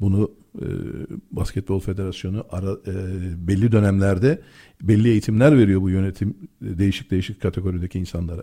bunu 0.00 0.30
e, 0.58 0.66
Basketbol 1.30 1.80
Federasyonu 1.80 2.44
ara, 2.50 2.72
e, 2.72 2.94
belli 3.48 3.72
dönemlerde 3.72 4.42
belli 4.82 5.08
eğitimler 5.08 5.58
veriyor 5.58 5.80
bu 5.80 5.90
yönetim 5.90 6.34
e, 6.64 6.78
değişik 6.78 7.10
değişik 7.10 7.42
kategorideki 7.42 7.98
insanlara. 7.98 8.42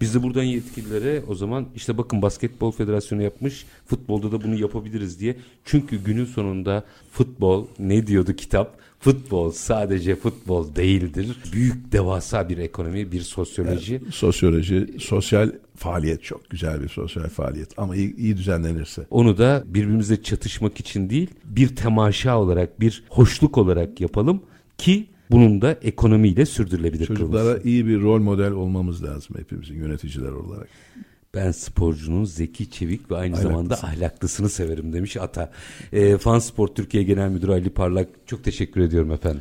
Biz 0.00 0.14
de 0.14 0.22
buradan 0.22 0.42
yetkililere 0.42 1.22
o 1.28 1.34
zaman 1.34 1.66
işte 1.74 1.98
bakın 1.98 2.22
basketbol 2.22 2.72
federasyonu 2.72 3.22
yapmış 3.22 3.66
futbolda 3.86 4.32
da 4.32 4.42
bunu 4.42 4.54
yapabiliriz 4.54 5.20
diye. 5.20 5.36
Çünkü 5.64 6.04
günün 6.04 6.24
sonunda 6.24 6.84
futbol 7.12 7.66
ne 7.78 8.06
diyordu 8.06 8.32
kitap? 8.32 8.78
Futbol 9.00 9.50
sadece 9.50 10.16
futbol 10.16 10.74
değildir. 10.76 11.36
Büyük 11.52 11.92
devasa 11.92 12.48
bir 12.48 12.58
ekonomi, 12.58 13.12
bir 13.12 13.20
sosyoloji. 13.20 13.92
Yani, 13.92 14.12
sosyoloji, 14.12 14.86
sosyal 14.98 15.50
faaliyet 15.76 16.22
çok 16.22 16.50
güzel 16.50 16.82
bir 16.82 16.88
sosyal 16.88 17.28
faaliyet 17.28 17.70
ama 17.76 17.96
iyi, 17.96 18.16
iyi 18.16 18.36
düzenlenirse. 18.36 19.06
Onu 19.10 19.38
da 19.38 19.62
birbirimizle 19.66 20.22
çatışmak 20.22 20.80
için 20.80 21.10
değil 21.10 21.30
bir 21.44 21.76
temaşa 21.76 22.38
olarak, 22.38 22.80
bir 22.80 23.04
hoşluk 23.08 23.58
olarak 23.58 24.00
yapalım 24.00 24.42
ki 24.78 25.06
bunun 25.30 25.62
da 25.62 25.72
ekonomiyle 25.82 26.46
sürdürülebilir 26.46 27.06
Çocuklara 27.06 27.42
kılması. 27.44 27.68
iyi 27.68 27.86
bir 27.86 28.00
rol 28.00 28.20
model 28.20 28.52
olmamız 28.52 29.04
lazım 29.04 29.36
hepimizin 29.38 29.74
yöneticiler 29.74 30.32
olarak. 30.32 30.68
Ben 31.36 31.50
sporcunun 31.50 32.24
zeki, 32.24 32.70
çevik 32.70 33.10
ve 33.10 33.16
aynı 33.16 33.34
Ahlaklısı. 33.34 33.42
zamanda 33.48 33.74
ahlaklısını 33.74 34.48
severim 34.48 34.92
demiş 34.92 35.16
Ata. 35.16 35.50
E, 35.92 36.18
Fan 36.18 36.38
Sport 36.38 36.76
Türkiye 36.76 37.02
Genel 37.02 37.28
Müdürü 37.28 37.52
Ali 37.52 37.70
Parlak 37.70 38.08
çok 38.26 38.44
teşekkür 38.44 38.80
ediyorum 38.80 39.10
efendim. 39.12 39.40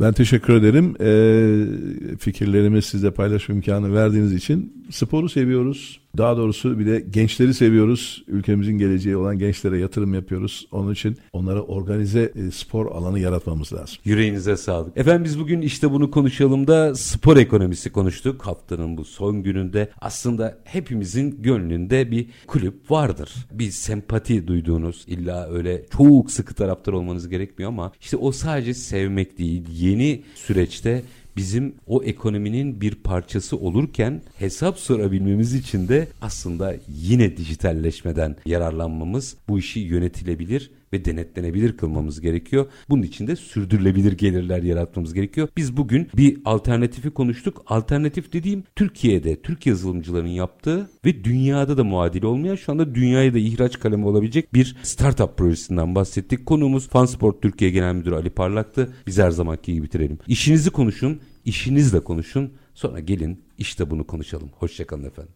Ben 0.00 0.12
teşekkür 0.12 0.54
ederim. 0.54 0.96
E, 1.00 2.16
fikirlerimi 2.16 2.82
sizle 2.82 3.10
paylaşma 3.10 3.54
imkanı 3.54 3.94
verdiğiniz 3.94 4.32
için 4.34 4.86
sporu 4.90 5.28
seviyoruz. 5.28 6.00
Daha 6.18 6.36
doğrusu 6.36 6.78
bir 6.78 6.86
de 6.86 7.04
gençleri 7.10 7.54
seviyoruz. 7.54 8.24
Ülkemizin 8.28 8.78
geleceği 8.78 9.16
olan 9.16 9.38
gençlere 9.38 9.78
yatırım 9.78 10.14
yapıyoruz. 10.14 10.68
Onun 10.72 10.92
için 10.92 11.16
onlara 11.32 11.62
organize 11.62 12.32
e, 12.34 12.50
spor 12.50 12.86
alanı 12.86 13.18
yaratmamız 13.18 13.72
lazım. 13.72 13.96
Yüreğinize 14.04 14.56
sağlık. 14.56 14.96
Efendim 14.96 15.24
biz 15.24 15.40
bugün 15.40 15.60
işte 15.60 15.90
bunu 15.90 16.10
konuşalım 16.10 16.66
da 16.66 16.94
spor 16.94 17.36
ekonomisi 17.36 17.92
konuştuk. 17.92 18.46
Haftanın 18.46 18.96
bu 18.96 19.04
son 19.04 19.42
gününde 19.42 19.90
aslında 20.00 20.58
hepimizin 20.64 21.42
gönlünde 21.42 22.10
bir 22.10 22.26
kulüp 22.46 22.90
vardır. 22.90 23.30
Bir 23.52 23.70
sempati 23.70 24.46
duyduğunuz 24.46 25.04
illa 25.06 25.48
öyle 25.50 25.86
çok 25.96 26.30
sıkı 26.30 26.54
taraftar 26.54 26.92
olmanız 26.92 27.28
gerekmiyor 27.28 27.70
ama 27.70 27.92
işte 28.00 28.16
o 28.16 28.32
sadece 28.32 28.74
sevmek 28.74 29.38
değil. 29.38 29.64
Yeni 29.72 30.22
süreçte 30.34 31.02
bizim 31.36 31.74
o 31.86 32.02
ekonominin 32.02 32.80
bir 32.80 32.94
parçası 32.94 33.56
olurken 33.56 34.22
hesap 34.38 34.78
sorabilmemiz 34.78 35.54
için 35.54 35.88
de 35.88 36.08
aslında 36.20 36.76
yine 36.88 37.36
dijitalleşmeden 37.36 38.36
yararlanmamız 38.46 39.36
bu 39.48 39.58
işi 39.58 39.80
yönetilebilir 39.80 40.70
ve 40.92 41.04
denetlenebilir 41.04 41.76
kılmamız 41.76 42.20
gerekiyor. 42.20 42.66
Bunun 42.88 43.02
için 43.02 43.26
de 43.26 43.36
sürdürülebilir 43.36 44.12
gelirler 44.12 44.62
yaratmamız 44.62 45.14
gerekiyor. 45.14 45.48
Biz 45.56 45.76
bugün 45.76 46.08
bir 46.16 46.38
alternatifi 46.44 47.10
konuştuk. 47.10 47.62
Alternatif 47.66 48.32
dediğim 48.32 48.64
Türkiye'de 48.76 49.42
Türk 49.42 49.66
yazılımcıların 49.66 50.28
yaptığı 50.28 50.90
ve 51.04 51.24
dünyada 51.24 51.76
da 51.76 51.84
muadili 51.84 52.26
olmayan 52.26 52.56
şu 52.56 52.72
anda 52.72 52.94
dünyaya 52.94 53.34
da 53.34 53.38
ihraç 53.38 53.78
kalemi 53.78 54.06
olabilecek 54.06 54.54
bir 54.54 54.76
startup 54.82 55.36
projesinden 55.36 55.94
bahsettik. 55.94 56.46
Konuğumuz 56.46 56.88
Fansport 56.88 57.42
Türkiye 57.42 57.70
Genel 57.70 57.94
Müdürü 57.94 58.14
Ali 58.14 58.30
Parlak'tı. 58.30 58.92
Biz 59.06 59.18
her 59.18 59.30
zamanki 59.30 59.72
gibi 59.72 59.84
bitirelim. 59.84 60.18
İşinizi 60.28 60.70
konuşun, 60.70 61.20
işinizle 61.44 62.00
konuşun. 62.00 62.52
Sonra 62.74 63.00
gelin 63.00 63.40
işte 63.58 63.90
bunu 63.90 64.06
konuşalım. 64.06 64.50
Hoşçakalın 64.58 65.04
efendim. 65.04 65.32